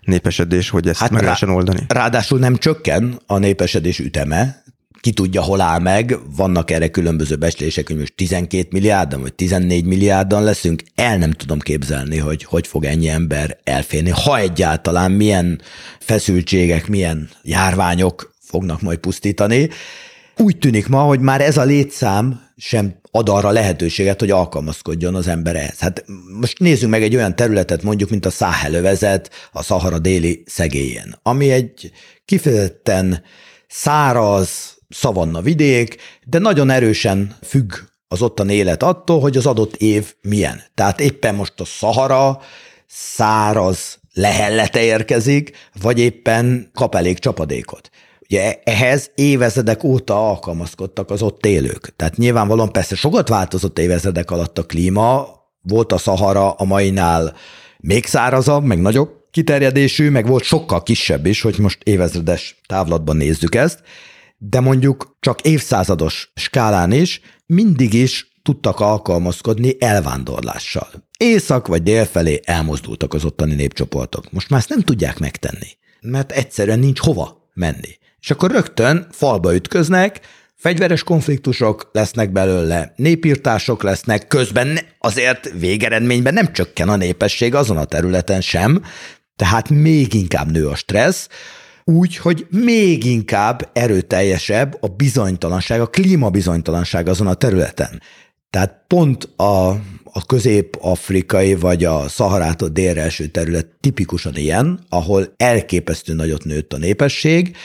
[0.01, 1.81] népesedés, hogy ezt hát meg lehessen oldani.
[1.89, 4.62] Ráadásul nem csökken a népesedés üteme,
[5.05, 9.85] ki tudja, hol áll meg, vannak erre különböző becslések, hogy most 12 milliárdan vagy 14
[9.85, 15.60] milliárdan leszünk, el nem tudom képzelni, hogy hogy fog ennyi ember elférni, ha egyáltalán milyen
[15.98, 19.68] feszültségek, milyen járványok fognak majd pusztítani.
[20.36, 25.28] Úgy tűnik ma, hogy már ez a létszám sem ad arra lehetőséget, hogy alkalmazkodjon az
[25.28, 25.78] ember ehhez.
[25.78, 26.05] Hát
[26.40, 31.51] most nézzünk meg egy olyan területet, mondjuk, mint a Száhelövezet, a Szahara déli szegélyen, ami
[31.51, 31.90] egy
[32.24, 33.22] kifejezetten
[33.68, 37.72] száraz, szavanna vidék, de nagyon erősen függ
[38.09, 40.62] az ottan élet attól, hogy az adott év milyen.
[40.74, 42.40] Tehát éppen most a Szahara
[42.86, 47.90] száraz lehellete érkezik, vagy éppen kap elég csapadékot.
[48.29, 51.97] Ugye ehhez évezredek óta alkalmazkodtak az ott élők.
[51.97, 55.27] Tehát nyilvánvalóan persze sokat változott évezredek alatt a klíma,
[55.63, 57.35] volt a Szahara a mainál
[57.79, 63.55] még szárazabb, meg nagyobb kiterjedésű, meg volt sokkal kisebb is, hogy most évezredes távlatban nézzük
[63.55, 63.81] ezt,
[64.39, 70.89] de mondjuk csak évszázados skálán is mindig is tudtak alkalmazkodni elvándorlással.
[71.19, 74.33] Észak vagy dél felé elmozdultak az ottani népcsoportok.
[74.33, 75.69] Most már ezt nem tudják megtenni,
[76.01, 77.99] mert egyszerűen nincs hova menni.
[78.25, 80.21] És akkor rögtön falba ütköznek,
[80.57, 87.85] fegyveres konfliktusok lesznek belőle, népírtások lesznek, közben azért végeredményben nem csökken a népesség azon a
[87.85, 88.83] területen sem,
[89.37, 91.29] tehát még inkább nő a stressz,
[91.85, 98.03] úgy, hogy még inkább erőteljesebb a bizonytalanság, a klímabizonytalanság azon a területen.
[98.51, 99.69] Tehát pont a,
[100.05, 106.79] a közép-afrikai vagy a Szaharától délre eső terület tipikusan ilyen, ahol elképesztő nagyot nőtt a
[106.79, 107.57] népesség,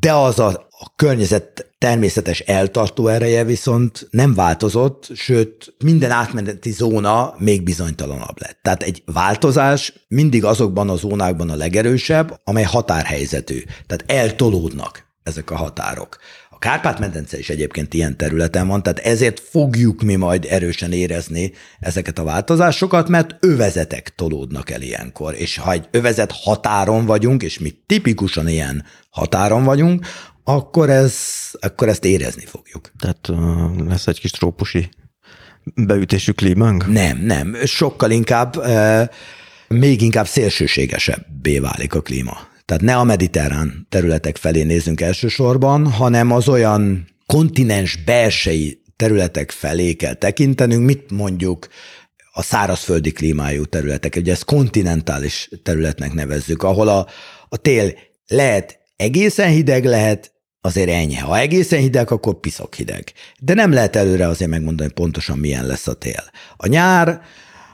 [0.00, 7.34] de az a, a környezet természetes eltartó ereje viszont nem változott, sőt minden átmeneti zóna
[7.38, 8.58] még bizonytalanabb lett.
[8.62, 13.62] Tehát egy változás mindig azokban a zónákban a legerősebb, amely határhelyzetű.
[13.86, 16.18] Tehát eltolódnak ezek a határok.
[16.58, 22.18] A Kárpát-medence is egyébként ilyen területen van, tehát ezért fogjuk mi majd erősen érezni ezeket
[22.18, 25.34] a változásokat, mert övezetek tolódnak el ilyenkor.
[25.34, 30.06] És ha egy övezet határon vagyunk, és mi tipikusan ilyen határon vagyunk,
[30.44, 31.16] akkor, ez,
[31.60, 32.92] akkor ezt érezni fogjuk.
[32.98, 34.88] Tehát uh, lesz egy kis trópusi
[35.74, 36.86] beütésű klímánk?
[36.86, 37.56] Nem, nem.
[37.64, 39.02] Sokkal inkább, uh,
[39.68, 42.56] még inkább szélsőségesebbé válik a klíma.
[42.68, 49.92] Tehát ne a mediterrán területek felé nézzünk elsősorban, hanem az olyan kontinens belsei területek felé
[49.92, 51.68] kell tekintenünk, mit mondjuk
[52.32, 57.06] a szárazföldi klímájú területek, ugye ezt kontinentális területnek nevezzük, ahol a,
[57.48, 57.92] a tél
[58.26, 61.20] lehet egészen hideg, lehet azért enyhe.
[61.20, 63.12] Ha egészen hideg, akkor piszok hideg.
[63.38, 66.24] De nem lehet előre azért megmondani pontosan milyen lesz a tél.
[66.56, 67.20] A nyár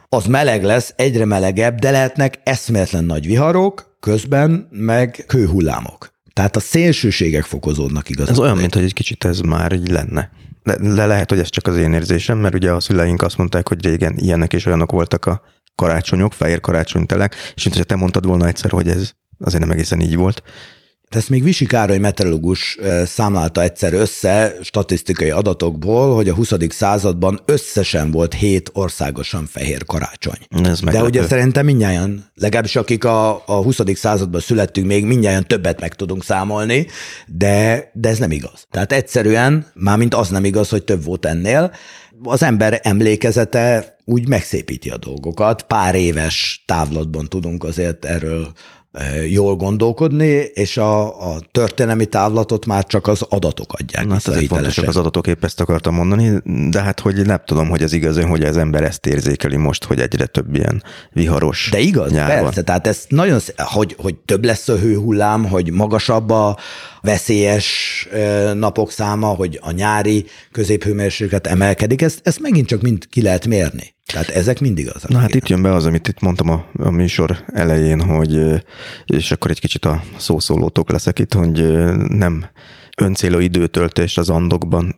[0.09, 6.13] az meleg lesz, egyre melegebb, de lehetnek eszméletlen nagy viharok, közben meg kőhullámok.
[6.33, 8.33] Tehát a szélsőségek fokozódnak igazán.
[8.33, 10.31] Ez olyan, mint hogy egy kicsit ez már így lenne.
[10.63, 13.69] De, de lehet, hogy ez csak az én érzésem, mert ugye a szüleink azt mondták,
[13.69, 15.43] hogy régen ilyenek és olyanok voltak a
[15.75, 20.01] karácsonyok, fehér karácsonytelek, és mint hogyha te mondtad volna egyszer, hogy ez azért nem egészen
[20.01, 20.43] így volt.
[21.15, 26.53] Ezt még Visi Károly meteorológus számlálta egyszer össze statisztikai adatokból, hogy a 20.
[26.69, 30.39] században összesen volt hét országosan fehér karácsony.
[30.65, 33.81] Ez De ugye szerintem mindjárt, legalábbis akik a, a 20.
[33.95, 36.87] században születtünk, még mindjárt többet meg tudunk számolni,
[37.27, 38.67] de, de ez nem igaz.
[38.71, 41.73] Tehát egyszerűen, mármint az nem igaz, hogy több volt ennél,
[42.23, 45.63] az ember emlékezete úgy megszépíti a dolgokat.
[45.63, 48.53] Pár éves távlatban tudunk azért erről
[49.31, 51.03] jól gondolkodni, és a,
[51.33, 54.07] a történelmi távlatot már csak az adatok adják.
[54.07, 56.41] Na, hát pontosan az adatok épp ezt akartam mondani,
[56.71, 60.01] de hát hogy nem tudom, hogy ez igaz, hogy az ember ezt érzékeli most, hogy
[60.01, 62.65] egyre több ilyen viharos De igaz, nyár persze, van.
[62.65, 66.59] tehát ez nagyon, hogy, hogy több lesz a hőhullám, hogy magasabb a
[67.01, 68.09] veszélyes
[68.55, 73.95] napok száma, hogy a nyári középhőmérséklet emelkedik, ezt, ezt megint csak mind ki lehet mérni.
[74.07, 75.03] Tehát ezek mindig az.
[75.03, 78.63] Na hát itt jön be az, amit itt mondtam a, a műsor elején, hogy
[79.05, 82.47] és akkor egy kicsit a szószólótok leszek itt, hogy nem
[82.97, 84.97] öncélú időtöltés az andokban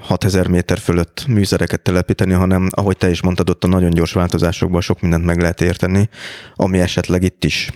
[0.00, 4.80] 6000 méter fölött műszereket telepíteni, hanem ahogy te is mondtad, ott a nagyon gyors változásokban
[4.80, 6.08] sok mindent meg lehet érteni,
[6.54, 7.70] ami esetleg itt is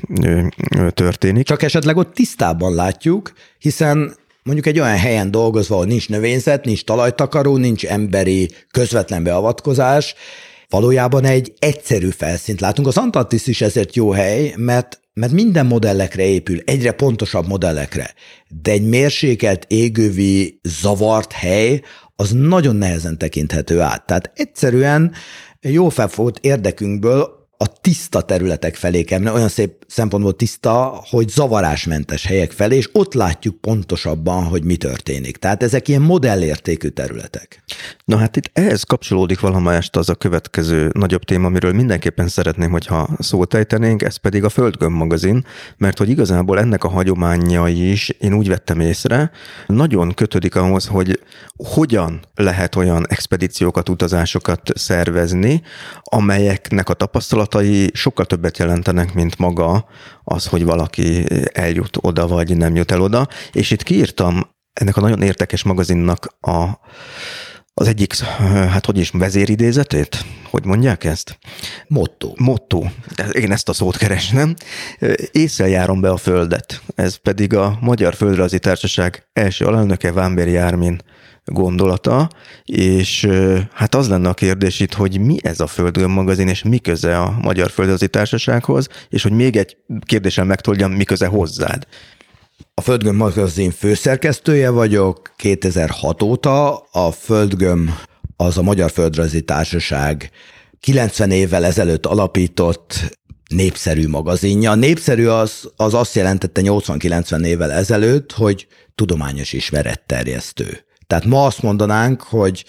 [0.95, 1.47] történik.
[1.47, 6.85] Csak esetleg ott tisztában látjuk, hiszen mondjuk egy olyan helyen dolgozva, ahol nincs növényzet, nincs
[6.85, 10.15] talajtakaró, nincs emberi közvetlen beavatkozás,
[10.71, 12.89] valójában egy egyszerű felszínt látunk.
[12.89, 18.15] Az Antarktisz is ezért jó hely, mert, mert minden modellekre épül, egyre pontosabb modellekre.
[18.63, 21.81] De egy mérsékelt, égővi, zavart hely,
[22.17, 24.07] az nagyon nehezen tekinthető át.
[24.07, 25.13] Tehát egyszerűen
[25.61, 32.53] jó felfogott érdekünkből a tiszta területek felé kell, olyan szép szempontból tiszta, hogy zavarásmentes helyek
[32.53, 35.37] felé, és ott látjuk pontosabban, hogy mi történik.
[35.37, 37.63] Tehát ezek ilyen modellértékű területek.
[38.05, 43.09] Na hát itt ehhez kapcsolódik valamelyest az a következő nagyobb téma, amiről mindenképpen szeretném, hogyha
[43.19, 45.45] szót ejtenénk, ez pedig a Földgömb magazin,
[45.77, 49.31] mert hogy igazából ennek a hagyományai is, én úgy vettem észre,
[49.67, 51.21] nagyon kötődik ahhoz, hogy
[51.57, 55.63] hogyan lehet olyan expedíciókat, utazásokat szervezni,
[56.03, 56.95] amelyeknek a
[57.51, 59.85] tapasztalatai sokkal többet jelentenek, mint maga
[60.25, 63.29] az, hogy valaki eljut oda, vagy nem jut el oda.
[63.53, 66.81] És itt kiírtam ennek a nagyon értekes magazinnak a,
[67.75, 70.25] az egyik, hát hogy is, vezéridézetét?
[70.51, 71.39] Hogy mondják ezt?
[71.87, 72.33] Motto.
[72.37, 72.83] Motto.
[73.33, 74.55] Én ezt a szót keresnem.
[75.33, 76.83] Észre járom be a földet.
[76.95, 81.03] Ez pedig a Magyar Földrajzi Társaság első alelnöke Vámbéri Ármin
[81.51, 82.31] gondolata,
[82.65, 83.29] és
[83.73, 87.19] hát az lenne a kérdés itt, hogy mi ez a Földgömb magazin, és mi köze
[87.19, 91.87] a Magyar Földrajzi Társasághoz, és hogy még egy kérdéssel megtoldjam, mi köze hozzád.
[92.75, 96.77] A Földgömb magazin főszerkesztője vagyok 2006 óta.
[96.77, 97.91] A Földgömb
[98.37, 100.31] az a Magyar Földrajzi Társaság
[100.81, 103.19] 90 évvel ezelőtt alapított
[103.49, 104.75] népszerű magazinja.
[104.75, 110.85] Népszerű az, az azt jelentette 80-90 évvel ezelőtt, hogy tudományos ismeretterjesztő.
[111.11, 112.65] Tehát ma azt mondanánk, hogy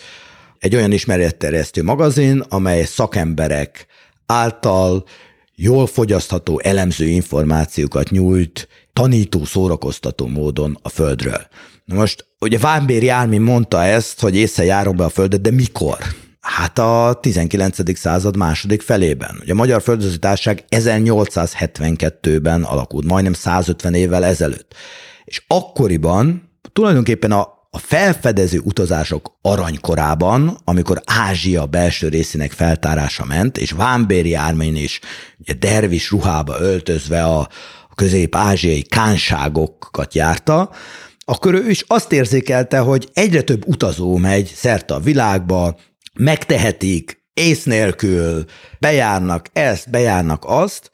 [0.60, 3.86] egy olyan ismeretterjesztő magazin, amely szakemberek
[4.26, 5.04] által
[5.56, 11.48] jól fogyasztható elemző információkat nyújt tanító, szórakoztató módon a Földről.
[11.86, 15.98] Na most, ugye Vámbéri Ármin mondta ezt, hogy észre járom be a Földet, de mikor?
[16.40, 17.98] Hát a 19.
[17.98, 19.38] század második felében.
[19.42, 19.84] Ugye a Magyar
[20.20, 24.74] Társaság 1872-ben alakult, majdnem 150 évvel ezelőtt.
[25.24, 33.72] És akkoriban tulajdonképpen a a felfedező utazások aranykorában, amikor Ázsia belső részének feltárása ment, és
[33.72, 35.00] Vámbéri Ármin is
[35.38, 37.50] ugye dervis ruhába öltözve a
[37.96, 40.70] közép-ázsiai kánságokat járta,
[41.20, 45.80] akkor ő is azt érzékelte, hogy egyre több utazó megy szerte a világba,
[46.14, 48.46] megtehetik, ész nélkül,
[48.80, 50.92] bejárnak ezt, bejárnak azt.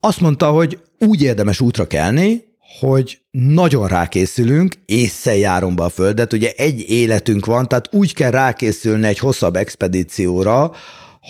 [0.00, 2.44] Azt mondta, hogy úgy érdemes útra kelni,
[2.80, 8.30] hogy nagyon rákészülünk, észszel járom be a Földet, ugye egy életünk van, tehát úgy kell
[8.30, 10.72] rákészülni egy hosszabb expedícióra,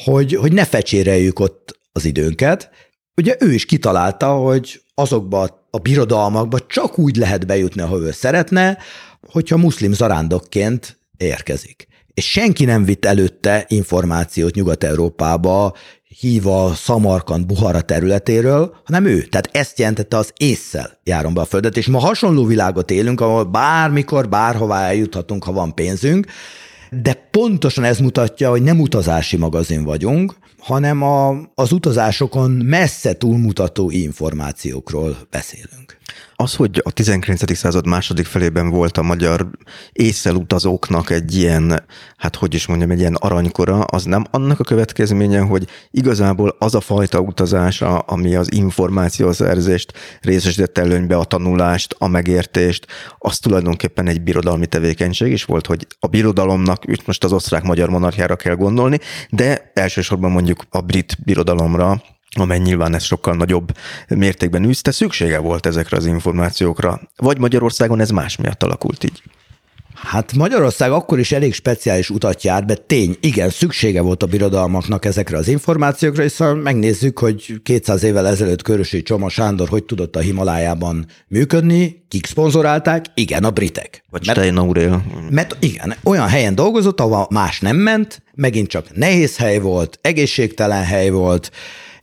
[0.04, 2.70] hogy, hogy ne fecséreljük ott az időnket.
[3.16, 8.78] Ugye ő is kitalálta, hogy azokba a birodalmakba csak úgy lehet bejutni, ahol ő szeretne,
[9.30, 11.86] hogyha muszlim zarándokként érkezik.
[12.14, 15.74] És senki nem vitt előtte információt Nyugat-Európába,
[16.18, 19.22] híva Szamarkand Buhara területéről, hanem ő.
[19.22, 23.44] Tehát ezt jelentette az észszel járom be a földet, és ma hasonló világot élünk, ahol
[23.44, 26.26] bármikor, bárhová eljuthatunk, ha van pénzünk,
[27.02, 33.90] de pontosan ez mutatja, hogy nem utazási magazin vagyunk, hanem a, az utazásokon messze túlmutató
[33.90, 35.98] információkról beszélünk.
[36.36, 37.56] Az, hogy a 19.
[37.56, 39.46] század második felében volt a magyar
[40.34, 41.84] utazóknak egy ilyen,
[42.16, 46.74] hát hogy is mondjam, egy ilyen aranykora, az nem annak a következménye, hogy igazából az
[46.74, 52.86] a fajta utazása, ami az információszerzést részesített előnybe, a tanulást, a megértést,
[53.18, 58.36] az tulajdonképpen egy birodalmi tevékenység is volt, hogy a birodalomnak, itt most az osztrák-magyar monarchiára
[58.36, 58.98] kell gondolni,
[59.30, 62.02] de elsősorban mondjuk a brit birodalomra,
[62.40, 63.72] amely nyilván ez sokkal nagyobb
[64.08, 67.00] mértékben űzte, szüksége volt ezekre az információkra.
[67.16, 69.22] Vagy Magyarországon ez más miatt alakult így?
[69.94, 75.04] Hát Magyarország akkor is elég speciális utat járt, de tény, igen, szüksége volt a birodalmaknak
[75.04, 80.20] ezekre az információkra, szóval megnézzük, hogy 200 évvel ezelőtt Körösi Csoma Sándor hogy tudott a
[80.20, 83.04] Himalájában működni, kik szponzorálták?
[83.14, 84.04] Igen, a britek.
[84.10, 85.04] Vagy mert, Stein Aurel.
[85.30, 90.84] Mert igen, olyan helyen dolgozott, ahol más nem ment, megint csak nehéz hely volt, egészségtelen
[90.84, 91.50] hely volt,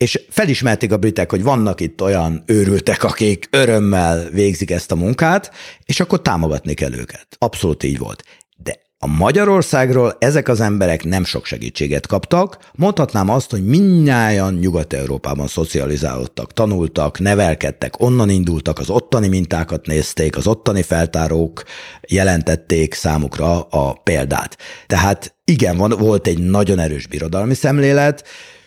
[0.02, 5.50] és felismerték a britek, hogy vannak itt olyan őrültek, akik örömmel végzik ezt a munkát,
[5.84, 7.26] és akkor támogatni kell őket.
[7.38, 8.22] Abszolút így volt.
[8.56, 12.58] De a Magyarországról ezek az emberek nem sok segítséget kaptak.
[12.72, 20.46] Mondhatnám azt, hogy mindnyájan Nyugat-Európában szocializálódtak, tanultak, nevelkedtek, onnan indultak, az ottani mintákat nézték, az
[20.46, 21.62] ottani feltárók
[22.08, 24.58] jelentették számukra a példát.
[24.86, 28.24] Tehát igen, van, volt egy nagyon erős birodalmi szemlélet,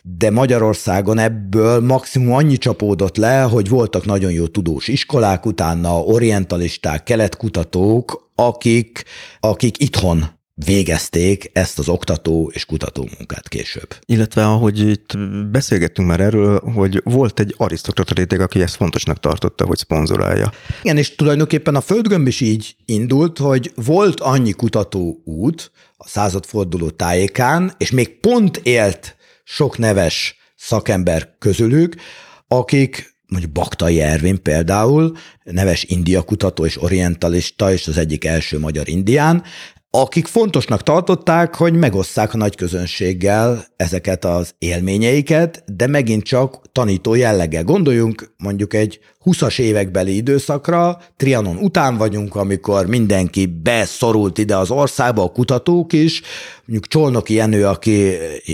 [0.07, 7.03] de Magyarországon ebből maximum annyi csapódott le, hogy voltak nagyon jó tudós iskolák utána, orientalisták,
[7.03, 9.03] keletkutatók, akik,
[9.40, 10.26] akik itthon
[10.65, 13.95] végezték ezt az oktató és kutató munkát később.
[14.06, 15.18] Illetve ahogy itt
[15.52, 20.52] beszélgettünk már erről, hogy volt egy arisztokrata réteg, aki ezt fontosnak tartotta, hogy szponzorálja.
[20.82, 26.90] Igen, és tulajdonképpen a földgömb is így indult, hogy volt annyi kutató út a századforduló
[26.90, 29.14] tájékán, és még pont élt
[29.47, 31.95] sok neves szakember közülük,
[32.47, 38.88] akik mondjuk Baktai Ervin például, neves india kutató és orientalista, és az egyik első magyar
[38.88, 39.43] indián,
[40.01, 47.13] akik fontosnak tartották, hogy megosszák a nagy közönséggel ezeket az élményeiket, de megint csak tanító
[47.13, 47.63] jelleggel.
[47.63, 55.23] Gondoljunk mondjuk egy 20-as évekbeli időszakra, Trianon után vagyunk, amikor mindenki beszorult ide az országba,
[55.23, 56.22] a kutatók is,
[56.65, 58.11] mondjuk Csolnoki Jenő, aki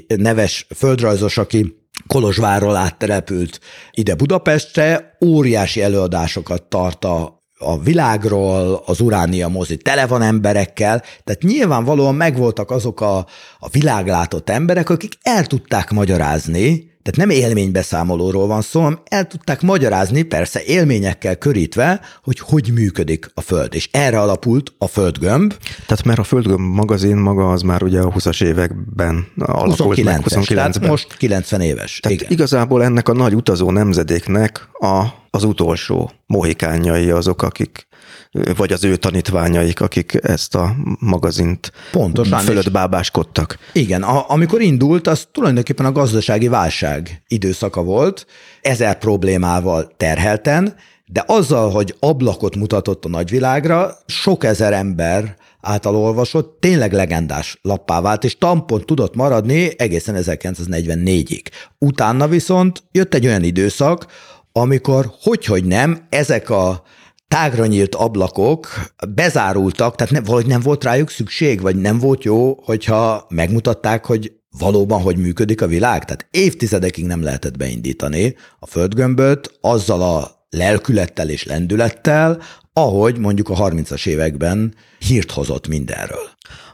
[0.08, 3.60] neves földrajzos, aki Kolozsvárról áttelepült
[3.92, 11.42] ide Budapestre, óriási előadásokat tart a a világról, az Uránia mozi tele van emberekkel, tehát
[11.42, 13.18] nyilvánvalóan megvoltak azok a,
[13.60, 19.62] a világlátott emberek, akik el tudták magyarázni, tehát nem élménybeszámolóról van szó, hanem el tudták
[19.62, 23.76] magyarázni, persze élményekkel körítve, hogy hogy működik a Föld.
[23.76, 25.54] És erre alapult a Földgömb.
[25.86, 30.24] Tehát mert a Földgömb magazin maga az már ugye a 20-as években alakult 29 meg,
[30.24, 32.00] 29 tehát most 90 éves.
[32.00, 32.32] Tehát igen.
[32.32, 37.88] igazából ennek a nagy utazó nemzedéknek a, az utolsó mohikányai azok, akik
[38.32, 43.58] vagy az ő tanítványaik, akik ezt a magazint Pontosan, fölött bábáskodtak.
[43.74, 48.26] Igen, a, amikor indult, az tulajdonképpen a gazdasági válság időszaka volt,
[48.62, 50.76] ezer problémával terhelten,
[51.06, 58.02] de azzal, hogy ablakot mutatott a nagyvilágra, sok ezer ember által olvasott, tényleg legendás lappá
[58.02, 61.42] vált, és tampont tudott maradni egészen 1944-ig.
[61.78, 64.06] Utána viszont jött egy olyan időszak,
[64.52, 65.12] amikor,
[65.46, 66.84] hogy nem, ezek a
[67.32, 68.68] tágra nyílt ablakok
[69.10, 74.32] bezárultak, tehát ne, vagy nem volt rájuk szükség, vagy nem volt jó, hogyha megmutatták, hogy
[74.60, 76.06] valóban hogy működik a világ.
[76.06, 82.42] Tehát évtizedekig nem lehetett beindítani a földgömböt azzal a lelkülettel és lendülettel,
[82.74, 86.30] ahogy mondjuk a 30-as években hírt hozott mindenről.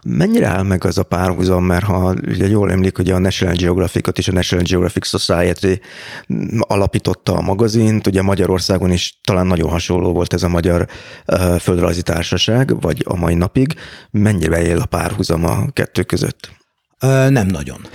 [0.09, 4.17] Mennyire áll meg az a párhuzam, mert ha ugye jól emlék, hogy a National Geographic-ot
[4.17, 5.79] és a National Geographic Society
[6.59, 10.87] alapította a magazint, ugye Magyarországon is talán nagyon hasonló volt ez a Magyar
[11.59, 13.73] Földrajzi Társaság, vagy a mai napig.
[14.11, 16.49] Mennyire él a párhuzam a kettő között?
[17.29, 17.79] Nem nagyon.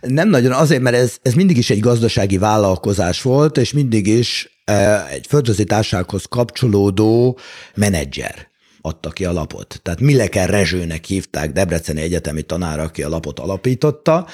[0.00, 4.62] Nem nagyon, azért, mert ez, ez mindig is egy gazdasági vállalkozás volt, és mindig is
[5.10, 7.38] egy földrajzi társasághoz kapcsolódó
[7.74, 8.49] menedzser
[8.80, 9.80] adta ki a lapot.
[9.82, 14.26] Tehát Milleken Rezsőnek hívták Debreceni Egyetemi tanára, aki a lapot alapította,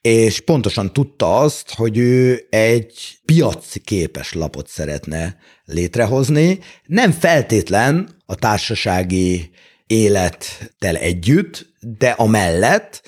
[0.00, 8.34] és pontosan tudta azt, hogy ő egy piaci képes lapot szeretne létrehozni, nem feltétlen a
[8.34, 9.50] társasági
[9.86, 13.02] élettel együtt, de amellett,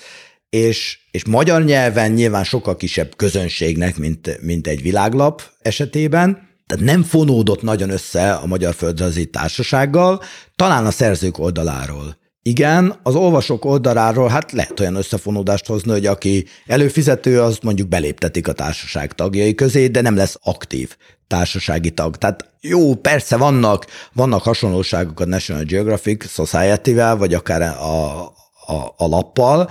[0.49, 7.03] és, és magyar nyelven nyilván sokkal kisebb közönségnek, mint, mint egy világlap esetében, tehát nem
[7.03, 10.21] fonódott nagyon össze a Magyar Földrajzi Társasággal,
[10.55, 12.17] talán a szerzők oldaláról.
[12.41, 18.47] Igen, az olvasók oldaláról hát lehet olyan összefonódást hozni, hogy aki előfizető, az mondjuk beléptetik
[18.47, 20.95] a társaság tagjai közé, de nem lesz aktív
[21.27, 22.17] társasági tag.
[22.17, 28.33] Tehát jó, persze vannak, vannak hasonlóságok a National Geographic Society-vel, vagy akár a,
[28.67, 29.69] a, a lappal,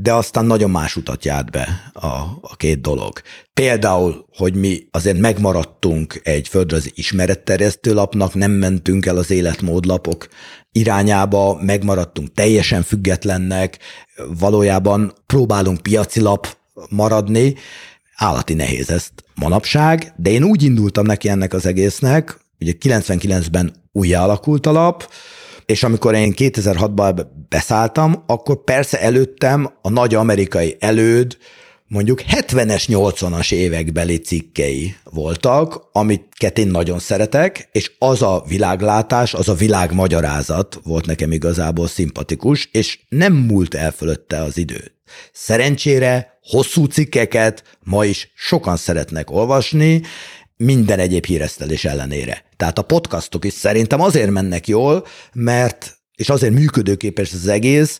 [0.00, 2.06] de aztán nagyon más utat járt be a,
[2.40, 3.20] a két dolog.
[3.54, 10.28] Például, hogy mi azért megmaradtunk egy földrajzi ismeretterjesztő lapnak, nem mentünk el az életmódlapok
[10.72, 13.78] irányába, megmaradtunk teljesen függetlennek,
[14.38, 16.56] valójában próbálunk piaci lap
[16.88, 17.54] maradni,
[18.16, 24.22] állati nehéz ezt manapság, de én úgy indultam neki ennek az egésznek, ugye 99-ben újjá
[24.22, 25.08] alakult a lap,
[25.66, 31.36] és amikor én 2006-ban beszálltam, akkor persze előttem a nagy amerikai előd,
[31.88, 39.48] mondjuk 70-es, 80-as évekbeli cikkei voltak, amiket én nagyon szeretek, és az a világlátás, az
[39.48, 44.92] a világmagyarázat volt nekem igazából szimpatikus, és nem múlt el fölötte az idő.
[45.32, 50.02] Szerencsére hosszú cikkeket ma is sokan szeretnek olvasni,
[50.56, 52.44] minden egyéb híresztelés ellenére.
[52.56, 57.98] Tehát a podcastok is szerintem azért mennek jól, mert, és azért működőképes az egész,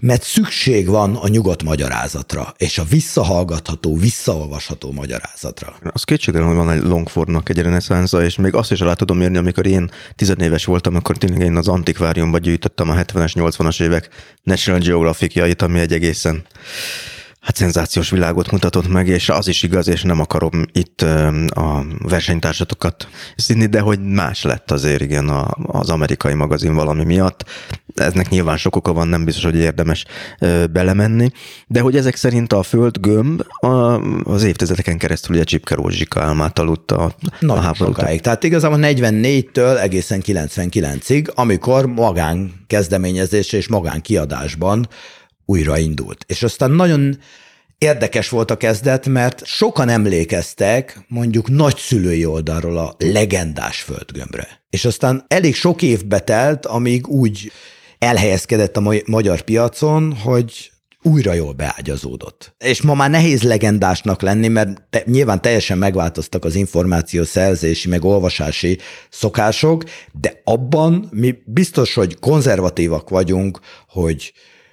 [0.00, 5.76] mert szükség van a nyugodt magyarázatra, és a visszahallgatható, visszaolvasható magyarázatra.
[5.92, 9.36] Az kétségtelen, hogy van egy Longfordnak egy reneszánsza, és még azt is alá tudom érni,
[9.36, 14.08] amikor én tizenéves voltam, akkor tényleg én az antikváriumba gyűjtöttem a 70-es, 80-as évek
[14.42, 16.44] National Geographic-jait, ami egy egészen
[17.40, 21.02] hát szenzációs világot mutatott meg, és az is igaz, és nem akarom itt
[21.48, 25.28] a versenytársatokat színni, de hogy más lett azért igen
[25.66, 27.44] az amerikai magazin valami miatt.
[27.94, 30.04] Eznek nyilván sok oka van, nem biztos, hogy érdemes
[30.72, 31.30] belemenni,
[31.66, 33.42] de hogy ezek szerint a föld gömb
[34.24, 37.96] az évtizedeken keresztül ugye Csipke Rózsika álmát aludta a, Nagyon a háborút.
[37.96, 38.20] sokáig.
[38.20, 44.88] Tehát igazából 44-től egészen 99-ig, amikor magán kezdeményezés és magán kiadásban
[45.50, 46.24] újraindult.
[46.26, 47.18] És aztán nagyon
[47.78, 54.62] érdekes volt a kezdet, mert sokan emlékeztek mondjuk nagyszülői oldalról a legendás földgömbre.
[54.70, 57.52] És aztán elég sok év betelt, amíg úgy
[57.98, 60.70] elhelyezkedett a magyar piacon, hogy
[61.02, 62.54] újra jól beágyazódott.
[62.58, 68.04] És ma már nehéz legendásnak lenni, mert te, nyilván teljesen megváltoztak az információ szerzési, meg
[68.04, 68.78] olvasási
[69.10, 74.32] szokások, de abban mi biztos, hogy konzervatívak vagyunk, hogy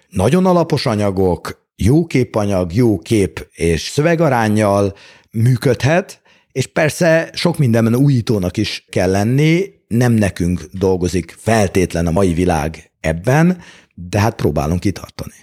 [0.10, 4.96] nagyon alapos anyagok, jó képanyag, jó kép és szövegarányjal
[5.32, 6.22] működhet,
[6.52, 12.92] és persze sok mindenben újítónak is kell lenni, nem nekünk dolgozik feltétlen a mai világ
[13.00, 13.62] ebben,
[13.94, 15.34] de hát próbálunk kitartani.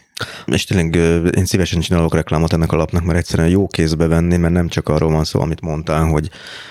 [0.47, 0.95] És tényleg
[1.37, 4.89] én szívesen csinálok reklámot ennek a lapnak, mert egyszerűen jó kézbe venni, mert nem csak
[4.89, 6.31] arról van szó, amit mondtál, hogy,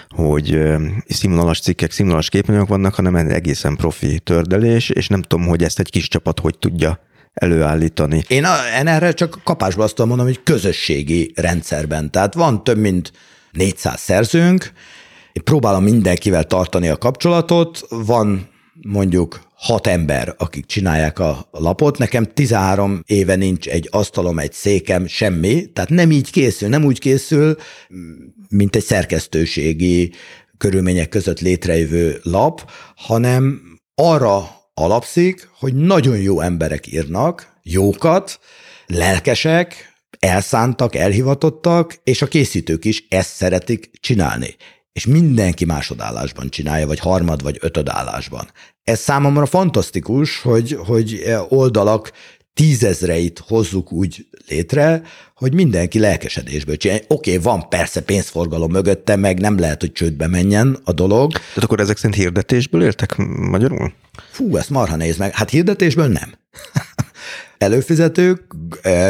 [0.10, 0.60] hogy
[1.08, 5.80] színvonalas cikkek, színvonalas képanyagok vannak, hanem egy egészen profi tördelés, és nem tudom, hogy ezt
[5.80, 7.00] egy kis csapat hogy tudja
[7.34, 8.24] előállítani.
[8.28, 8.46] Én,
[8.86, 12.12] erre csak kapásba azt mondom, hogy közösségi rendszerben.
[12.12, 13.12] Tehát van több mint
[13.52, 14.72] 400 szerzőnk,
[15.34, 18.50] én próbálom mindenkivel tartani a kapcsolatot, van
[18.88, 21.98] mondjuk hat ember, akik csinálják a lapot.
[21.98, 25.66] Nekem 13 éve nincs egy asztalom, egy székem, semmi.
[25.66, 27.56] Tehát nem így készül, nem úgy készül,
[28.50, 30.12] mint egy szerkesztőségi
[30.58, 33.62] körülmények között létrejövő lap, hanem
[33.96, 38.40] arra alapszik, hogy nagyon jó emberek írnak, jókat,
[38.86, 44.56] lelkesek, elszántak, elhivatottak, és a készítők is ezt szeretik csinálni.
[44.92, 48.50] És mindenki másodállásban csinálja, vagy harmad, vagy ötödállásban.
[48.84, 52.12] Ez számomra fantasztikus, hogy, hogy oldalak
[52.54, 55.02] tízezreit hozzuk úgy létre,
[55.36, 57.04] hogy mindenki lelkesedésből csinálja.
[57.08, 61.32] Oké, okay, van persze pénzforgalom mögötte, meg nem lehet, hogy csődbe menjen a dolog.
[61.32, 63.16] Tehát akkor ezek szerint hirdetésből éltek
[63.50, 63.94] magyarul?
[64.32, 65.34] Fú, ezt marha néz meg.
[65.34, 66.34] Hát hirdetésből nem.
[67.58, 68.42] Előfizetők,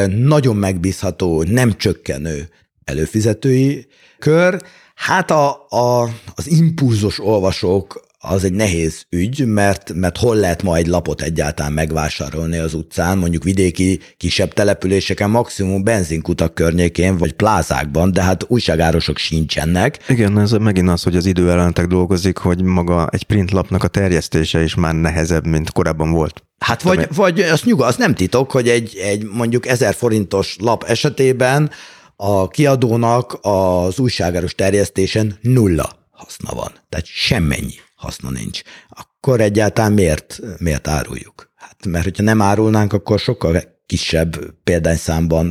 [0.07, 2.49] nagyon megbízható, nem csökkenő
[2.83, 3.87] előfizetői
[4.19, 4.61] kör.
[4.95, 10.75] Hát a, a, az impulzus olvasók az egy nehéz ügy, mert, mert hol lehet ma
[10.75, 18.11] egy lapot egyáltalán megvásárolni az utcán, mondjuk vidéki kisebb településeken, maximum benzinkutak környékén, vagy plázákban,
[18.11, 19.99] de hát újságárosok sincsenek.
[20.07, 24.75] Igen, ez megint az, hogy az időellentek dolgozik, hogy maga egy printlapnak a terjesztése is
[24.75, 26.43] már nehezebb, mint korábban volt.
[26.57, 30.83] Hát vagy, vagy az nyugodt, az nem titok, hogy egy, egy mondjuk ezer forintos lap
[30.83, 31.71] esetében
[32.15, 36.71] a kiadónak az újságáros terjesztésen nulla haszna van.
[36.89, 37.73] Tehát semmennyi
[38.03, 38.61] haszna nincs.
[38.89, 41.51] Akkor egyáltalán miért, miért áruljuk?
[41.55, 45.47] Hát mert hogyha nem árulnánk, akkor sokkal kisebb példányszámban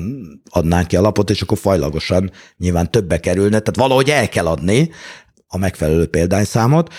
[0.50, 4.90] adnánk ki a lapot, és akkor fajlagosan nyilván többe kerülne, tehát valahogy el kell adni
[5.46, 6.92] a megfelelő példányszámot.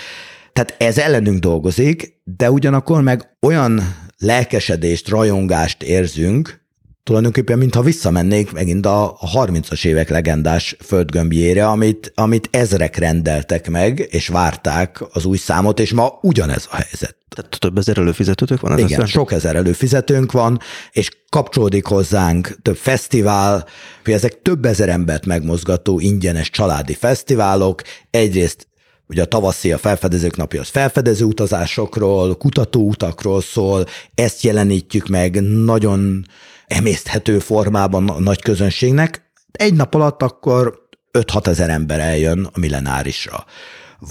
[0.54, 6.62] Tehát ez ellenünk dolgozik, de ugyanakkor meg olyan lelkesedést, rajongást érzünk,
[7.04, 14.08] tulajdonképpen mintha visszamennék megint a, a 30-as évek legendás földgömbjére, amit, amit ezrek rendeltek meg,
[14.10, 17.16] és várták az új számot, és ma ugyanez a helyzet.
[17.30, 18.72] Tehát több ezer előfizetőtök van?
[18.72, 19.06] Ez Igen, aztán?
[19.06, 20.60] sok ezer előfizetőnk van,
[20.92, 23.66] és kapcsolódik hozzánk több fesztivál,
[24.04, 28.68] hogy ezek több ezer embert megmozgató ingyenes családi fesztiválok, egyrészt
[29.08, 33.86] Ugye a tavaszi a felfedezők napja az felfedező utazásokról, kutatóutakról szól,
[34.16, 36.26] ezt jelenítjük meg nagyon
[36.74, 40.82] emészthető formában a nagy közönségnek, egy nap alatt akkor
[41.20, 43.45] 5-6 ezer ember eljön a millenárisra.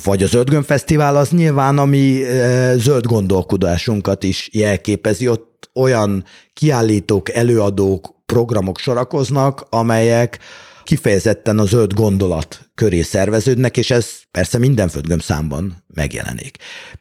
[0.05, 7.31] Vagy a Zöldgömb Fesztivál az nyilván, ami e, zöld gondolkodásunkat is jelképezi, ott olyan kiállítók,
[7.31, 10.39] előadók, programok sorakoznak, amelyek
[10.85, 16.57] kifejezetten a zöld gondolat köré szerveződnek, és ez persze minden földgömb számban megjelenik.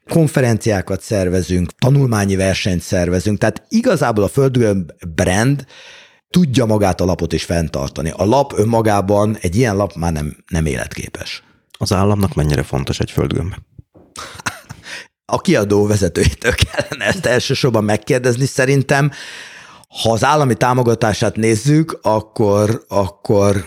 [0.10, 5.66] Konferenciákat szervezünk, tanulmányi versenyt szervezünk, tehát igazából a földgömb brand
[6.30, 8.12] tudja magát a lapot is fenntartani.
[8.16, 11.44] A lap önmagában, egy ilyen lap már nem, nem életképes.
[11.78, 13.54] Az államnak mennyire fontos egy földgömb?
[15.26, 18.46] A kiadó vezetőitől kellene ezt elsősorban megkérdezni.
[18.46, 19.12] Szerintem
[19.92, 23.66] ha az állami támogatását nézzük, akkor, akkor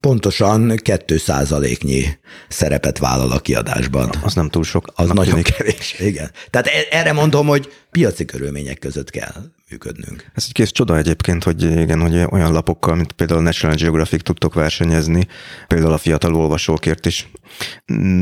[0.00, 2.04] pontosan 2 százaléknyi
[2.48, 4.10] szerepet vállal a kiadásban.
[4.22, 4.86] Az nem túl sok.
[4.94, 6.30] Az nagyon kevés, igen.
[6.50, 9.32] Tehát e- erre mondom, hogy piaci körülmények között kell
[9.70, 10.30] működnünk.
[10.34, 14.22] Ez egy kész csoda egyébként, hogy igen, hogy olyan lapokkal, mint például a National Geographic
[14.22, 15.26] tudtok versenyezni,
[15.66, 17.30] például a fiatal olvasókért is.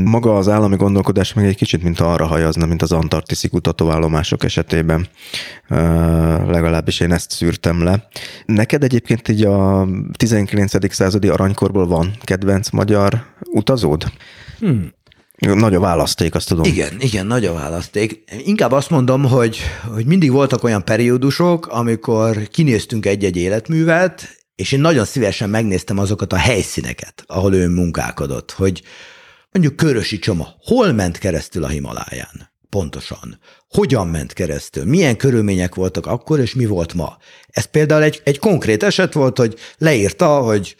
[0.03, 5.07] Maga az állami gondolkodás még egy kicsit, mint arra hajazna, mint az antarktiszi kutatóállomások esetében.
[5.69, 5.77] Uh,
[6.49, 8.07] legalábbis én ezt szűrtem le.
[8.45, 9.87] Neked egyébként így a
[10.17, 10.93] 19.
[10.93, 14.11] századi aranykorból van kedvenc magyar utazód?
[14.59, 14.95] Hmm.
[15.37, 16.63] Nagy a választék, azt tudom.
[16.63, 18.23] Igen, igen, nagy a választék.
[18.43, 19.59] Inkább azt mondom, hogy,
[19.93, 26.33] hogy mindig voltak olyan periódusok, amikor kinéztünk egy-egy életművet, és én nagyon szívesen megnéztem azokat
[26.33, 28.81] a helyszíneket, ahol ő munkálkodott, hogy
[29.51, 32.51] mondjuk Körösi Csoma, hol ment keresztül a Himaláján?
[32.69, 33.39] Pontosan.
[33.69, 34.85] Hogyan ment keresztül?
[34.85, 37.17] Milyen körülmények voltak akkor, és mi volt ma?
[37.47, 40.75] Ez például egy, egy konkrét eset volt, hogy leírta, hogy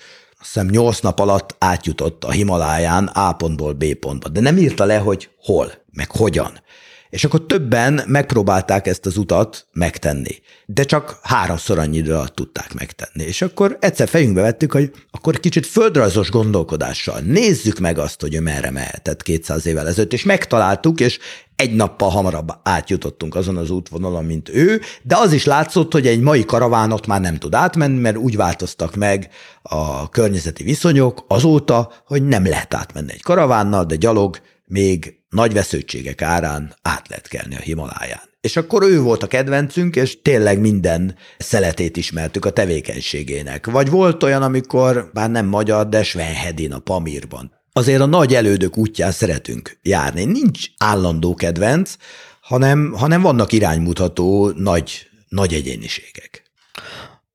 [0.54, 4.98] hiszem nyolc nap alatt átjutott a Himaláján A pontból B pontba, de nem írta le,
[4.98, 6.60] hogy hol, meg hogyan.
[7.10, 10.36] És akkor többen megpróbálták ezt az utat megtenni,
[10.66, 13.24] de csak háromszor annyi idő alatt tudták megtenni.
[13.24, 18.40] És akkor egyszer fejünkbe vettük, hogy akkor kicsit földrajzos gondolkodással nézzük meg azt, hogy ő
[18.40, 21.20] merre mehetett 200 évvel ezelőtt, és megtaláltuk, és
[21.56, 26.20] egy nappal hamarabb átjutottunk azon az útvonalon, mint ő, de az is látszott, hogy egy
[26.20, 29.30] mai karavánot már nem tud átmenni, mert úgy változtak meg
[29.62, 36.22] a környezeti viszonyok azóta, hogy nem lehet átmenni egy karavánnal, de gyalog még nagy vesződtségek
[36.22, 38.22] árán át lehet kelni a Himaláján.
[38.42, 43.66] És akkor ő volt a kedvencünk, és tényleg minden szeletét ismertük a tevékenységének.
[43.66, 47.52] Vagy volt olyan, amikor, bár nem magyar, de Svenhedin a Pamirban.
[47.72, 50.26] Azért a nagy elődök útján szeretünk járni.
[50.26, 51.96] Nincs állandó kedvenc,
[52.42, 56.44] hanem, hanem vannak iránymutató nagy, nagy egyéniségek.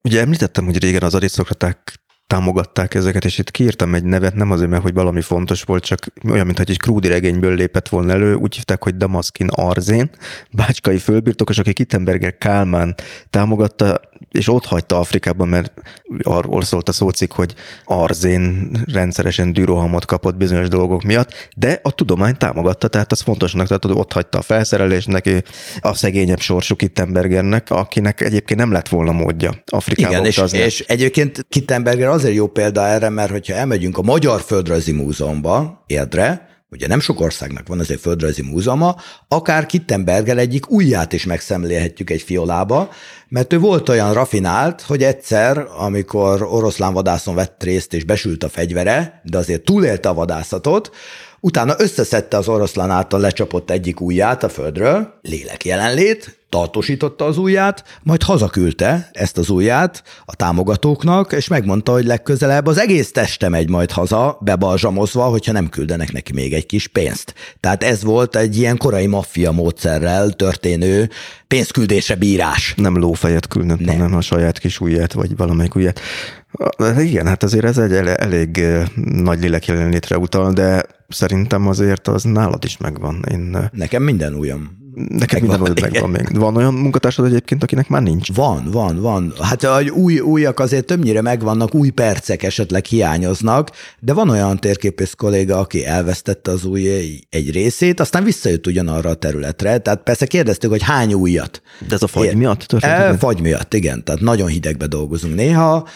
[0.03, 2.02] Ugye említettem, hogy régen az arisztokraták
[2.33, 6.07] támogatták ezeket, és itt kiírtam egy nevet, nem azért, mert hogy valami fontos volt, csak
[6.31, 10.11] olyan, mintha egy krúdi regényből lépett volna elő, úgy hívták, hogy Damaszkin Arzén,
[10.51, 12.95] bácskai fölbirtokos, aki Kittenberger Kálmán
[13.31, 14.01] támogatta,
[14.31, 15.73] és ott hagyta Afrikában, mert
[16.23, 17.55] arról szólt a szócik, hogy
[17.85, 23.85] Arzén rendszeresen dűrohamot kapott bizonyos dolgok miatt, de a tudomány támogatta, tehát az fontosnak tehát
[23.85, 25.43] ott hagyta a felszerelést neki,
[25.81, 31.47] a szegényebb sorsú Kittenbergernek, akinek egyébként nem lett volna módja Afrikában Igen, és, és egyébként
[31.49, 37.01] Kittenberger azért jó példa erre, mert hogyha elmegyünk a Magyar Földrajzi Múzeumba, Érdre, ugye nem
[37.01, 38.97] sok országnak van azért földrajzi múzeuma,
[39.29, 42.91] akár Kittenberger egyik ujját is megszemlélhetjük egy fiolába,
[43.29, 48.49] mert ő volt olyan rafinált, hogy egyszer, amikor oroszlán vadászon vett részt és besült a
[48.49, 50.91] fegyvere, de azért túlélte a vadászatot,
[51.45, 57.85] utána összeszedte az oroszlán által lecsapott egyik ujját a földről, lélek jelenlét, tartósította az ujját,
[58.03, 63.69] majd hazaküldte ezt az ujját a támogatóknak, és megmondta, hogy legközelebb az egész teste megy
[63.69, 67.35] majd haza, bebalzsamozva, hogyha nem küldenek neki még egy kis pénzt.
[67.61, 71.11] Tehát ez volt egy ilyen korai maffia módszerrel történő
[71.49, 72.75] pénzküldése bírás.
[72.77, 73.99] Nem lófejet küldött, nem.
[73.99, 76.01] hanem a saját kis ujját, vagy valamelyik ujját.
[76.99, 78.65] Igen, hát azért ez egy elég
[78.97, 80.83] nagy lélek jelenlétre utal, de
[81.13, 83.25] szerintem azért az nálad is megvan.
[83.31, 83.71] Én...
[83.73, 86.39] Nekem minden ujjam Neked minden van, megvan még.
[86.39, 88.35] Van olyan munkatársad egyébként, akinek már nincs?
[88.35, 89.33] Van, van, van.
[89.41, 93.71] Hát a új, újak azért többnyire megvannak, új percek esetleg hiányoznak,
[94.01, 96.89] de van olyan térképész kolléga, aki elvesztette az új
[97.31, 99.79] egy részét, aztán visszajött ugyanarra a területre.
[99.79, 101.63] Tehát persze kérdeztük, hogy hány újat.
[101.89, 102.93] De ez a fagy miatt történt?
[102.93, 104.05] E, fagy miatt, igen.
[104.05, 105.89] Tehát nagyon hidegbe dolgozunk néha,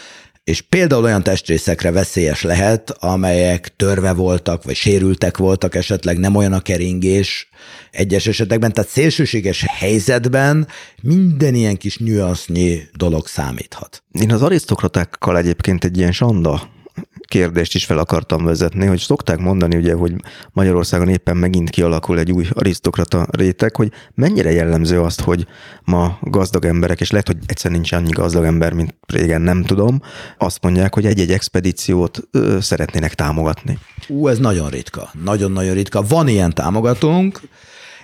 [0.47, 6.53] és például olyan testrészekre veszélyes lehet, amelyek törve voltak, vagy sérültek voltak, esetleg nem olyan
[6.53, 7.49] a keringés
[7.91, 10.69] egyes esetekben, tehát szélsőséges helyzetben
[11.03, 14.03] minden ilyen kis nüansznyi dolog számíthat.
[14.11, 16.75] Én az arisztokratákkal egyébként egy ilyen sanda
[17.29, 20.15] kérdést is fel akartam vezetni, hogy szokták mondani ugye, hogy
[20.53, 25.47] Magyarországon éppen megint kialakul egy új arisztokrata réteg, hogy mennyire jellemző azt, hogy
[25.85, 30.03] ma gazdag emberek, és lehet, hogy egyszer nincs annyi gazdag ember, mint régen, nem tudom,
[30.39, 33.79] azt mondják, hogy egy-egy expedíciót ö, szeretnének támogatni.
[34.09, 35.11] Ú, ez nagyon ritka.
[35.25, 36.03] Nagyon-nagyon ritka.
[36.03, 37.41] Van ilyen támogatónk,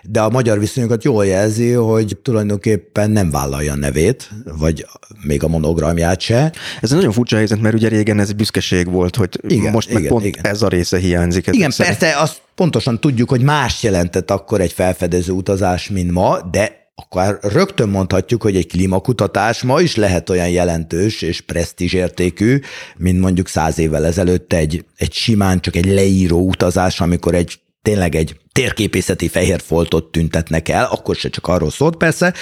[0.02, 4.86] de a magyar viszonyokat jól jelzi, hogy tulajdonképpen nem vállalja a nevét, vagy
[5.22, 6.52] még a monogramját se.
[6.80, 10.00] Ez egy nagyon furcsa helyzet, mert ugye régen ez büszkeség volt, hogy igen, most igen,
[10.00, 10.44] meg pont igen.
[10.44, 11.46] ez a része hiányzik.
[11.46, 11.98] Igen, szerint.
[11.98, 17.38] persze azt pontosan tudjuk, hogy más jelentett akkor egy felfedező utazás, mint ma, de akkor
[17.42, 22.60] rögtön mondhatjuk, hogy egy klímakutatás ma is lehet olyan jelentős és presztízsértékű,
[22.96, 28.14] mint mondjuk száz évvel ezelőtt egy, egy simán csak egy leíró utazás, amikor egy tényleg
[28.14, 32.34] egy térképészeti fehér foltot tüntetnek el, akkor se csak arról szólt persze.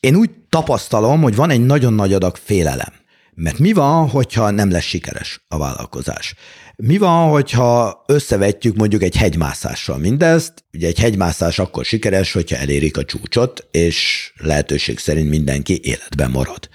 [0.00, 2.92] Én úgy tapasztalom, hogy van egy nagyon nagy adag félelem.
[3.34, 6.34] Mert mi van, hogyha nem lesz sikeres a vállalkozás?
[6.76, 10.64] Mi van, hogyha összevetjük mondjuk egy hegymászással mindezt?
[10.72, 16.68] Ugye egy hegymászás akkor sikeres, hogyha elérik a csúcsot, és lehetőség szerint mindenki életben marad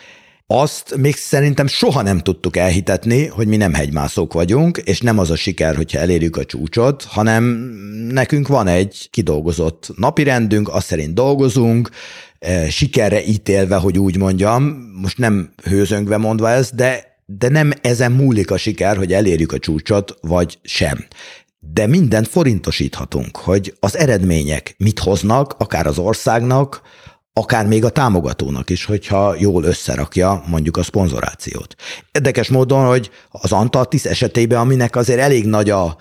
[0.48, 5.32] azt még szerintem soha nem tudtuk elhitetni, hogy mi nem hegymászók vagyunk, és nem az
[5.32, 7.44] a siker, hogyha elérjük a csúcsot, hanem
[8.10, 11.90] nekünk van egy kidolgozott napirendünk, azt szerint dolgozunk,
[12.40, 14.64] eh, sikerre ítélve, hogy úgy mondjam,
[15.02, 19.60] most nem hőzöngve mondva ez, de, de nem ezen múlik a siker, hogy elérjük a
[19.60, 21.06] csúcsot, vagy sem.
[21.60, 26.82] De mindent forintosíthatunk, hogy az eredmények mit hoznak, akár az országnak,
[27.34, 31.76] akár még a támogatónak is, hogyha jól összerakja mondjuk a szponzorációt.
[32.12, 35.98] Érdekes módon, hogy az Antarktisz esetében, aminek azért elég nagy a,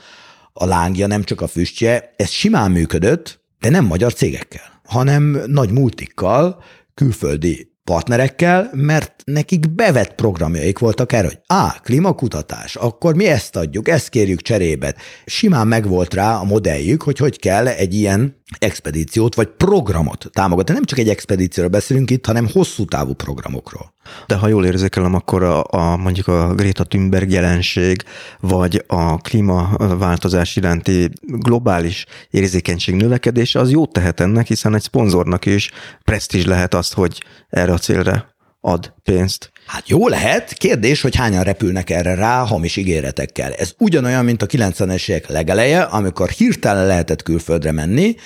[0.52, 5.70] a lángja, nem csak a füstje, ez simán működött, de nem magyar cégekkel, hanem nagy
[5.70, 6.62] multikkal,
[6.94, 13.88] külföldi partnerekkel, mert nekik bevett programjaik voltak erre, hogy á, klímakutatás, akkor mi ezt adjuk,
[13.88, 14.94] ezt kérjük cserébe.
[15.24, 20.74] Simán megvolt rá a modelljük, hogy hogy kell egy ilyen expedíciót vagy programot támogatni.
[20.74, 23.94] Nem csak egy expedícióról beszélünk itt, hanem hosszú távú programokról.
[24.26, 28.02] De ha jól érzékelem, akkor a, a mondjuk a Greta Thunberg jelenség,
[28.40, 35.70] vagy a klímaváltozás iránti globális érzékenység növekedése az jót tehet ennek, hiszen egy szponzornak is
[36.04, 38.30] presztízs lehet azt, hogy erre a célra
[38.60, 39.52] ad pénzt.
[39.66, 43.52] Hát jó lehet, kérdés, hogy hányan repülnek erre rá hamis ígéretekkel.
[43.52, 48.16] Ez ugyanolyan, mint a 90-es évek legeleje, amikor hirtelen lehetett külföldre menni,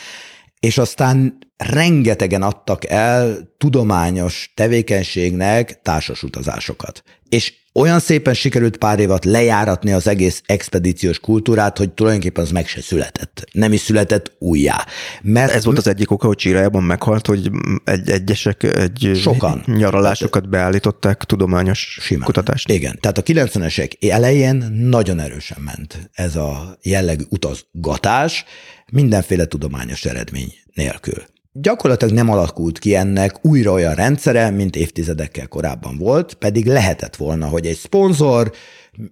[0.61, 7.03] és aztán rengetegen adtak el tudományos tevékenységnek társas utazásokat.
[7.29, 12.67] És olyan szépen sikerült pár évat lejáratni az egész expedíciós kultúrát, hogy tulajdonképpen az meg
[12.67, 13.45] se született.
[13.53, 14.87] Nem is született újjá.
[15.23, 17.51] Mert Ez volt az egyik oka, hogy Csirájában meghalt, hogy
[17.85, 22.25] egy, egyesek egy sokan nyaralásokat beállították tudományos Simán.
[22.25, 22.71] kutatást.
[22.71, 28.45] Igen, tehát a 90-esek elején nagyon erősen ment ez a jellegű utazgatás,
[28.93, 31.23] mindenféle tudományos eredmény nélkül
[31.61, 37.47] gyakorlatilag nem alakult ki ennek újra olyan rendszere, mint évtizedekkel korábban volt, pedig lehetett volna,
[37.47, 38.53] hogy egy szponzor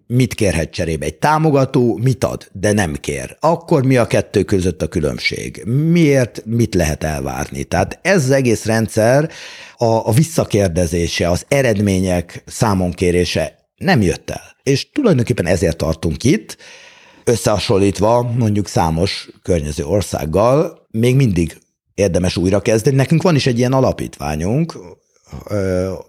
[0.07, 1.05] mit kérhet cserébe?
[1.07, 3.37] Egy támogató mit ad, de nem kér.
[3.41, 5.63] Akkor mi a kettő között a különbség?
[5.91, 7.65] Miért mit lehet elvárni?
[7.65, 9.31] Tehát ez az egész rendszer,
[9.77, 14.57] a, a visszakérdezése, az eredmények számonkérése nem jött el.
[14.63, 16.57] És tulajdonképpen ezért tartunk itt,
[17.25, 21.57] összehasonlítva mondjuk számos környező országgal, még mindig
[21.95, 22.97] érdemes újrakezdeni.
[22.97, 24.79] Nekünk van is egy ilyen alapítványunk,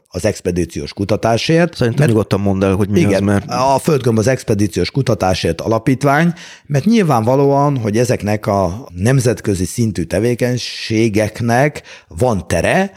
[0.07, 1.75] az expedíciós kutatásért.
[1.75, 3.45] Szerintem mert, nyugodtan mondd el, hogy mi igen, az, mert...
[3.47, 6.33] a Földgömb az expedíciós kutatásért alapítvány,
[6.65, 12.91] mert nyilvánvalóan, hogy ezeknek a nemzetközi szintű tevékenységeknek van tere,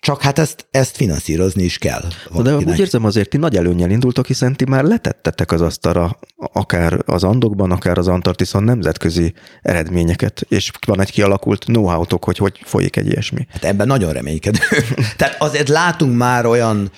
[0.00, 2.02] csak hát ezt, ezt finanszírozni is kell.
[2.42, 7.02] De úgy érzem azért, ti nagy előnyel indultok, hiszen ti már letettetek az asztalra akár
[7.06, 12.96] az Andokban, akár az Antarktiszon nemzetközi eredményeket, és van egy kialakult know hogy hogy folyik
[12.96, 13.46] egy ilyesmi.
[13.50, 14.58] Hát ebben nagyon reménykedő.
[15.16, 16.90] Tehát azért látunk már olyan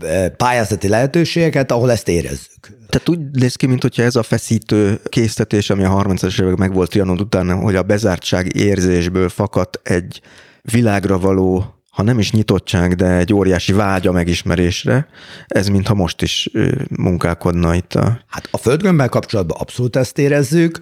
[0.00, 2.76] e, pályázati lehetőségeket, ahol ezt érezzük.
[2.88, 6.90] Tehát úgy néz ki, mintha ez a feszítő késztetés, ami a 30-as évek meg volt
[6.90, 10.20] Trianon után, hogy a bezártság érzésből fakadt egy
[10.62, 15.08] világra való ha nem is nyitottság, de egy óriási vágya megismerésre,
[15.46, 16.50] ez mintha most is
[16.96, 18.20] munkálkodna itt a...
[18.28, 20.78] Hát a földgömbbel kapcsolatban abszolút ezt érezzük.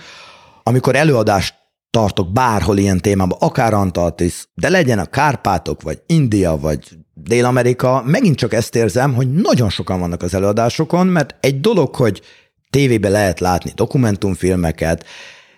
[0.62, 1.54] Amikor előadást
[1.90, 6.78] tartok bárhol ilyen témában, akár Antarktisz, de legyen a Kárpátok, vagy India, vagy
[7.12, 12.22] Dél-Amerika, megint csak ezt érzem, hogy nagyon sokan vannak az előadásokon, mert egy dolog, hogy
[12.70, 15.04] tévébe lehet látni dokumentumfilmeket,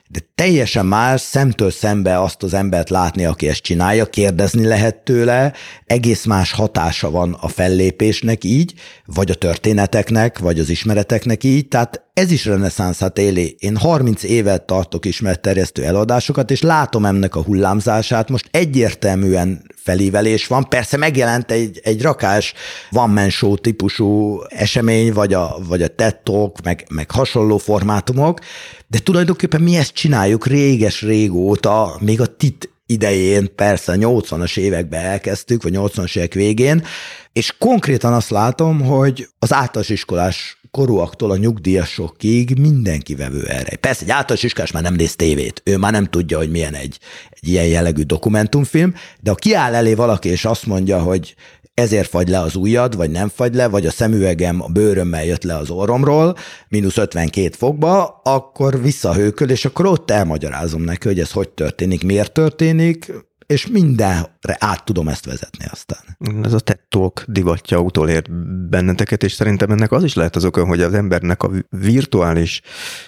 [0.08, 5.52] de teljesen más szemtől szembe azt az embert látni, aki ezt csinálja, kérdezni lehet tőle,
[5.86, 8.74] egész más hatása van a fellépésnek így,
[9.06, 13.56] vagy a történeteknek, vagy az ismereteknek így, tehát ez is reneszánszát éli.
[13.58, 18.28] Én 30 évet tartok ismeretterjesztő eladásokat, és látom ennek a hullámzását.
[18.28, 20.68] Most egyértelműen felívelés van.
[20.68, 22.54] Persze megjelent egy, egy rakás
[22.90, 28.40] van man show típusú esemény, vagy a, vagy a TED Talk, meg, meg hasonló formátumok,
[28.86, 35.62] de tulajdonképpen mi ezt csináljuk réges régóta, még a tit idején, persze 80-as években elkezdtük,
[35.62, 36.84] vagy 80-as évek végén,
[37.32, 43.76] és konkrétan azt látom, hogy az általános iskolás korúaktól a nyugdíjasokig mindenki vevő erre.
[43.76, 46.98] Persze egy általános iskolás már nem néz tévét, ő már nem tudja, hogy milyen egy,
[47.30, 51.34] egy ilyen jellegű dokumentumfilm, de ha kiáll elé valaki, és azt mondja, hogy
[51.74, 55.42] ezért fagy le az ujjad, vagy nem fagy le, vagy a szemüvegem a bőrömmel jött
[55.42, 56.36] le az orromról,
[56.68, 62.32] mínusz 52 fokba, akkor visszahőköl, és akkor ott elmagyarázom neki, hogy ez hogy történik, miért
[62.32, 63.12] történik,
[63.46, 66.16] és mindenre át tudom ezt vezetni aztán.
[66.42, 66.78] Ez a TED
[67.26, 68.30] divatja utolért
[68.68, 72.60] benneteket, és szerintem ennek az is lehet az oka, hogy az embernek a virtuális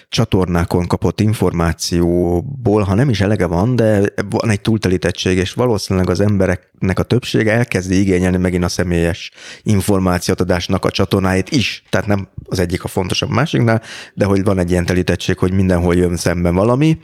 [0.09, 6.19] csatornákon kapott információból, ha nem is elege van, de van egy túltelítettség, és valószínűleg az
[6.19, 11.83] embereknek a többsége elkezdi igényelni megint a személyes információadásnak a csatornáit is.
[11.89, 13.81] Tehát nem az egyik a fontosabb másiknál,
[14.13, 16.97] de hogy van egy ilyen telítettség, hogy mindenhol jön szemben valami,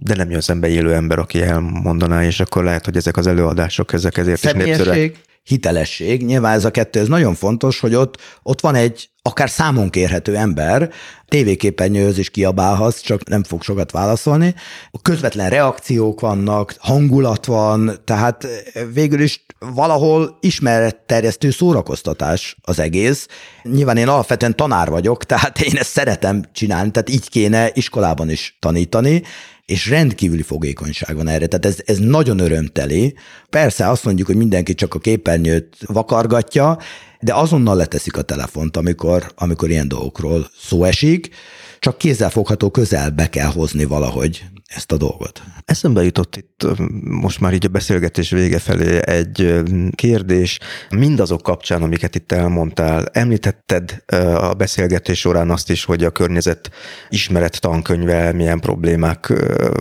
[0.00, 3.92] de nem jön szembe élő ember, aki elmondaná, és akkor lehet, hogy ezek az előadások,
[3.92, 5.20] ezek ezért is népszerűek.
[5.44, 9.90] hitelesség, nyilván ez a kettő, ez nagyon fontos, hogy ott, ott van egy akár számon
[9.90, 10.90] kérhető ember,
[11.28, 14.54] tévéképernyőhöz is kiabálhatsz, csak nem fog sokat válaszolni.
[15.02, 18.46] Közvetlen reakciók vannak, hangulat van, tehát
[18.92, 23.26] végül is valahol ismeretterjesztő szórakoztatás az egész.
[23.62, 28.56] Nyilván én alapvetően tanár vagyok, tehát én ezt szeretem csinálni, tehát így kéne iskolában is
[28.60, 29.22] tanítani,
[29.68, 33.14] és rendkívüli fogékonyság van erre, tehát ez, ez nagyon örömteli.
[33.50, 36.78] Persze azt mondjuk, hogy mindenki csak a képernyőt vakargatja,
[37.20, 41.30] de azonnal leteszik a telefont, amikor, amikor ilyen dolgokról szó esik,
[41.78, 45.42] csak kézzelfogható közelbe kell hozni valahogy ezt a dolgot.
[45.64, 46.66] Eszembe jutott itt
[47.02, 49.62] most már így a beszélgetés vége felé egy
[49.94, 50.58] kérdés,
[50.90, 53.06] mindazok kapcsán, amiket itt elmondtál.
[53.12, 54.02] Említetted
[54.36, 56.70] a beszélgetés során azt is, hogy a környezet
[57.08, 59.32] ismeret tankönyve milyen problémák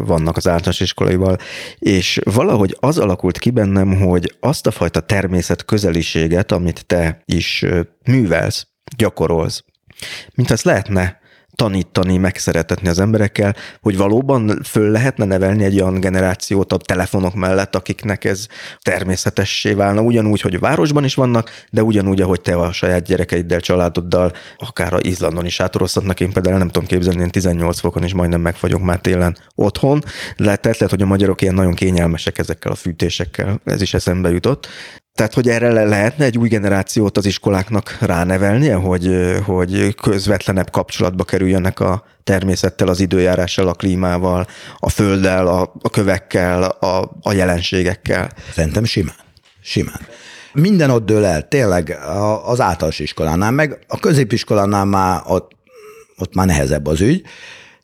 [0.06, 1.38] vannak az általános iskolaival,
[1.80, 7.66] és valahogy az alakult ki bennem, hogy azt a fajta természet közeliséget, amit te is
[8.06, 8.68] művelsz,
[8.98, 9.64] gyakorolsz,
[10.34, 11.20] mint azt lehetne
[11.58, 17.76] tanítani, megszeretetni az emberekkel, hogy valóban föl lehetne nevelni egy olyan generációt a telefonok mellett,
[17.76, 18.48] akiknek ez
[18.82, 23.60] természetessé válna, ugyanúgy, hogy a városban is vannak, de ugyanúgy, ahogy te a saját gyerekeiddel,
[23.60, 28.14] családoddal, akár a Izlandon is átorozhatnak, én például nem tudom képzelni, én 18 fokon is
[28.14, 30.04] majdnem megfagyok már télen otthon,
[30.36, 34.68] lehet, lehet, hogy a magyarok ilyen nagyon kényelmesek ezekkel a fűtésekkel, ez is eszembe jutott,
[35.18, 41.24] tehát, hogy erre le lehetne egy új generációt az iskoláknak ránevelnie, hogy, hogy közvetlenebb kapcsolatba
[41.24, 44.48] kerüljenek a természettel, az időjárással, a klímával,
[44.80, 48.32] a földdel, a, a kövekkel, a, a jelenségekkel?
[48.54, 49.16] Szerintem simán.
[49.62, 50.00] Simán.
[50.54, 51.98] Minden ott dől el, tényleg
[52.46, 55.52] az általános iskolánál, meg a középiskolánál már ott,
[56.18, 57.22] ott már nehezebb az ügy,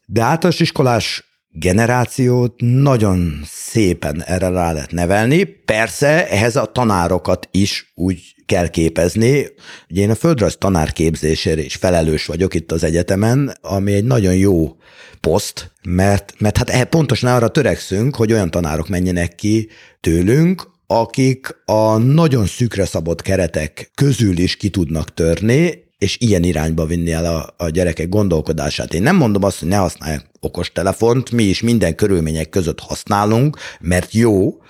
[0.05, 5.43] de általános iskolás generációt nagyon szépen erre rá lehet nevelni.
[5.43, 9.47] Persze ehhez a tanárokat is úgy kell képezni.
[9.89, 14.75] Ugye én a földrajz tanárképzésére is felelős vagyok itt az egyetemen, ami egy nagyon jó
[15.19, 19.69] poszt, mert, mert hát e, pontosan arra törekszünk, hogy olyan tanárok menjenek ki
[19.99, 26.85] tőlünk, akik a nagyon szükre szabott keretek közül is ki tudnak törni, és ilyen irányba
[26.85, 28.93] vinni el a, a gyerekek gondolkodását.
[28.93, 34.13] Én nem mondom azt, hogy ne használják okostelefont, mi is minden körülmények között használunk, mert
[34.13, 34.61] jó,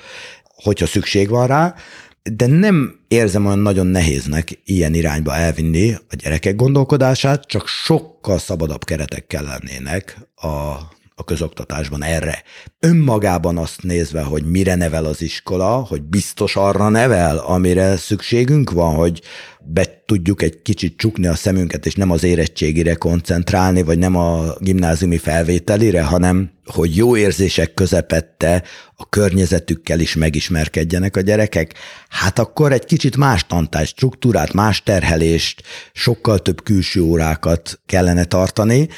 [0.55, 1.75] hogyha szükség van rá,
[2.23, 8.83] de nem érzem olyan nagyon nehéznek ilyen irányba elvinni a gyerekek gondolkodását, csak sokkal szabadabb
[8.83, 10.75] keretek kell lennének a
[11.23, 12.43] közoktatásban erre.
[12.79, 18.95] Önmagában azt nézve, hogy mire nevel az iskola, hogy biztos arra nevel, amire szükségünk van,
[18.95, 19.21] hogy
[19.65, 24.53] be tudjuk egy kicsit csukni a szemünket, és nem az érettségire koncentrálni, vagy nem a
[24.59, 28.63] gimnáziumi felvételire, hanem hogy jó érzések közepette
[28.95, 31.73] a környezetükkel is megismerkedjenek a gyerekek,
[32.09, 35.63] hát akkor egy kicsit más tantás struktúrát, más terhelést,
[35.93, 38.89] sokkal több külső órákat kellene tartani,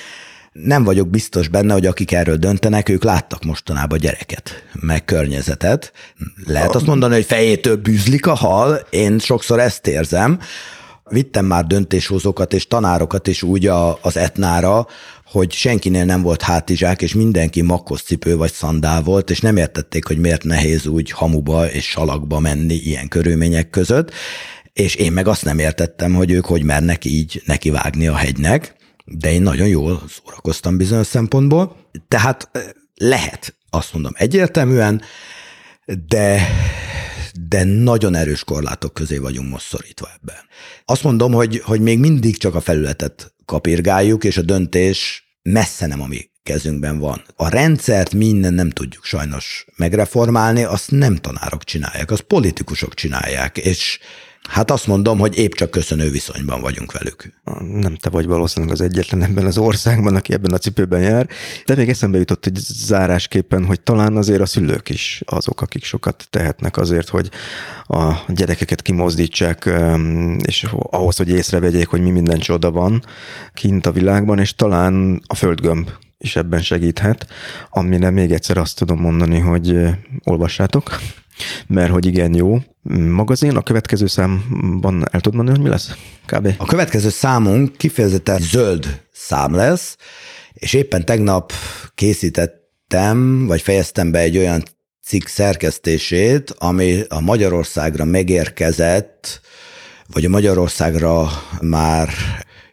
[0.64, 5.92] nem vagyok biztos benne, hogy akik erről döntenek, ők láttak mostanában gyereket, meg környezetet.
[6.46, 10.40] Lehet azt mondani, hogy fejétől bűzlik a hal, én sokszor ezt érzem.
[11.10, 13.68] Vittem már döntéshozókat és tanárokat is úgy
[14.02, 14.88] az etnára,
[15.26, 17.66] hogy senkinél nem volt hátizsák, és mindenki
[18.06, 22.76] cipő vagy szandál volt, és nem értették, hogy miért nehéz úgy hamuba és salakba menni
[22.76, 24.12] ilyen körülmények között,
[24.74, 28.76] és én meg azt nem értettem, hogy ők hogy mernek így nekivágni a hegynek
[29.06, 32.50] de én nagyon jól szórakoztam bizonyos szempontból, tehát
[32.96, 35.02] lehet, azt mondom egyértelműen,
[36.08, 36.50] de,
[37.48, 40.44] de nagyon erős korlátok közé vagyunk most szorítva ebben.
[40.86, 46.02] Azt mondom, hogy, hogy még mindig csak a felületet kapirgáljuk, és a döntés messze nem
[46.02, 47.24] a mi kezünkben van.
[47.36, 54.00] A rendszert minden nem tudjuk sajnos megreformálni, azt nem tanárok csinálják, azt politikusok csinálják, és
[54.50, 57.34] Hát azt mondom, hogy épp csak köszönő viszonyban vagyunk velük.
[57.72, 61.28] Nem te vagy valószínűleg az egyetlen ebben az országban, aki ebben a cipőben jár,
[61.66, 66.28] de még eszembe jutott hogy zárásképpen, hogy talán azért a szülők is azok, akik sokat
[66.30, 67.30] tehetnek azért, hogy
[67.84, 69.70] a gyerekeket kimozdítsák,
[70.46, 73.04] és ahhoz, hogy észrevegyék, hogy mi minden csoda van
[73.54, 77.28] kint a világban, és talán a földgömb is ebben segíthet,
[77.70, 79.78] amire még egyszer azt tudom mondani, hogy
[80.24, 81.00] olvassátok,
[81.68, 82.58] mert hogy igen jó
[83.10, 83.56] magazin.
[83.56, 85.96] A következő számban el tudod mondani, hogy mi lesz?
[86.26, 86.54] Kb.
[86.58, 89.98] A következő számunk kifejezetten zöld szám lesz,
[90.54, 91.54] és éppen tegnap
[91.96, 94.64] készítettem, vagy fejeztem be egy olyan
[95.04, 99.42] cikk szerkesztését, ami a Magyarországra megérkezett,
[100.08, 101.30] vagy a Magyarországra
[101.62, 102.10] már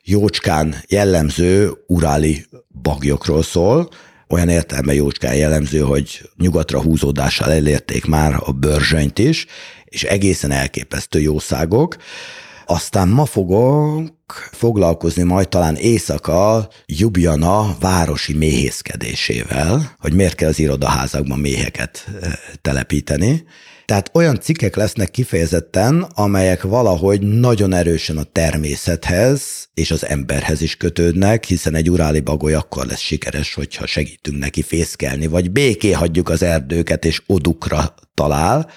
[0.03, 2.47] jócskán jellemző uráli
[2.83, 3.89] bagyokról szól,
[4.33, 9.47] olyan értelme jócskán jellemző, hogy nyugatra húzódással elérték már a bőrzsönyt is,
[9.85, 11.97] és egészen elképesztő jószágok.
[12.73, 21.39] Aztán ma fogok foglalkozni majd talán éjszaka Jubjana városi méhészkedésével, hogy miért kell az irodaházakban
[21.39, 23.45] méheket eh, telepíteni.
[23.85, 30.77] Tehát olyan cikkek lesznek kifejezetten, amelyek valahogy nagyon erősen a természethez és az emberhez is
[30.77, 36.29] kötődnek, hiszen egy uráli bagoly akkor lesz sikeres, hogyha segítünk neki fészkelni, vagy béké hagyjuk
[36.29, 38.71] az erdőket, és odukra talál,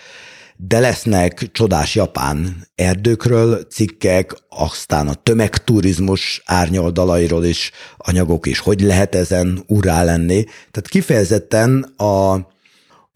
[0.57, 9.15] de lesznek csodás japán erdőkről cikkek, aztán a tömegturizmus árnyoldalairól is anyagok is, hogy lehet
[9.15, 10.43] ezen urá lenni.
[10.43, 12.47] Tehát kifejezetten a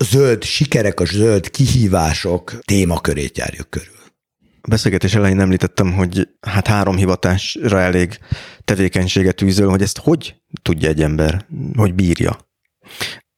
[0.04, 3.98] zöld sikerek, a zöld kihívások témakörét járjuk körül.
[4.62, 8.20] A beszélgetés elején említettem, hogy hát három hivatásra elég
[8.64, 11.46] tevékenységet űzöl, hogy ezt hogy tudja egy ember,
[11.76, 12.38] hogy bírja.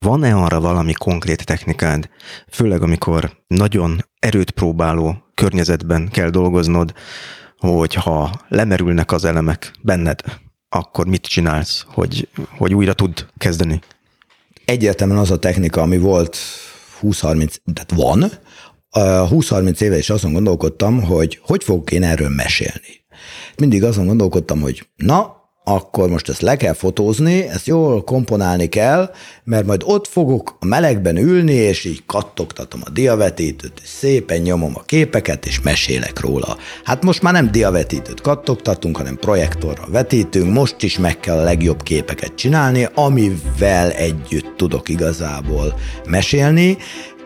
[0.06, 2.10] Van-e arra valami konkrét technikád,
[2.50, 6.94] főleg amikor nagyon erőt próbáló környezetben kell dolgoznod,
[7.58, 10.20] hogy ha lemerülnek az elemek benned,
[10.70, 13.80] akkor mit csinálsz, hogy, hogy újra tud kezdeni?
[14.66, 16.38] Egyértelműen az a technika, ami volt
[17.02, 18.32] 20-30, tehát van,
[19.30, 23.06] 20-30 éve is azon gondolkodtam, hogy hogy fogok én erről mesélni.
[23.58, 25.41] Mindig azon gondolkodtam, hogy na,
[25.74, 29.12] akkor most ezt le kell fotózni, ezt jól komponálni kell,
[29.44, 34.72] mert majd ott fogok a melegben ülni, és így kattogtatom a diavetítőt, és szépen nyomom
[34.76, 36.58] a képeket, és mesélek róla.
[36.84, 41.84] Hát most már nem diavetítőt kattogtatunk, hanem projektorra vetítünk, most is meg kell a legjobb
[41.84, 46.78] képeket csinálni, amivel együtt tudok igazából mesélni,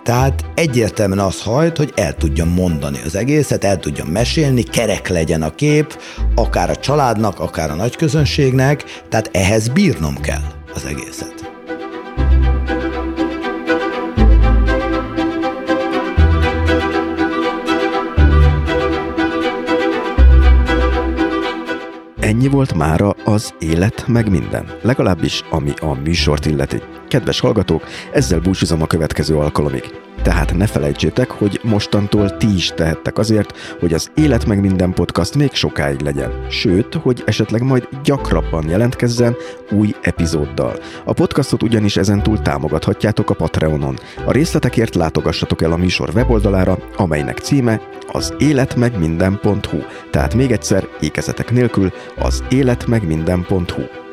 [0.05, 5.41] tehát egyértelműen az hajt, hogy el tudjam mondani az egészet, el tudjam mesélni, kerek legyen
[5.41, 6.01] a kép,
[6.35, 10.41] akár a családnak, akár a nagyközönségnek, tehát ehhez bírnom kell
[10.73, 11.51] az egészet.
[22.19, 26.81] Ennyi volt mára az élet meg minden, legalábbis ami a műsort illeti.
[27.15, 27.83] Kedves hallgatók,
[28.13, 29.83] ezzel búcsúzom a következő alkalomig.
[30.21, 35.35] Tehát ne felejtsétek, hogy mostantól ti is tehettek azért, hogy az Élet meg minden podcast
[35.35, 36.45] még sokáig legyen.
[36.49, 39.35] Sőt, hogy esetleg majd gyakrabban jelentkezzen
[39.71, 40.79] új epizóddal.
[41.05, 43.97] A podcastot ugyanis ezentúl támogathatjátok a Patreonon.
[44.25, 47.81] A részletekért látogassatok el a műsor weboldalára, amelynek címe
[48.11, 49.77] az életmegminden.hu.
[50.11, 54.04] Tehát még egyszer, ékezetek nélkül, az életmegminden.hu.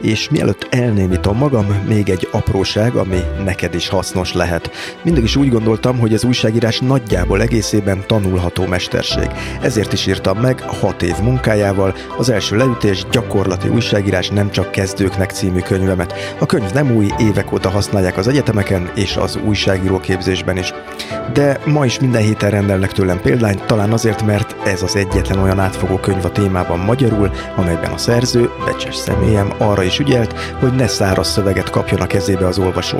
[0.00, 4.70] És mielőtt elnémítom magam, még egy apróság, ami neked is hasznos lehet.
[5.02, 9.30] Mindig is úgy gondoltam, hogy az újságírás nagyjából egészében tanulható mesterség.
[9.60, 15.30] Ezért is írtam meg hat év munkájával az első leütés gyakorlati újságírás nem csak kezdőknek
[15.30, 16.14] című könyvemet.
[16.38, 20.72] A könyv nem új, évek óta használják az egyetemeken és az újságíró képzésben is.
[21.32, 25.58] De ma is minden héten rendelnek tőlem példányt, talán azért, mert ez az egyetlen olyan
[25.58, 30.86] átfogó könyv a témában magyarul, amelyben a szerző, becses személyem arra is ügyelt, hogy ne
[30.86, 32.98] száraz szöveget kapjon a kezébe az olvasó.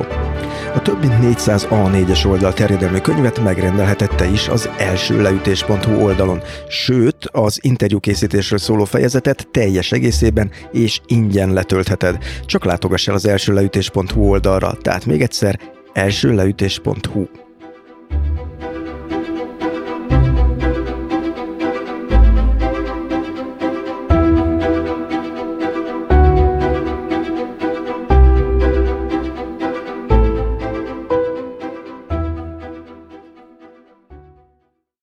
[0.74, 7.28] A több mint 400 A4-es oldal terjedelmű könyvet megrendelhetette is az első leütés.hu oldalon, sőt,
[7.32, 12.18] az interjúkészítésről szóló fejezetet teljes egészében és ingyen letöltheted.
[12.46, 15.58] Csak látogass el az első leütés.hu oldalra, tehát még egyszer
[15.92, 17.47] elsőleütés.hu.